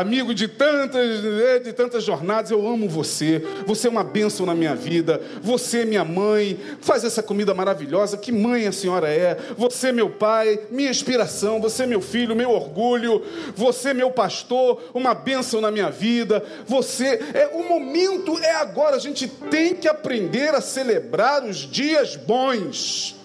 amigo 0.00 0.34
de 0.34 0.46
tantas, 0.46 1.22
né, 1.22 1.58
de 1.58 1.72
tantas 1.72 2.04
jornadas, 2.04 2.50
eu 2.50 2.68
amo 2.68 2.86
você. 2.86 3.42
Você 3.66 3.88
é 3.88 3.90
uma 3.90 4.04
bênção 4.04 4.44
na 4.44 4.54
minha 4.54 4.74
vida. 4.74 5.22
Você, 5.40 5.86
minha 5.86 6.04
mãe, 6.04 6.60
faz 6.82 7.02
essa 7.02 7.22
comida 7.22 7.54
maravilhosa. 7.54 8.18
Que 8.18 8.30
mãe 8.30 8.66
a 8.66 8.72
senhora 8.72 9.08
é? 9.08 9.38
Você, 9.56 9.92
meu 9.92 10.10
pai, 10.10 10.60
minha 10.70 10.90
inspiração. 10.90 11.62
Você, 11.62 11.86
meu 11.86 12.02
filho, 12.02 12.36
meu 12.36 12.50
orgulho. 12.50 13.22
Você, 13.54 13.94
meu 13.94 14.10
pastor, 14.10 14.82
uma 14.92 15.14
bênção 15.14 15.62
na 15.62 15.70
minha 15.70 15.90
vida. 15.90 16.44
Você, 16.66 17.18
é 17.32 17.50
o 17.54 17.66
momento 17.66 18.38
é 18.40 18.52
agora. 18.56 18.96
A 18.96 19.00
gente 19.00 19.26
tem 19.26 19.74
que 19.74 19.88
aprender 19.88 20.54
a 20.54 20.60
celebrar 20.60 21.42
os 21.42 21.58
dias 21.58 22.16
bons. 22.16 23.16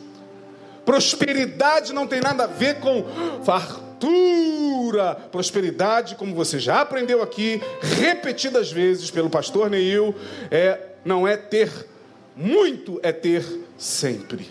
Prosperidade 0.86 1.92
não 1.92 2.08
tem 2.08 2.22
nada 2.22 2.46
a 2.46 2.48
ver 2.48 2.80
com 2.80 3.04
fartura 3.44 3.91
fartura, 4.02 5.16
prosperidade, 5.32 6.16
como 6.16 6.34
você 6.34 6.60
já 6.60 6.82
aprendeu 6.82 7.22
aqui 7.22 7.62
repetidas 8.00 8.72
vezes 8.72 9.12
pelo 9.12 9.30
pastor 9.30 9.70
Neil, 9.70 10.16
é 10.50 10.88
não 11.06 11.28
é 11.28 11.38
ter 11.38 11.88
muito, 12.36 13.00
é 13.04 13.12
ter 13.12 13.46
sempre. 13.78 14.50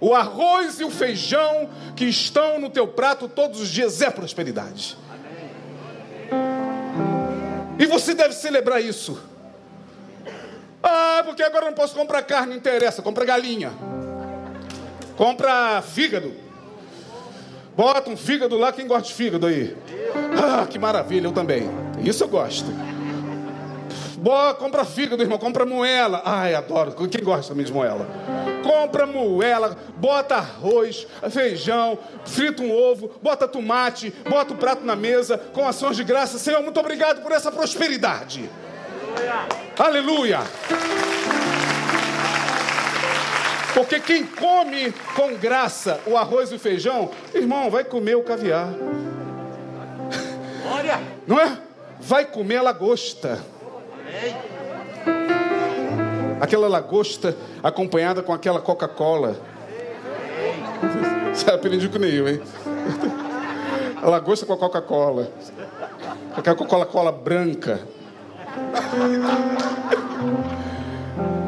O 0.00 0.14
arroz 0.14 0.80
e 0.80 0.84
o 0.84 0.90
feijão 0.90 1.68
que 1.96 2.04
estão 2.04 2.60
no 2.60 2.70
teu 2.70 2.86
prato 2.86 3.28
todos 3.28 3.60
os 3.60 3.68
dias 3.68 4.00
é 4.00 4.10
prosperidade. 4.10 4.96
E 7.78 7.86
você 7.86 8.14
deve 8.14 8.34
celebrar 8.34 8.82
isso. 8.82 9.20
Ah, 10.82 11.22
porque 11.24 11.42
agora 11.42 11.66
não 11.66 11.72
posso 11.72 11.94
comprar 11.94 12.22
carne, 12.22 12.50
não 12.50 12.56
interessa, 12.56 13.02
compra 13.02 13.24
galinha. 13.24 13.72
Compra 15.16 15.80
fígado. 15.82 16.51
Bota 17.76 18.10
um 18.10 18.16
fígado 18.16 18.58
lá, 18.58 18.72
quem 18.72 18.86
gosta 18.86 19.08
de 19.08 19.14
fígado 19.14 19.46
aí? 19.46 19.74
Ah, 20.36 20.66
que 20.66 20.78
maravilha, 20.78 21.26
eu 21.26 21.32
também. 21.32 21.70
Isso 22.04 22.24
eu 22.24 22.28
gosto. 22.28 22.70
Boa, 24.18 24.54
compra 24.54 24.84
fígado, 24.84 25.22
irmão, 25.22 25.38
compra 25.38 25.66
moela. 25.66 26.22
Ai, 26.24 26.54
adoro. 26.54 26.92
Quem 27.08 27.24
gosta 27.24 27.48
também 27.48 27.66
de 27.66 27.72
moela? 27.72 28.06
Compra 28.62 29.04
moela, 29.04 29.76
bota 29.96 30.36
arroz, 30.36 31.08
feijão, 31.30 31.98
frita 32.24 32.62
um 32.62 32.72
ovo, 32.72 33.10
bota 33.20 33.48
tomate, 33.48 34.14
bota 34.28 34.52
o 34.54 34.56
prato 34.56 34.84
na 34.84 34.94
mesa 34.94 35.36
com 35.36 35.66
ações 35.66 35.96
de 35.96 36.04
graça. 36.04 36.38
Senhor, 36.38 36.62
muito 36.62 36.78
obrigado 36.78 37.20
por 37.20 37.32
essa 37.32 37.50
prosperidade. 37.50 38.48
Aleluia. 39.76 40.38
Aleluia. 40.38 41.41
Porque 43.74 44.00
quem 44.00 44.26
come 44.26 44.92
com 45.14 45.34
graça 45.36 46.00
o 46.06 46.16
arroz 46.16 46.50
e 46.50 46.54
o 46.54 46.58
feijão, 46.58 47.10
irmão, 47.34 47.70
vai 47.70 47.84
comer 47.84 48.16
o 48.16 48.22
caviar. 48.22 48.68
Glória! 50.62 51.00
Não 51.26 51.40
é? 51.40 51.58
Vai 52.00 52.26
comer 52.26 52.56
a 52.56 52.62
lagosta. 52.62 53.40
Aquela 56.40 56.68
lagosta 56.68 57.36
acompanhada 57.62 58.22
com 58.22 58.32
aquela 58.32 58.60
Coca-Cola. 58.60 59.36
Você 61.32 61.50
aprendeu 61.50 61.88
com 61.88 61.96
o 61.96 62.00
Neil, 62.00 62.28
hein? 62.28 62.42
A 64.02 64.08
lagosta 64.08 64.44
com 64.44 64.52
a 64.52 64.58
Coca-Cola. 64.58 65.32
Aquela 66.36 66.56
Coca-Cola 66.56 67.12
branca 67.12 67.80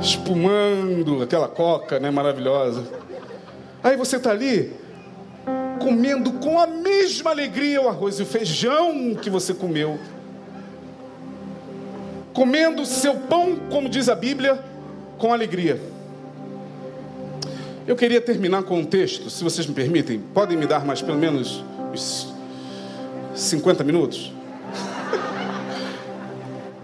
espumando, 0.05 1.23
aquela 1.23 1.49
coca, 1.49 1.99
né, 1.99 2.11
maravilhosa. 2.11 2.85
Aí 3.83 3.97
você 3.97 4.17
está 4.17 4.31
ali 4.31 4.73
comendo 5.81 6.33
com 6.33 6.59
a 6.59 6.67
mesma 6.67 7.31
alegria 7.31 7.81
o 7.81 7.89
arroz 7.89 8.19
e 8.19 8.23
o 8.23 8.27
feijão 8.27 9.15
que 9.15 9.29
você 9.29 9.53
comeu. 9.53 9.99
Comendo 12.33 12.85
seu 12.85 13.15
pão, 13.15 13.57
como 13.71 13.89
diz 13.89 14.09
a 14.09 14.15
Bíblia, 14.15 14.63
com 15.19 15.33
alegria. 15.33 15.81
Eu 17.87 17.97
queria 17.97 18.21
terminar 18.21 18.63
com 18.63 18.79
um 18.79 18.85
texto, 18.85 19.29
se 19.29 19.45
vocês 19.45 19.67
me 19.67 19.75
permitem. 19.75 20.19
Podem 20.33 20.57
me 20.57 20.67
dar 20.67 20.85
mais 20.85 21.03
pelo 21.03 21.19
menos 21.19 21.63
uns 21.93 22.33
50 23.35 23.85
minutos? 23.85 24.33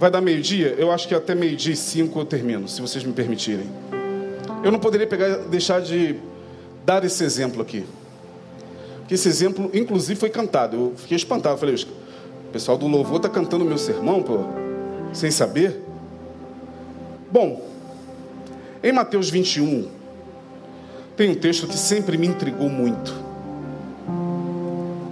Vai 0.00 0.10
dar 0.10 0.22
meio-dia? 0.22 0.74
Eu 0.78 0.90
acho 0.90 1.06
que 1.06 1.14
até 1.14 1.34
meio-dia 1.34 1.74
e 1.74 1.76
cinco 1.76 2.18
eu 2.18 2.24
termino, 2.24 2.66
se 2.66 2.80
vocês 2.80 3.04
me 3.04 3.12
permitirem. 3.12 3.66
Eu 4.64 4.72
não 4.72 4.78
poderia 4.78 5.06
pegar, 5.06 5.36
deixar 5.40 5.82
de 5.82 6.16
dar 6.86 7.04
esse 7.04 7.22
exemplo 7.22 7.60
aqui. 7.60 7.84
Que 9.06 9.12
esse 9.12 9.28
exemplo, 9.28 9.70
inclusive, 9.74 10.18
foi 10.18 10.30
cantado. 10.30 10.74
Eu 10.74 10.94
fiquei 10.96 11.18
espantado. 11.18 11.58
falei, 11.58 11.74
o 11.74 12.50
pessoal 12.50 12.78
do 12.78 12.86
louvor 12.86 13.18
está 13.18 13.28
cantando 13.28 13.62
meu 13.62 13.76
sermão, 13.76 14.22
pô, 14.22 14.38
sem 15.12 15.30
saber. 15.30 15.82
Bom, 17.30 17.62
em 18.82 18.92
Mateus 18.92 19.28
21, 19.28 19.86
tem 21.14 21.28
um 21.28 21.34
texto 21.34 21.66
que 21.66 21.76
sempre 21.76 22.16
me 22.16 22.26
intrigou 22.26 22.70
muito. 22.70 23.14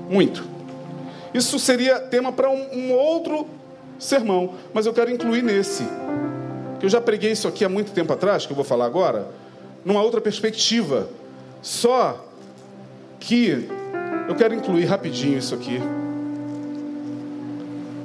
Muito. 0.09 0.47
Isso 1.35 1.59
seria 1.59 2.01
tema 2.01 2.33
para 2.33 2.49
um, 2.49 2.75
um 2.75 2.93
outro 2.93 3.58
sermão, 3.99 4.55
mas 4.73 4.87
eu 4.87 4.93
quero 4.93 5.11
incluir 5.11 5.43
nesse. 5.43 5.85
Que 6.79 6.87
eu 6.87 6.91
já 6.91 7.01
preguei 7.01 7.33
isso 7.33 7.49
aqui 7.49 7.65
há 7.65 7.69
muito 7.69 7.93
tempo 7.93 8.13
atrás, 8.13 8.47
que 8.47 8.53
eu 8.53 8.57
vou 8.57 8.65
falar 8.65 8.87
agora, 8.87 9.29
numa 9.85 10.03
outra 10.03 10.21
perspectiva. 10.21 11.09
Só 11.61 12.25
que 13.19 13.69
eu 14.29 14.35
quero 14.35 14.55
incluir 14.55 14.85
rapidinho 14.85 15.39
isso 15.39 15.55
aqui. 15.55 15.81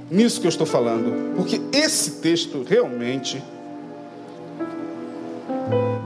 Nisso 0.09 0.39
que 0.39 0.47
eu 0.47 0.49
estou 0.49 0.67
falando, 0.67 1.35
porque 1.35 1.61
esse 1.71 2.21
texto 2.21 2.63
realmente 2.67 3.41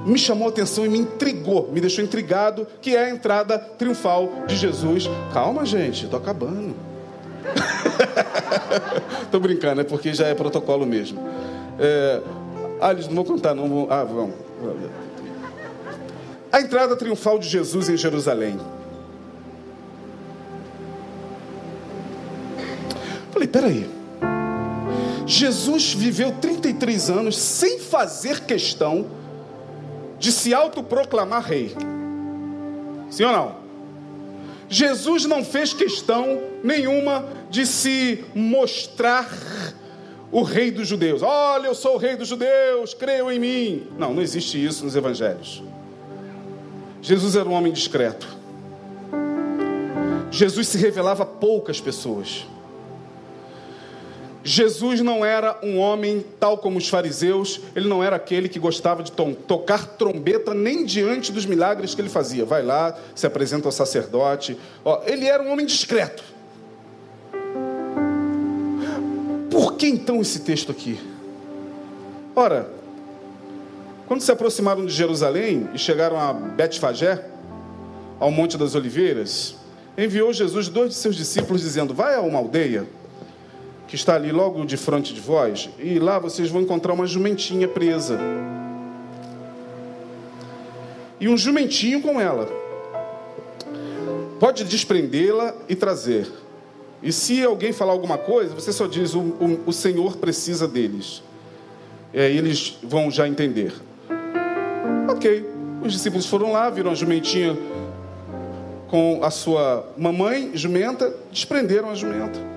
me 0.05 0.17
chamou 0.17 0.47
a 0.47 0.49
atenção 0.49 0.85
e 0.85 0.89
me 0.89 0.99
intrigou, 0.99 1.69
me 1.71 1.81
deixou 1.81 2.03
intrigado, 2.03 2.65
que 2.81 2.95
é 2.95 3.05
a 3.05 3.09
entrada 3.09 3.59
triunfal 3.59 4.45
de 4.47 4.55
Jesus. 4.55 5.09
Calma, 5.33 5.65
gente, 5.65 6.05
estou 6.05 6.19
acabando. 6.19 6.73
Estou 9.23 9.39
brincando, 9.39 9.81
é 9.81 9.83
porque 9.83 10.13
já 10.13 10.27
é 10.27 10.33
protocolo 10.33 10.85
mesmo. 10.85 11.19
É... 11.79 12.21
Ah, 12.79 12.91
eles 12.91 13.07
não 13.07 13.15
vão 13.15 13.25
contar, 13.25 13.53
não 13.53 13.67
vão. 13.67 13.87
Ah, 13.89 14.03
vão. 14.03 14.33
A 16.51 16.61
entrada 16.61 16.95
triunfal 16.95 17.39
de 17.39 17.47
Jesus 17.47 17.89
em 17.89 17.97
Jerusalém. 17.97 18.59
Falei, 23.31 23.47
peraí. 23.47 23.89
Jesus 25.25 25.93
viveu 25.93 26.31
33 26.31 27.09
anos 27.09 27.37
sem 27.37 27.79
fazer 27.79 28.41
questão 28.45 29.07
de 30.17 30.31
se 30.31 30.53
autoproclamar 30.53 31.43
rei. 31.43 31.75
Sim 33.09 33.25
ou 33.25 33.31
não? 33.31 33.66
Jesus 34.69 35.25
não 35.25 35.43
fez 35.43 35.73
questão 35.73 36.41
nenhuma 36.63 37.25
de 37.49 37.65
se 37.65 38.25
mostrar 38.35 39.29
o 40.31 40.41
rei 40.41 40.71
dos 40.71 40.87
judeus. 40.87 41.21
Olha, 41.21 41.67
eu 41.67 41.75
sou 41.75 41.95
o 41.95 41.97
rei 41.97 42.15
dos 42.15 42.27
judeus, 42.27 42.93
creio 42.93 43.31
em 43.31 43.39
mim. 43.39 43.87
Não, 43.97 44.13
não 44.13 44.21
existe 44.21 44.63
isso 44.63 44.83
nos 44.83 44.95
evangelhos. 44.95 45.63
Jesus 47.01 47.35
era 47.35 47.47
um 47.47 47.53
homem 47.53 47.71
discreto. 47.71 48.27
Jesus 50.29 50.67
se 50.67 50.77
revelava 50.77 51.23
a 51.23 51.25
poucas 51.25 51.79
pessoas. 51.79 52.45
Jesus 54.47 55.01
não 55.01 55.25
era 55.25 55.59
um 55.61 55.77
homem 55.77 56.25
tal 56.39 56.57
como 56.57 56.77
os 56.77 56.87
fariseus, 56.87 57.59
ele 57.75 57.89
não 57.89 58.01
era 58.01 58.15
aquele 58.15 58.47
que 58.47 58.57
gostava 58.57 59.03
de 59.03 59.11
tocar 59.11 59.85
trombeta 59.97 60.53
nem 60.53 60.85
diante 60.85 61.33
dos 61.33 61.45
milagres 61.45 61.93
que 61.93 61.99
ele 61.99 62.07
fazia. 62.07 62.45
Vai 62.45 62.63
lá, 62.63 62.97
se 63.13 63.27
apresenta 63.27 63.67
ao 63.67 63.73
sacerdote. 63.73 64.57
Ó, 64.85 65.01
ele 65.05 65.25
era 65.25 65.43
um 65.43 65.51
homem 65.51 65.65
discreto. 65.65 66.23
Por 69.51 69.73
que 69.73 69.85
então 69.85 70.21
esse 70.21 70.39
texto 70.39 70.71
aqui? 70.71 70.97
Ora, 72.33 72.69
quando 74.07 74.21
se 74.21 74.31
aproximaram 74.31 74.85
de 74.85 74.93
Jerusalém 74.93 75.67
e 75.73 75.77
chegaram 75.77 76.17
a 76.17 76.31
Betfagé, 76.31 77.21
ao 78.17 78.31
Monte 78.31 78.57
das 78.57 78.75
Oliveiras, 78.75 79.57
enviou 79.97 80.31
Jesus 80.31 80.69
dois 80.69 80.91
de 80.91 80.95
seus 80.95 81.17
discípulos 81.17 81.63
dizendo: 81.63 81.93
Vai 81.93 82.15
a 82.15 82.21
uma 82.21 82.39
aldeia 82.39 82.87
que 83.87 83.95
está 83.95 84.15
ali 84.15 84.31
logo 84.31 84.65
de 84.65 84.75
frente 84.75 85.13
de 85.13 85.21
vós, 85.21 85.69
e 85.79 85.97
lá 85.97 86.19
vocês 86.19 86.49
vão 86.49 86.61
encontrar 86.61 86.93
uma 86.93 87.07
jumentinha 87.07 87.67
presa. 87.67 88.19
E 91.19 91.27
um 91.27 91.37
jumentinho 91.37 92.01
com 92.01 92.19
ela. 92.19 92.47
Pode 94.39 94.63
desprendê-la 94.65 95.55
e 95.67 95.75
trazer. 95.75 96.27
E 97.01 97.11
se 97.11 97.43
alguém 97.43 97.71
falar 97.71 97.93
alguma 97.93 98.17
coisa, 98.17 98.53
você 98.53 98.71
só 98.71 98.85
diz: 98.85 99.15
o, 99.15 99.19
o, 99.19 99.59
o 99.67 99.73
Senhor 99.73 100.17
precisa 100.17 100.67
deles. 100.67 101.23
E 102.13 102.19
aí 102.19 102.37
eles 102.37 102.77
vão 102.83 103.09
já 103.09 103.27
entender. 103.27 103.73
Ok. 105.09 105.45
Os 105.83 105.93
discípulos 105.93 106.25
foram 106.25 106.51
lá, 106.51 106.69
viram 106.69 106.91
a 106.91 106.95
jumentinha 106.95 107.57
com 108.89 109.19
a 109.23 109.29
sua 109.29 109.87
mamãe, 109.97 110.51
jumenta, 110.53 111.13
desprenderam 111.31 111.89
a 111.89 111.95
jumenta. 111.95 112.56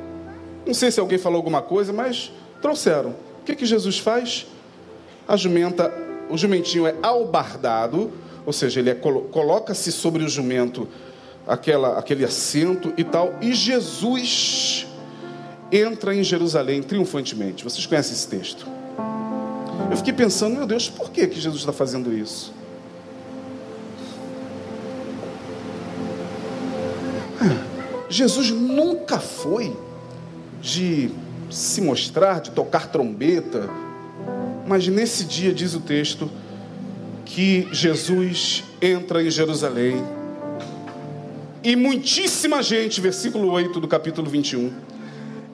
Não 0.66 0.74
sei 0.74 0.90
se 0.90 1.00
alguém 1.00 1.18
falou 1.18 1.36
alguma 1.36 1.62
coisa, 1.62 1.92
mas 1.92 2.32
trouxeram. 2.60 3.10
O 3.40 3.44
que, 3.44 3.54
que 3.54 3.66
Jesus 3.66 3.98
faz? 3.98 4.46
A 5.26 5.36
jumenta, 5.36 5.92
o 6.28 6.36
jumentinho 6.36 6.86
é 6.86 6.94
albardado, 7.02 8.10
ou 8.44 8.52
seja, 8.52 8.80
ele 8.80 8.90
é, 8.90 8.94
coloca-se 8.94 9.90
sobre 9.90 10.22
o 10.22 10.28
jumento 10.28 10.88
aquela, 11.46 11.98
aquele 11.98 12.24
assento 12.24 12.92
e 12.96 13.04
tal, 13.04 13.34
e 13.40 13.52
Jesus 13.52 14.86
entra 15.72 16.14
em 16.14 16.22
Jerusalém 16.22 16.82
triunfantemente. 16.82 17.64
Vocês 17.64 17.86
conhecem 17.86 18.12
esse 18.12 18.28
texto? 18.28 18.66
Eu 19.90 19.96
fiquei 19.96 20.12
pensando, 20.12 20.56
meu 20.56 20.66
Deus, 20.66 20.88
por 20.88 21.10
que, 21.10 21.26
que 21.26 21.40
Jesus 21.40 21.62
está 21.62 21.72
fazendo 21.72 22.12
isso? 22.12 22.52
Jesus 28.08 28.50
nunca 28.50 29.18
foi 29.18 29.76
de 30.60 31.10
se 31.50 31.80
mostrar, 31.80 32.40
de 32.40 32.50
tocar 32.50 32.88
trombeta. 32.88 33.68
Mas 34.66 34.86
nesse 34.86 35.24
dia, 35.24 35.52
diz 35.52 35.74
o 35.74 35.80
texto, 35.80 36.30
que 37.24 37.68
Jesus 37.72 38.64
entra 38.80 39.22
em 39.22 39.30
Jerusalém. 39.30 40.02
E 41.62 41.76
muitíssima 41.76 42.62
gente, 42.62 43.00
versículo 43.00 43.50
8 43.50 43.80
do 43.80 43.88
capítulo 43.88 44.30
21. 44.30 44.72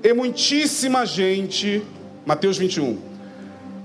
E 0.02 0.12
muitíssima 0.12 1.04
gente, 1.04 1.82
Mateus 2.24 2.58
21 2.58 3.15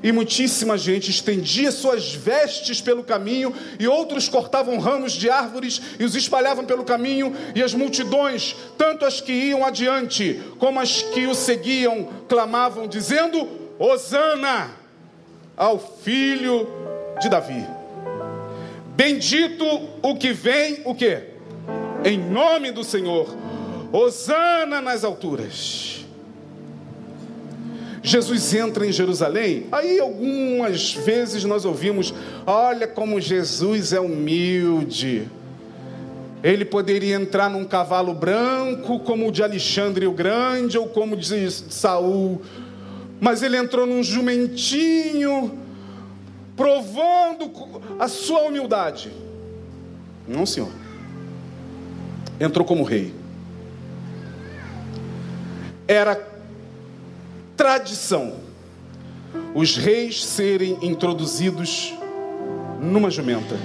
e 0.03 0.11
muitíssima 0.11 0.77
gente 0.77 1.11
estendia 1.11 1.71
suas 1.71 2.13
vestes 2.13 2.81
pelo 2.81 3.03
caminho, 3.03 3.53
e 3.79 3.87
outros 3.87 4.27
cortavam 4.27 4.79
ramos 4.79 5.13
de 5.13 5.29
árvores 5.29 5.81
e 5.99 6.03
os 6.03 6.15
espalhavam 6.15 6.65
pelo 6.65 6.83
caminho, 6.83 7.35
e 7.55 7.61
as 7.61 7.73
multidões, 7.73 8.55
tanto 8.77 9.05
as 9.05 9.21
que 9.21 9.31
iam 9.31 9.65
adiante 9.65 10.41
como 10.57 10.79
as 10.79 11.01
que 11.01 11.27
o 11.27 11.35
seguiam, 11.35 12.09
clamavam, 12.27 12.87
dizendo: 12.87 13.47
Hosana 13.77 14.71
ao 15.55 15.79
filho 15.79 16.67
de 17.19 17.29
Davi. 17.29 17.65
Bendito 18.95 19.65
o 20.01 20.15
que 20.15 20.33
vem, 20.33 20.81
o 20.85 20.93
que? 20.93 21.21
Em 22.03 22.17
nome 22.17 22.71
do 22.71 22.83
Senhor. 22.83 23.35
Hosana 23.91 24.81
nas 24.81 25.03
alturas. 25.03 26.00
Jesus 28.03 28.53
entra 28.53 28.85
em 28.85 28.91
Jerusalém, 28.91 29.67
aí 29.71 29.99
algumas 29.99 30.93
vezes 30.93 31.43
nós 31.43 31.65
ouvimos: 31.65 32.13
olha 32.45 32.87
como 32.87 33.21
Jesus 33.21 33.93
é 33.93 33.99
humilde. 33.99 35.29
Ele 36.43 36.65
poderia 36.65 37.15
entrar 37.15 37.49
num 37.49 37.63
cavalo 37.63 38.13
branco, 38.15 38.99
como 38.99 39.27
o 39.27 39.31
de 39.31 39.43
Alexandre 39.43 40.07
o 40.07 40.11
Grande, 40.11 40.75
ou 40.75 40.87
como 40.87 41.15
de 41.15 41.51
Saul, 41.51 42.41
mas 43.19 43.43
ele 43.43 43.55
entrou 43.55 43.85
num 43.85 44.01
jumentinho, 44.01 45.59
provando 46.57 47.51
a 47.99 48.07
sua 48.07 48.41
humildade. 48.41 49.11
Não, 50.27 50.43
senhor. 50.47 50.71
Entrou 52.39 52.65
como 52.65 52.83
rei. 52.83 53.13
Era 55.87 56.30
tradição 57.61 58.33
os 59.53 59.77
reis 59.77 60.25
serem 60.25 60.79
introduzidos 60.81 61.93
numa 62.81 63.11
jumenta. 63.11 63.55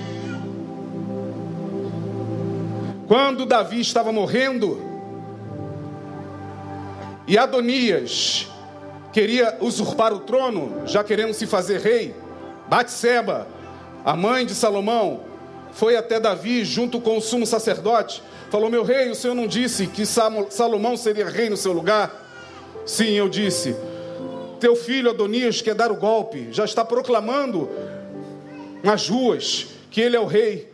Quando 3.08 3.46
Davi 3.46 3.80
estava 3.80 4.12
morrendo 4.12 4.82
e 7.26 7.38
Adonias 7.38 8.46
queria 9.14 9.56
usurpar 9.62 10.12
o 10.12 10.18
trono, 10.18 10.86
já 10.86 11.02
querendo 11.02 11.32
se 11.32 11.46
fazer 11.46 11.80
rei, 11.80 12.14
Batseba, 12.68 13.48
a 14.04 14.14
mãe 14.14 14.44
de 14.44 14.54
Salomão, 14.54 15.20
foi 15.72 15.96
até 15.96 16.20
Davi 16.20 16.66
junto 16.66 17.00
com 17.00 17.16
o 17.16 17.22
sumo 17.22 17.46
sacerdote, 17.46 18.22
falou: 18.50 18.68
Meu 18.68 18.84
rei, 18.84 19.10
o 19.10 19.14
senhor 19.14 19.34
não 19.34 19.46
disse 19.46 19.86
que 19.86 20.04
Salomão 20.04 20.98
seria 20.98 21.30
rei 21.30 21.48
no 21.48 21.56
seu 21.56 21.72
lugar? 21.72 22.24
Sim, 22.86 23.14
eu 23.14 23.28
disse. 23.28 23.74
Teu 24.66 24.74
filho 24.74 25.10
Adonias 25.10 25.62
quer 25.62 25.76
dar 25.76 25.92
o 25.92 25.96
golpe, 25.96 26.48
já 26.50 26.64
está 26.64 26.84
proclamando 26.84 27.70
nas 28.82 29.08
ruas 29.08 29.68
que 29.92 30.00
ele 30.00 30.16
é 30.16 30.18
o 30.18 30.26
rei. 30.26 30.68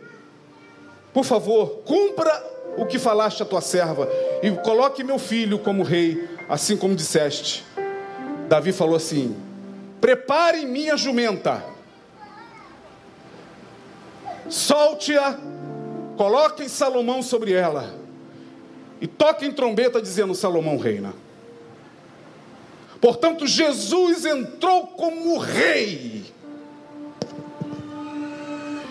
Por 1.13 1.25
favor, 1.25 1.83
cumpra 1.85 2.33
o 2.79 2.87
que 2.87 2.99
falaste 2.99 3.43
a 3.43 3.45
tua 3.45 3.61
serva 3.61 4.09
e 4.43 4.51
coloque 4.63 5.05
meu 5.05 5.19
filho 5.19 5.59
como 5.59 5.83
rei, 5.83 6.27
assim 6.49 6.75
como 6.75 6.95
disseste. 6.95 7.67
Davi 8.49 8.73
falou 8.73 8.97
assim: 8.97 9.37
Prepare 10.01 10.65
minha 10.65 10.97
jumenta, 10.97 11.63
solte-a, 14.49 15.39
coloquem 16.17 16.67
Salomão 16.67 17.23
sobre 17.23 17.53
ela 17.53 17.95
e 19.03 19.07
toquem 19.07 19.53
trombeta 19.53 20.01
dizendo: 20.01 20.35
Salomão 20.35 20.79
reina. 20.79 21.13
Portanto, 23.03 23.49
Jesus 23.49 24.25
entrou 24.25 24.87
como 24.87 25.37
rei. 25.37 26.23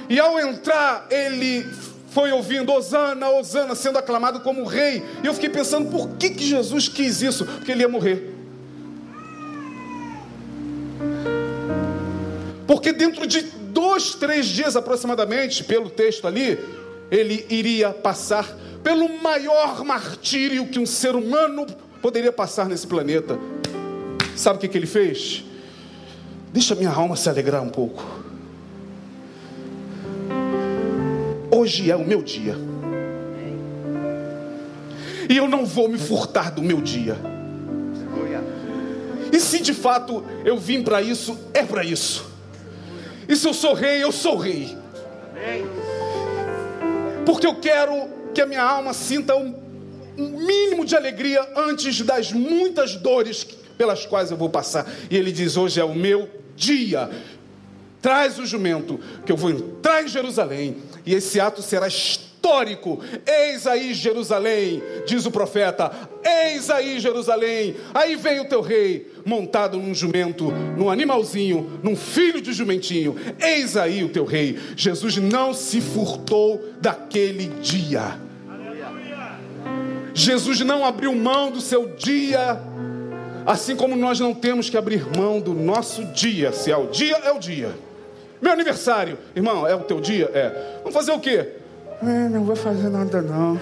E 0.10 0.20
ao 0.20 0.38
entrar, 0.38 1.08
ele 1.10 1.66
foi 2.10 2.30
ouvindo 2.34 2.74
Osana, 2.74 3.30
Osana, 3.30 3.74
sendo 3.74 3.98
aclamado 3.98 4.42
como 4.42 4.66
rei. 4.66 5.02
E 5.24 5.28
eu 5.28 5.34
fiquei 5.34 5.50
pensando, 5.50 5.90
por 5.90 6.10
que, 6.18 6.32
que 6.32 6.44
Jesus 6.44 6.90
quis 6.90 7.22
isso? 7.22 7.46
Porque 7.46 7.72
ele 7.72 7.84
ia 7.84 7.88
morrer. 7.88 8.36
Porque 12.68 12.92
dentro 12.92 13.26
de 13.26 13.44
dois, 13.44 14.14
três 14.16 14.46
dias 14.46 14.76
aproximadamente, 14.76 15.64
pelo 15.64 15.90
texto 15.90 16.28
ali, 16.28 16.60
ele 17.10 17.46
iria 17.50 17.92
passar 17.92 18.58
pelo 18.84 19.08
maior 19.22 19.86
martírio 19.86 20.68
que 20.68 20.80
um 20.80 20.86
ser 20.86 21.16
humano 21.16 21.66
poderia 22.02 22.34
passar 22.34 22.68
nesse 22.68 22.86
planeta. 22.86 23.40
Sabe 24.36 24.58
o 24.58 24.60
que, 24.60 24.68
que 24.68 24.78
ele 24.78 24.88
fez? 24.88 25.44
Deixa 26.52 26.76
minha 26.76 26.90
alma 26.90 27.16
se 27.16 27.30
alegrar 27.30 27.62
um 27.62 27.70
pouco. 27.70 28.04
Hoje 31.50 31.92
é 31.92 31.96
o 31.96 32.06
meu 32.06 32.22
dia. 32.22 32.56
E 35.30 35.38
eu 35.38 35.48
não 35.48 35.66
vou 35.66 35.88
me 35.88 35.98
furtar 35.98 36.52
do 36.52 36.62
meu 36.62 36.82
dia. 36.82 37.18
E 39.32 39.40
se 39.40 39.62
de 39.62 39.74
fato 39.74 40.24
eu 40.44 40.58
vim 40.58 40.84
para 40.84 41.02
isso, 41.02 41.40
é 41.54 41.64
para 41.64 41.84
isso. 41.86 42.26
E 43.30 43.36
se 43.36 43.48
eu 43.48 43.54
sou 43.54 43.74
rei, 43.74 44.04
eu 44.04 44.12
sou 44.12 44.38
rei. 44.38 44.78
Porque 47.26 47.48
eu 47.48 47.56
quero 47.56 48.10
que 48.34 48.42
a 48.42 48.46
minha 48.46 48.64
alma 48.64 48.94
sinta 48.94 49.36
um, 49.36 49.56
um 50.18 50.46
mínimo 50.46 50.84
de 50.84 50.96
alegria 50.96 51.48
antes 51.56 52.02
das 52.02 52.34
muitas 52.34 52.96
dores 52.96 53.48
pelas 53.82 54.06
quais 54.06 54.30
eu 54.30 54.38
vou 54.38 54.48
passar. 54.48 54.88
E 55.10 55.18
ele 55.18 55.32
diz: 55.32 55.58
Hoje 55.58 55.80
é 55.80 55.84
o 55.84 55.96
meu 55.96 56.30
dia. 56.56 57.10
Traz 58.00 58.38
o 58.38 58.46
jumento, 58.46 59.00
que 59.26 59.32
eu 59.32 59.36
vou 59.36 59.50
entrar 59.50 60.04
em 60.04 60.08
Jerusalém, 60.08 60.78
e 61.04 61.16
esse 61.16 61.40
ato 61.40 61.64
será 61.64 61.88
histórico. 61.88 63.00
Eis 63.26 63.66
aí 63.66 63.96
Jerusalém, 63.96 64.84
diz 65.08 65.26
o 65.26 65.32
profeta. 65.32 65.92
Eis 66.24 66.70
aí 66.70 67.00
Jerusalém. 67.00 67.76
Aí 67.92 68.16
vem 68.16 68.40
o 68.40 68.46
teu 68.46 68.62
rei, 68.62 69.12
montado 69.26 69.80
num 69.80 69.96
jumento, 69.96 70.52
num 70.78 70.88
animalzinho, 70.88 71.80
num 71.82 71.96
filho 71.96 72.40
de 72.40 72.54
jumentinho. 72.54 73.16
Eis 73.40 73.76
aí 73.76 74.04
o 74.04 74.10
teu 74.10 74.26
rei. 74.26 74.60
Jesus 74.76 75.18
não 75.18 75.56
se 75.56 75.82
furtou 75.82 76.64
daquele 76.80 77.48
dia. 77.62 78.20
Jesus 80.14 80.60
não 80.62 80.86
abriu 80.86 81.16
mão 81.16 81.50
do 81.50 81.62
seu 81.62 81.96
dia 81.96 82.71
Assim 83.46 83.76
como 83.76 83.96
nós 83.96 84.20
não 84.20 84.34
temos 84.34 84.70
que 84.70 84.78
abrir 84.78 85.06
mão 85.18 85.40
do 85.40 85.54
nosso 85.54 86.06
dia, 86.06 86.52
se 86.52 86.72
é 86.72 86.78
o 86.78 86.88
dia, 86.88 87.18
é 87.18 87.32
o 87.32 87.40
dia. 87.40 87.72
Meu 88.42 88.52
aniversário, 88.52 89.18
irmão, 89.36 89.68
é 89.68 89.76
o 89.76 89.82
teu 89.82 90.00
dia? 90.00 90.30
É. 90.34 90.80
Vamos 90.80 90.94
fazer 90.94 91.12
o 91.12 91.20
quê? 91.20 91.48
É, 92.02 92.30
não 92.30 92.44
vou 92.44 92.56
fazer 92.56 92.90
nada 92.90 93.22
não. 93.22 93.60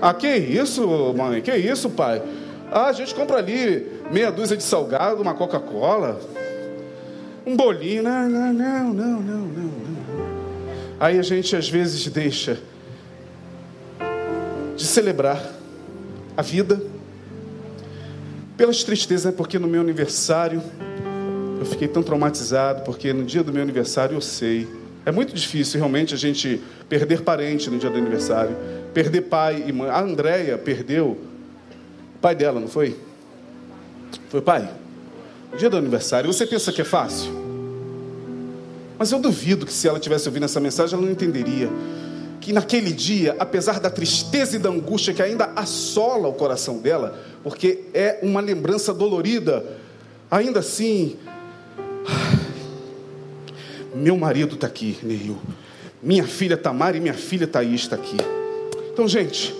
Ah, 0.00 0.14
que 0.14 0.28
isso, 0.28 1.14
mãe? 1.16 1.40
Que 1.40 1.56
isso, 1.56 1.90
pai? 1.90 2.22
Ah, 2.70 2.86
a 2.86 2.92
gente 2.92 3.14
compra 3.14 3.38
ali 3.38 4.00
meia 4.10 4.30
dúzia 4.30 4.56
de 4.56 4.62
salgado, 4.62 5.20
uma 5.20 5.34
Coca-Cola, 5.34 6.20
um 7.44 7.56
bolinho. 7.56 8.04
Não, 8.04 8.28
não, 8.28 8.52
não, 8.52 8.94
não, 8.94 9.20
não, 9.20 9.40
não. 9.40 9.70
Aí 11.00 11.18
a 11.18 11.22
gente 11.22 11.56
às 11.56 11.68
vezes 11.68 12.06
deixa 12.06 12.58
de 14.76 14.84
celebrar 14.84 15.55
a 16.36 16.42
vida, 16.42 16.80
pelas 18.56 18.82
tristezas, 18.84 19.26
né? 19.26 19.32
porque 19.36 19.58
no 19.58 19.66
meu 19.66 19.80
aniversário 19.80 20.62
eu 21.58 21.64
fiquei 21.64 21.88
tão 21.88 22.02
traumatizado, 22.02 22.82
porque 22.82 23.12
no 23.12 23.24
dia 23.24 23.42
do 23.42 23.52
meu 23.52 23.62
aniversário 23.62 24.14
eu 24.14 24.20
sei. 24.20 24.68
É 25.04 25.12
muito 25.12 25.34
difícil 25.34 25.78
realmente 25.78 26.14
a 26.14 26.16
gente 26.16 26.60
perder 26.88 27.22
parente 27.22 27.70
no 27.70 27.78
dia 27.78 27.88
do 27.88 27.96
aniversário, 27.96 28.56
perder 28.92 29.22
pai 29.22 29.64
e 29.66 29.72
mãe. 29.72 29.88
A 29.88 30.00
Andréia 30.00 30.58
perdeu 30.58 31.16
o 32.16 32.18
pai 32.20 32.34
dela, 32.34 32.60
não 32.60 32.68
foi? 32.68 32.96
Foi 34.28 34.40
pai? 34.40 34.68
No 35.52 35.56
dia 35.56 35.70
do 35.70 35.76
aniversário. 35.76 36.32
Você 36.32 36.46
pensa 36.46 36.72
que 36.72 36.80
é 36.80 36.84
fácil? 36.84 37.32
Mas 38.98 39.12
eu 39.12 39.18
duvido 39.18 39.64
que 39.64 39.72
se 39.72 39.86
ela 39.86 40.00
tivesse 40.00 40.28
ouvido 40.28 40.44
essa 40.44 40.58
mensagem, 40.58 40.94
ela 40.94 41.04
não 41.04 41.12
entenderia 41.12 41.70
que 42.46 42.52
naquele 42.52 42.92
dia, 42.92 43.34
apesar 43.40 43.80
da 43.80 43.90
tristeza 43.90 44.54
e 44.54 44.58
da 44.60 44.68
angústia 44.68 45.12
que 45.12 45.20
ainda 45.20 45.50
assola 45.56 46.28
o 46.28 46.32
coração 46.32 46.78
dela, 46.78 47.18
porque 47.42 47.86
é 47.92 48.20
uma 48.22 48.40
lembrança 48.40 48.94
dolorida, 48.94 49.66
ainda 50.30 50.60
assim, 50.60 51.16
meu 53.92 54.16
marido 54.16 54.54
está 54.54 54.68
aqui, 54.68 54.96
Neil, 55.02 55.36
minha 56.00 56.22
filha 56.22 56.56
Tamara 56.56 56.96
e 56.96 57.00
minha 57.00 57.14
filha 57.14 57.48
Thaís 57.48 57.80
está 57.80 57.96
aqui. 57.96 58.16
Então, 58.92 59.08
gente, 59.08 59.52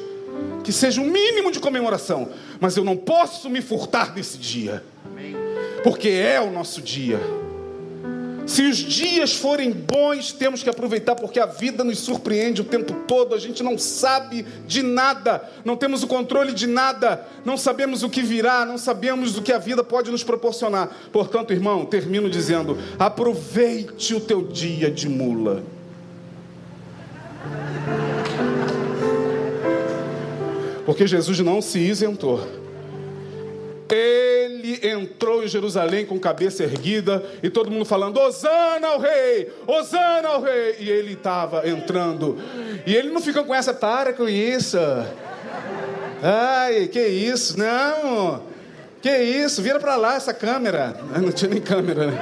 que 0.62 0.70
seja 0.70 1.00
um 1.00 1.10
mínimo 1.10 1.50
de 1.50 1.58
comemoração, 1.58 2.28
mas 2.60 2.76
eu 2.76 2.84
não 2.84 2.96
posso 2.96 3.50
me 3.50 3.60
furtar 3.60 4.14
desse 4.14 4.38
dia, 4.38 4.80
porque 5.82 6.08
é 6.10 6.40
o 6.40 6.52
nosso 6.52 6.80
dia. 6.80 7.18
Se 8.46 8.62
os 8.62 8.76
dias 8.76 9.34
forem 9.34 9.72
bons, 9.72 10.32
temos 10.32 10.62
que 10.62 10.70
aproveitar, 10.70 11.16
porque 11.16 11.40
a 11.40 11.46
vida 11.46 11.82
nos 11.82 11.98
surpreende 11.98 12.60
o 12.60 12.64
tempo 12.64 12.94
todo, 13.06 13.34
a 13.34 13.38
gente 13.38 13.60
não 13.60 13.76
sabe 13.76 14.46
de 14.66 14.82
nada, 14.82 15.42
não 15.64 15.76
temos 15.76 16.04
o 16.04 16.06
controle 16.06 16.52
de 16.52 16.68
nada, 16.68 17.26
não 17.44 17.56
sabemos 17.56 18.04
o 18.04 18.08
que 18.08 18.22
virá, 18.22 18.64
não 18.64 18.78
sabemos 18.78 19.36
o 19.36 19.42
que 19.42 19.52
a 19.52 19.58
vida 19.58 19.82
pode 19.82 20.12
nos 20.12 20.22
proporcionar. 20.22 20.88
Portanto, 21.12 21.52
irmão, 21.52 21.84
termino 21.84 22.30
dizendo: 22.30 22.78
aproveite 22.98 24.14
o 24.14 24.20
teu 24.20 24.46
dia 24.46 24.92
de 24.92 25.08
mula. 25.08 25.64
Porque 30.84 31.04
Jesus 31.04 31.40
não 31.40 31.60
se 31.60 31.80
isentou. 31.80 32.55
Ele 33.88 34.80
entrou 34.86 35.44
em 35.44 35.48
Jerusalém 35.48 36.04
com 36.04 36.18
cabeça 36.18 36.64
erguida 36.64 37.24
e 37.42 37.48
todo 37.48 37.70
mundo 37.70 37.84
falando: 37.84 38.18
Osana 38.18 38.88
ao 38.88 39.00
rei, 39.00 39.52
Osana 39.66 40.28
ao 40.28 40.42
rei. 40.42 40.76
E 40.80 40.90
ele 40.90 41.12
estava 41.12 41.68
entrando. 41.68 42.38
E 42.86 42.94
ele 42.94 43.10
não 43.10 43.20
fica 43.20 43.42
com 43.44 43.54
essa, 43.54 43.72
para 43.72 44.12
com 44.12 44.28
isso. 44.28 44.78
Ai, 46.22 46.88
que 46.88 47.00
isso, 47.00 47.58
não. 47.58 48.42
Que 49.00 49.16
isso, 49.18 49.62
vira 49.62 49.78
para 49.78 49.96
lá 49.96 50.16
essa 50.16 50.34
câmera. 50.34 50.96
Não 51.22 51.30
tinha 51.30 51.50
nem 51.50 51.60
câmera, 51.60 52.10
né? 52.10 52.18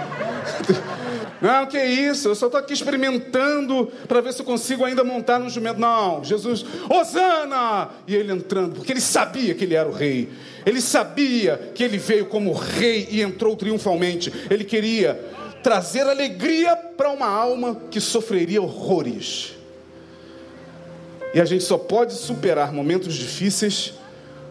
Não, 1.45 1.67
que 1.67 1.79
isso, 1.79 2.29
eu 2.29 2.35
só 2.35 2.47
estou 2.47 2.59
aqui 2.59 2.73
experimentando 2.73 3.93
para 4.09 4.23
ver 4.23 4.33
se 4.33 4.41
eu 4.41 4.47
consigo 4.47 4.83
ainda 4.83 5.05
montar 5.05 5.39
no 5.39 5.51
jumento. 5.51 5.79
Não, 5.79 6.25
Jesus, 6.25 6.65
Osana! 6.89 7.91
E 8.09 8.15
ele 8.15 8.33
entrando, 8.33 8.77
porque 8.77 8.91
ele 8.91 9.01
sabia 9.03 9.55
que 9.55 9.63
ele 9.63 9.75
era 9.75 9.87
o 9.87 9.93
rei. 9.93 10.31
Ele 10.65 10.81
sabia 10.81 11.73
que 11.75 11.85
ele 11.85 11.99
veio 11.99 12.25
como 12.25 12.51
rei 12.55 13.07
e 13.11 13.21
entrou 13.21 13.55
triunfalmente. 13.57 14.33
Ele 14.49 14.65
queria 14.65 15.23
trazer 15.63 16.09
alegria 16.09 16.75
para 16.75 17.11
uma 17.11 17.29
alma 17.29 17.79
que 17.91 18.01
sofreria 18.01 18.63
horrores. 18.63 19.53
E 21.35 21.41
a 21.43 21.45
gente 21.45 21.65
só 21.65 21.77
pode 21.77 22.15
superar 22.15 22.73
momentos 22.73 23.13
difíceis 23.13 23.93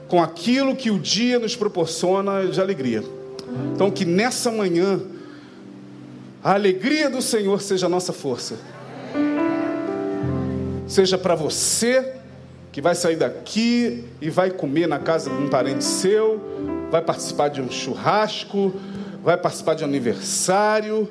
com 0.07 0.21
aquilo 0.21 0.75
que 0.75 0.91
o 0.91 0.99
dia 0.99 1.39
nos 1.39 1.55
proporciona 1.55 2.45
de 2.45 2.61
alegria. 2.61 3.03
Então, 3.73 3.89
que 3.89 4.05
nessa 4.05 4.51
manhã 4.51 5.01
a 6.43 6.53
alegria 6.53 7.09
do 7.09 7.21
Senhor 7.21 7.61
seja 7.61 7.85
a 7.85 7.89
nossa 7.89 8.11
força. 8.11 8.57
Seja 10.85 11.17
para 11.17 11.35
você 11.35 12.15
que 12.71 12.81
vai 12.81 12.95
sair 12.95 13.15
daqui 13.15 14.03
e 14.21 14.29
vai 14.29 14.51
comer 14.51 14.87
na 14.87 14.99
casa 14.99 15.29
de 15.29 15.35
um 15.37 15.47
parente 15.47 15.83
seu, 15.83 16.41
vai 16.91 17.01
participar 17.01 17.47
de 17.47 17.61
um 17.61 17.71
churrasco, 17.71 18.73
vai 19.23 19.37
participar 19.37 19.75
de 19.75 19.83
um 19.83 19.87
aniversário, 19.87 21.09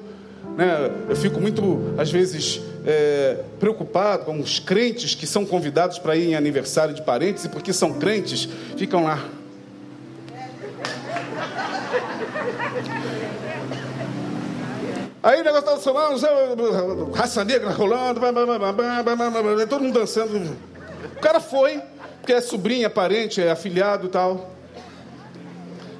Né? 0.56 0.90
Eu 1.08 1.16
fico 1.16 1.40
muito, 1.40 1.94
às 1.96 2.10
vezes, 2.10 2.60
é, 2.84 3.38
preocupado 3.58 4.24
com 4.24 4.38
os 4.38 4.58
crentes 4.58 5.14
que 5.14 5.26
são 5.26 5.46
convidados 5.46 5.98
para 5.98 6.14
ir 6.14 6.28
em 6.28 6.34
aniversário 6.34 6.94
de 6.94 7.00
parentes 7.00 7.44
e 7.44 7.48
porque 7.48 7.72
são 7.72 7.94
crentes, 7.94 8.48
ficam 8.76 9.04
lá. 9.04 9.24
Aí 15.22 15.40
o 15.40 15.44
negócio 15.44 15.76
estava 15.76 15.80
falando, 15.80 17.12
raça 17.12 17.44
negra 17.44 17.70
rolando, 17.70 18.20
todo 19.68 19.82
mundo 19.82 20.00
dançando. 20.00 20.56
O 21.16 21.20
cara 21.20 21.38
foi, 21.38 21.80
porque 22.20 22.32
é 22.32 22.40
sobrinha, 22.40 22.90
parente, 22.90 23.40
é 23.40 23.52
afilhado 23.52 24.06
e 24.06 24.10
tal. 24.10 24.50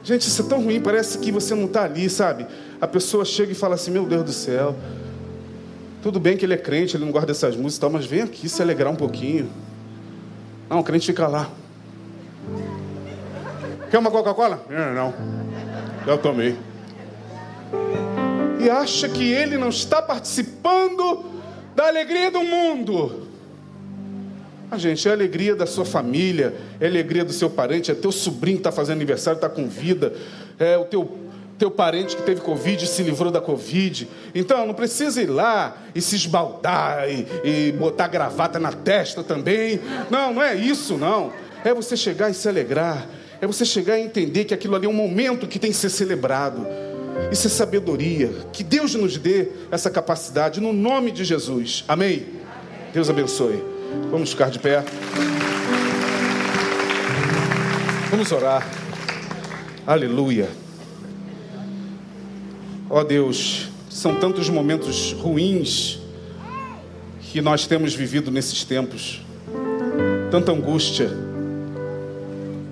Gente, 0.03 0.23
isso 0.23 0.43
é 0.43 0.45
tão 0.47 0.64
ruim, 0.64 0.81
parece 0.81 1.18
que 1.18 1.31
você 1.31 1.55
não 1.55 1.66
está 1.66 1.85
ali, 1.85 2.11
sabe? 2.11 2.47
A 2.81 2.89
pessoa 2.89 3.25
chega 3.25 3.53
e 3.53 3.55
fala 3.55 3.77
assim: 3.77 3.93
Meu 3.93 4.05
Deus 4.05 4.25
do 4.25 4.33
céu, 4.33 4.75
tudo 6.03 6.18
bem 6.18 6.37
que 6.37 6.45
ele 6.45 6.55
é 6.55 6.59
crente, 6.59 6.97
ele 6.97 7.05
não 7.05 7.12
guarda 7.12 7.31
essas 7.31 7.55
músicas 7.55 7.77
e 7.77 7.81
tal, 7.81 7.91
mas 7.91 8.05
vem 8.05 8.23
aqui 8.23 8.49
se 8.49 8.61
alegrar 8.61 8.93
um 8.93 8.97
pouquinho. 8.97 9.49
Não, 10.68 10.81
o 10.81 10.85
crente 10.85 11.07
fica 11.07 11.29
lá. 11.29 11.49
Quer 13.89 13.99
uma 13.99 14.11
Coca-Cola? 14.11 14.64
Não, 14.68 14.95
não. 14.95 15.14
Já 16.05 16.18
tomei. 16.18 16.57
E 18.62 18.70
acha 18.70 19.08
que 19.08 19.24
ele 19.24 19.58
não 19.58 19.70
está 19.70 20.00
participando 20.00 21.24
da 21.74 21.88
alegria 21.88 22.30
do 22.30 22.42
mundo. 22.42 23.26
A 24.70 24.76
ah, 24.76 24.78
gente, 24.78 25.06
é 25.06 25.10
a 25.10 25.14
alegria 25.14 25.54
da 25.54 25.66
sua 25.66 25.84
família, 25.84 26.54
é 26.80 26.86
a 26.86 26.88
alegria 26.88 27.24
do 27.24 27.32
seu 27.32 27.50
parente, 27.50 27.90
é 27.90 27.94
teu 27.94 28.12
sobrinho 28.12 28.56
que 28.56 28.60
está 28.60 28.72
fazendo 28.72 28.96
aniversário, 28.96 29.36
está 29.36 29.48
com 29.48 29.68
vida, 29.68 30.14
é 30.58 30.78
o 30.78 30.84
teu, 30.84 31.18
teu 31.58 31.70
parente 31.70 32.16
que 32.16 32.22
teve 32.22 32.40
Covid 32.40 32.82
e 32.82 32.86
se 32.86 33.02
livrou 33.02 33.30
da 33.30 33.40
Covid. 33.40 34.08
Então, 34.34 34.64
não 34.64 34.72
precisa 34.72 35.20
ir 35.20 35.26
lá 35.26 35.76
e 35.94 36.00
se 36.00 36.16
esbaldar 36.16 37.06
e, 37.10 37.26
e 37.44 37.72
botar 37.72 38.08
gravata 38.08 38.58
na 38.58 38.72
testa 38.72 39.22
também. 39.22 39.78
Não, 40.08 40.32
não 40.34 40.42
é 40.42 40.54
isso, 40.54 40.96
não. 40.96 41.32
É 41.64 41.74
você 41.74 41.96
chegar 41.96 42.30
e 42.30 42.34
se 42.34 42.48
alegrar. 42.48 43.06
É 43.42 43.46
você 43.46 43.64
chegar 43.64 43.98
e 43.98 44.02
entender 44.02 44.44
que 44.44 44.54
aquilo 44.54 44.76
ali 44.76 44.86
é 44.86 44.88
um 44.88 44.94
momento 44.94 45.46
que 45.48 45.58
tem 45.58 45.70
que 45.70 45.76
ser 45.76 45.90
celebrado. 45.90 46.66
Isso 47.30 47.46
é 47.46 47.50
sabedoria. 47.50 48.30
Que 48.52 48.62
Deus 48.62 48.94
nos 48.94 49.16
dê 49.16 49.48
essa 49.70 49.90
capacidade 49.90 50.60
no 50.60 50.72
nome 50.72 51.10
de 51.10 51.24
Jesus. 51.24 51.84
Amém? 51.88 52.26
Deus 52.92 53.08
abençoe. 53.08 53.62
Vamos 54.10 54.30
ficar 54.30 54.50
de 54.50 54.58
pé. 54.58 54.84
Vamos 58.10 58.30
orar. 58.30 58.68
Aleluia. 59.86 60.50
Ó 62.90 63.00
oh 63.00 63.04
Deus, 63.04 63.68
são 63.88 64.14
tantos 64.14 64.50
momentos 64.50 65.12
ruins 65.12 65.98
que 67.32 67.40
nós 67.40 67.66
temos 67.66 67.94
vivido 67.94 68.30
nesses 68.30 68.64
tempos. 68.64 69.22
Tanta 70.30 70.52
angústia, 70.52 71.10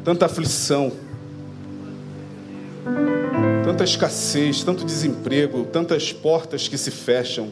tanta 0.05 0.26
aflição, 0.26 0.93
tanta 3.81 3.91
escassez, 3.91 4.62
tanto 4.62 4.85
desemprego, 4.85 5.64
tantas 5.64 6.12
portas 6.12 6.68
que 6.68 6.76
se 6.76 6.91
fecham, 6.91 7.49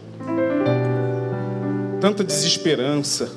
tanta 2.00 2.22
desesperança 2.22 3.30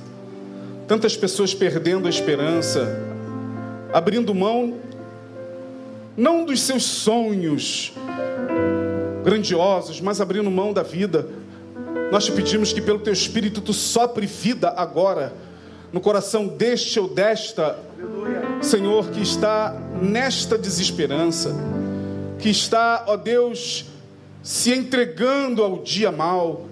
tantas 0.91 1.15
pessoas 1.15 1.53
perdendo 1.53 2.05
a 2.05 2.09
esperança, 2.09 2.99
abrindo 3.93 4.35
mão 4.35 4.73
não 6.17 6.43
dos 6.43 6.59
seus 6.59 6.83
sonhos 6.83 7.93
grandiosos, 9.23 10.01
mas 10.01 10.19
abrindo 10.19 10.51
mão 10.51 10.73
da 10.73 10.83
vida. 10.83 11.29
Nós 12.11 12.25
te 12.25 12.33
pedimos 12.33 12.73
que 12.73 12.81
pelo 12.81 12.99
teu 12.99 13.13
espírito 13.13 13.61
tu 13.61 13.71
sopre 13.71 14.25
vida 14.25 14.73
agora 14.75 15.31
no 15.93 16.01
coração 16.01 16.45
deste 16.45 16.99
ou 16.99 17.07
desta 17.07 17.79
Senhor 18.61 19.11
que 19.11 19.21
está 19.21 19.73
nesta 20.01 20.57
desesperança, 20.57 21.55
que 22.41 22.49
está, 22.49 23.05
ó 23.07 23.15
Deus, 23.15 23.85
se 24.41 24.73
entregando 24.73 25.63
ao 25.63 25.77
dia 25.77 26.11
mal, 26.11 26.65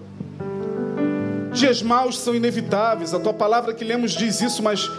Dias 1.53 1.81
maus 1.81 2.17
são 2.17 2.35
inevitáveis, 2.35 3.13
a 3.13 3.19
tua 3.19 3.33
palavra 3.33 3.73
que 3.73 3.83
lemos 3.83 4.11
diz 4.11 4.39
isso, 4.41 4.61
mas 4.61 4.89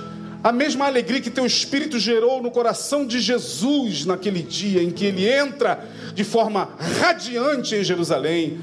a 0.43 0.53
mesma 0.53 0.87
alegria 0.87 1.21
que 1.21 1.31
teu 1.31 1.47
espírito 1.47 1.99
gerou 1.99 2.43
no 2.43 2.51
coração 2.51 3.07
de 3.07 3.21
Jesus 3.21 4.05
naquele 4.05 4.43
dia 4.43 4.83
em 4.83 4.91
que 4.91 5.05
ele 5.05 5.29
entra 5.29 5.89
de 6.15 6.25
forma 6.25 6.71
radiante 7.01 7.75
em 7.75 7.85
Jerusalém, 7.85 8.61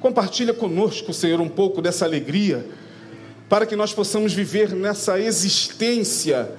compartilha 0.00 0.52
conosco, 0.52 1.12
Senhor, 1.12 1.40
um 1.40 1.48
pouco 1.48 1.80
dessa 1.80 2.04
alegria, 2.04 2.66
para 3.48 3.66
que 3.66 3.76
nós 3.76 3.92
possamos 3.92 4.32
viver 4.32 4.70
nessa 4.70 5.20
existência, 5.20 6.50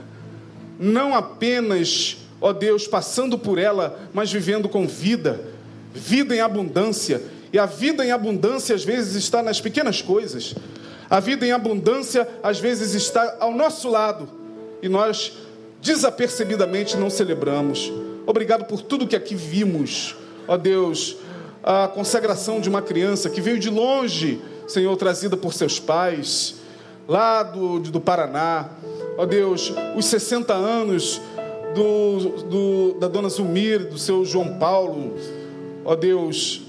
não 0.79 1.13
apenas, 1.13 2.17
ó 2.43 2.51
Deus, 2.51 2.85
passando 2.85 3.37
por 3.37 3.57
ela, 3.57 3.97
mas 4.13 4.29
vivendo 4.29 4.67
com 4.67 4.85
vida, 4.85 5.39
vida 5.93 6.35
em 6.35 6.41
abundância 6.41 7.23
e 7.53 7.57
a 7.57 7.65
vida 7.65 8.05
em 8.05 8.11
abundância 8.11 8.75
às 8.75 8.83
vezes 8.83 9.15
está 9.15 9.41
nas 9.41 9.61
pequenas 9.61 10.01
coisas. 10.01 10.53
A 11.09 11.21
vida 11.21 11.47
em 11.47 11.53
abundância 11.53 12.27
às 12.43 12.59
vezes 12.59 12.93
está 12.95 13.37
ao 13.39 13.53
nosso 13.53 13.89
lado 13.89 14.27
e 14.81 14.89
nós 14.89 15.37
desapercebidamente 15.81 16.97
não 16.97 17.09
celebramos. 17.09 17.89
Obrigado 18.25 18.65
por 18.65 18.81
tudo 18.81 19.07
que 19.07 19.15
aqui 19.15 19.35
vimos, 19.35 20.13
ó 20.45 20.57
Deus, 20.57 21.15
a 21.63 21.87
consagração 21.87 22.59
de 22.59 22.67
uma 22.67 22.81
criança 22.81 23.29
que 23.29 23.39
veio 23.39 23.57
de 23.57 23.69
longe, 23.69 24.41
Senhor, 24.67 24.93
trazida 24.97 25.37
por 25.37 25.53
seus 25.53 25.79
pais, 25.79 26.55
lá 27.07 27.41
do, 27.41 27.79
do 27.79 28.01
Paraná. 28.01 28.69
Ó 29.17 29.25
Deus, 29.25 29.73
os 29.95 30.05
60 30.07 30.53
anos 30.53 31.21
do, 31.73 32.43
do, 32.43 32.93
da 32.99 33.07
dona 33.07 33.29
Zumir, 33.29 33.87
do 33.89 33.97
seu 33.97 34.23
João 34.25 34.57
Paulo. 34.57 35.15
Ó 35.85 35.95
Deus, 35.95 36.61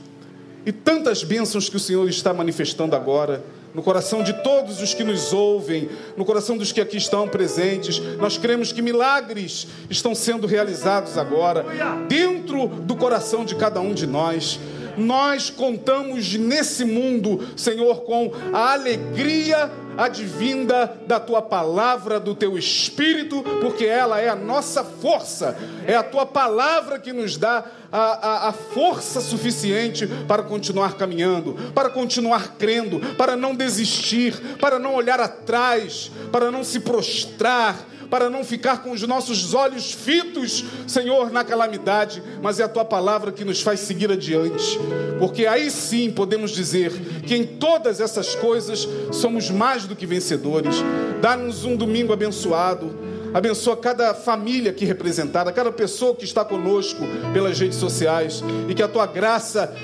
e 0.67 0.73
tantas 0.73 1.23
bênçãos 1.23 1.69
que 1.69 1.77
o 1.77 1.81
Senhor 1.81 2.09
está 2.09 2.33
manifestando 2.33 2.97
agora 2.97 3.45
no 3.75 3.83
coração 3.83 4.23
de 4.23 4.33
todos 4.33 4.81
os 4.81 4.95
que 4.95 5.03
nos 5.03 5.33
ouvem, 5.33 5.89
no 6.17 6.25
coração 6.25 6.57
dos 6.57 6.71
que 6.71 6.81
aqui 6.81 6.97
estão 6.97 7.27
presentes. 7.27 7.99
Nós 8.19 8.39
cremos 8.39 8.73
que 8.73 8.81
milagres 8.81 9.67
estão 9.91 10.15
sendo 10.15 10.47
realizados 10.47 11.19
agora, 11.19 11.67
dentro 12.09 12.69
do 12.69 12.95
coração 12.95 13.45
de 13.45 13.57
cada 13.57 13.81
um 13.81 13.93
de 13.93 14.07
nós. 14.07 14.61
Nós 14.97 15.51
contamos 15.51 16.35
nesse 16.35 16.85
mundo, 16.85 17.49
Senhor, 17.57 18.03
com 18.03 18.31
a 18.53 18.75
alegria 18.75 19.69
advinda 19.97 20.97
da 21.07 21.21
tua 21.21 21.43
palavra, 21.43 22.19
do 22.21 22.35
teu 22.35 22.57
espírito, 22.59 23.43
porque 23.61 23.85
ela 23.85 24.21
é 24.21 24.29
a 24.29 24.37
nossa 24.37 24.85
força, 24.85 25.57
é 25.87 25.95
a 25.95 26.03
tua 26.03 26.27
palavra 26.27 26.99
que 26.99 27.13
nos 27.13 27.37
dá 27.37 27.65
a, 27.91 27.99
a, 27.99 28.49
a, 28.49 28.53
força 28.53 29.21
suficiente 29.21 30.07
para 30.27 30.43
continuar 30.43 30.95
caminhando, 30.95 31.55
para 31.75 31.89
continuar 31.89 32.55
crendo, 32.59 32.99
para 33.17 33.37
não 33.37 33.55
desistir, 33.55 34.35
para 34.61 34.79
não 34.79 34.95
olhar 34.95 35.21
atrás, 35.21 36.11
para 36.33 36.51
não 36.51 36.65
se 36.65 36.81
prostrar, 36.81 37.77
para 38.11 38.31
não 38.31 38.45
ficar 38.45 38.83
com 38.83 38.93
os 38.93 39.03
nossos 39.03 39.55
olhos 39.55 39.93
fitos, 39.93 40.65
Senhor, 40.87 41.31
na 41.31 41.45
calamidade, 41.45 42.23
mas 42.43 42.61
é 42.61 42.65
a 42.65 42.69
tua 42.69 42.85
palavra 42.85 43.33
que 43.33 43.45
nos 43.45 43.61
faz 43.61 43.81
seguir 43.81 44.11
adiante, 44.11 44.79
porque 45.19 45.47
aí 45.47 45.71
sim 45.71 46.11
podemos 46.11 46.51
dizer 46.51 46.93
que 47.27 47.35
em 47.35 47.45
todas 47.45 48.01
essas 48.01 48.35
coisas 48.35 48.89
somos 49.13 49.51
mais 49.51 49.85
do 49.85 49.97
que 49.97 50.07
vencedores. 50.07 50.77
Dá-nos 51.21 51.65
um 51.65 51.77
domingo 51.77 52.13
abençoado. 52.13 53.05
Abençoa 53.33 53.77
cada 53.77 54.15
família 54.15 54.71
aqui 54.71 54.85
representada, 54.85 55.51
cada 55.53 55.73
pessoa 55.73 56.15
que 56.15 56.25
está 56.25 56.45
conosco 56.45 57.01
pelas 57.33 57.59
redes 57.59 57.79
sociais 57.79 58.45
e 58.69 58.75
que 58.75 58.83
a 58.83 58.87
tua 58.87 59.07
graça 59.07 59.75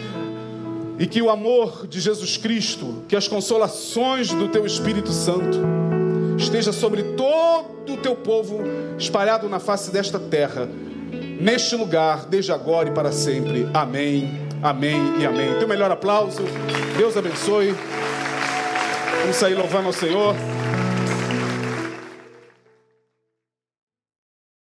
e 1.00 1.06
que 1.06 1.20
o 1.20 1.30
amor 1.30 1.86
de 1.86 1.98
Jesus 1.98 2.36
Cristo, 2.36 3.02
que 3.08 3.16
as 3.16 3.26
consolações 3.26 4.28
do 4.28 4.48
teu 4.48 4.66
Espírito 4.66 5.10
Santo 5.10 5.58
esteja 6.40 6.72
sobre 6.72 7.02
todo 7.02 7.94
o 7.94 7.96
teu 7.96 8.16
povo 8.16 8.62
espalhado 8.98 9.48
na 9.48 9.60
face 9.60 9.90
desta 9.90 10.18
terra, 10.18 10.68
neste 11.40 11.76
lugar, 11.76 12.26
desde 12.26 12.52
agora 12.52 12.88
e 12.88 12.92
para 12.92 13.12
sempre. 13.12 13.68
Amém, 13.72 14.40
amém 14.62 15.20
e 15.20 15.26
amém. 15.26 15.58
Teu 15.58 15.68
melhor 15.68 15.90
aplauso, 15.90 16.42
Deus 16.96 17.16
abençoe. 17.16 17.74
Vamos 19.20 19.36
sair 19.36 19.54
louvando 19.54 19.88
ao 19.88 19.92
Senhor. 19.92 20.34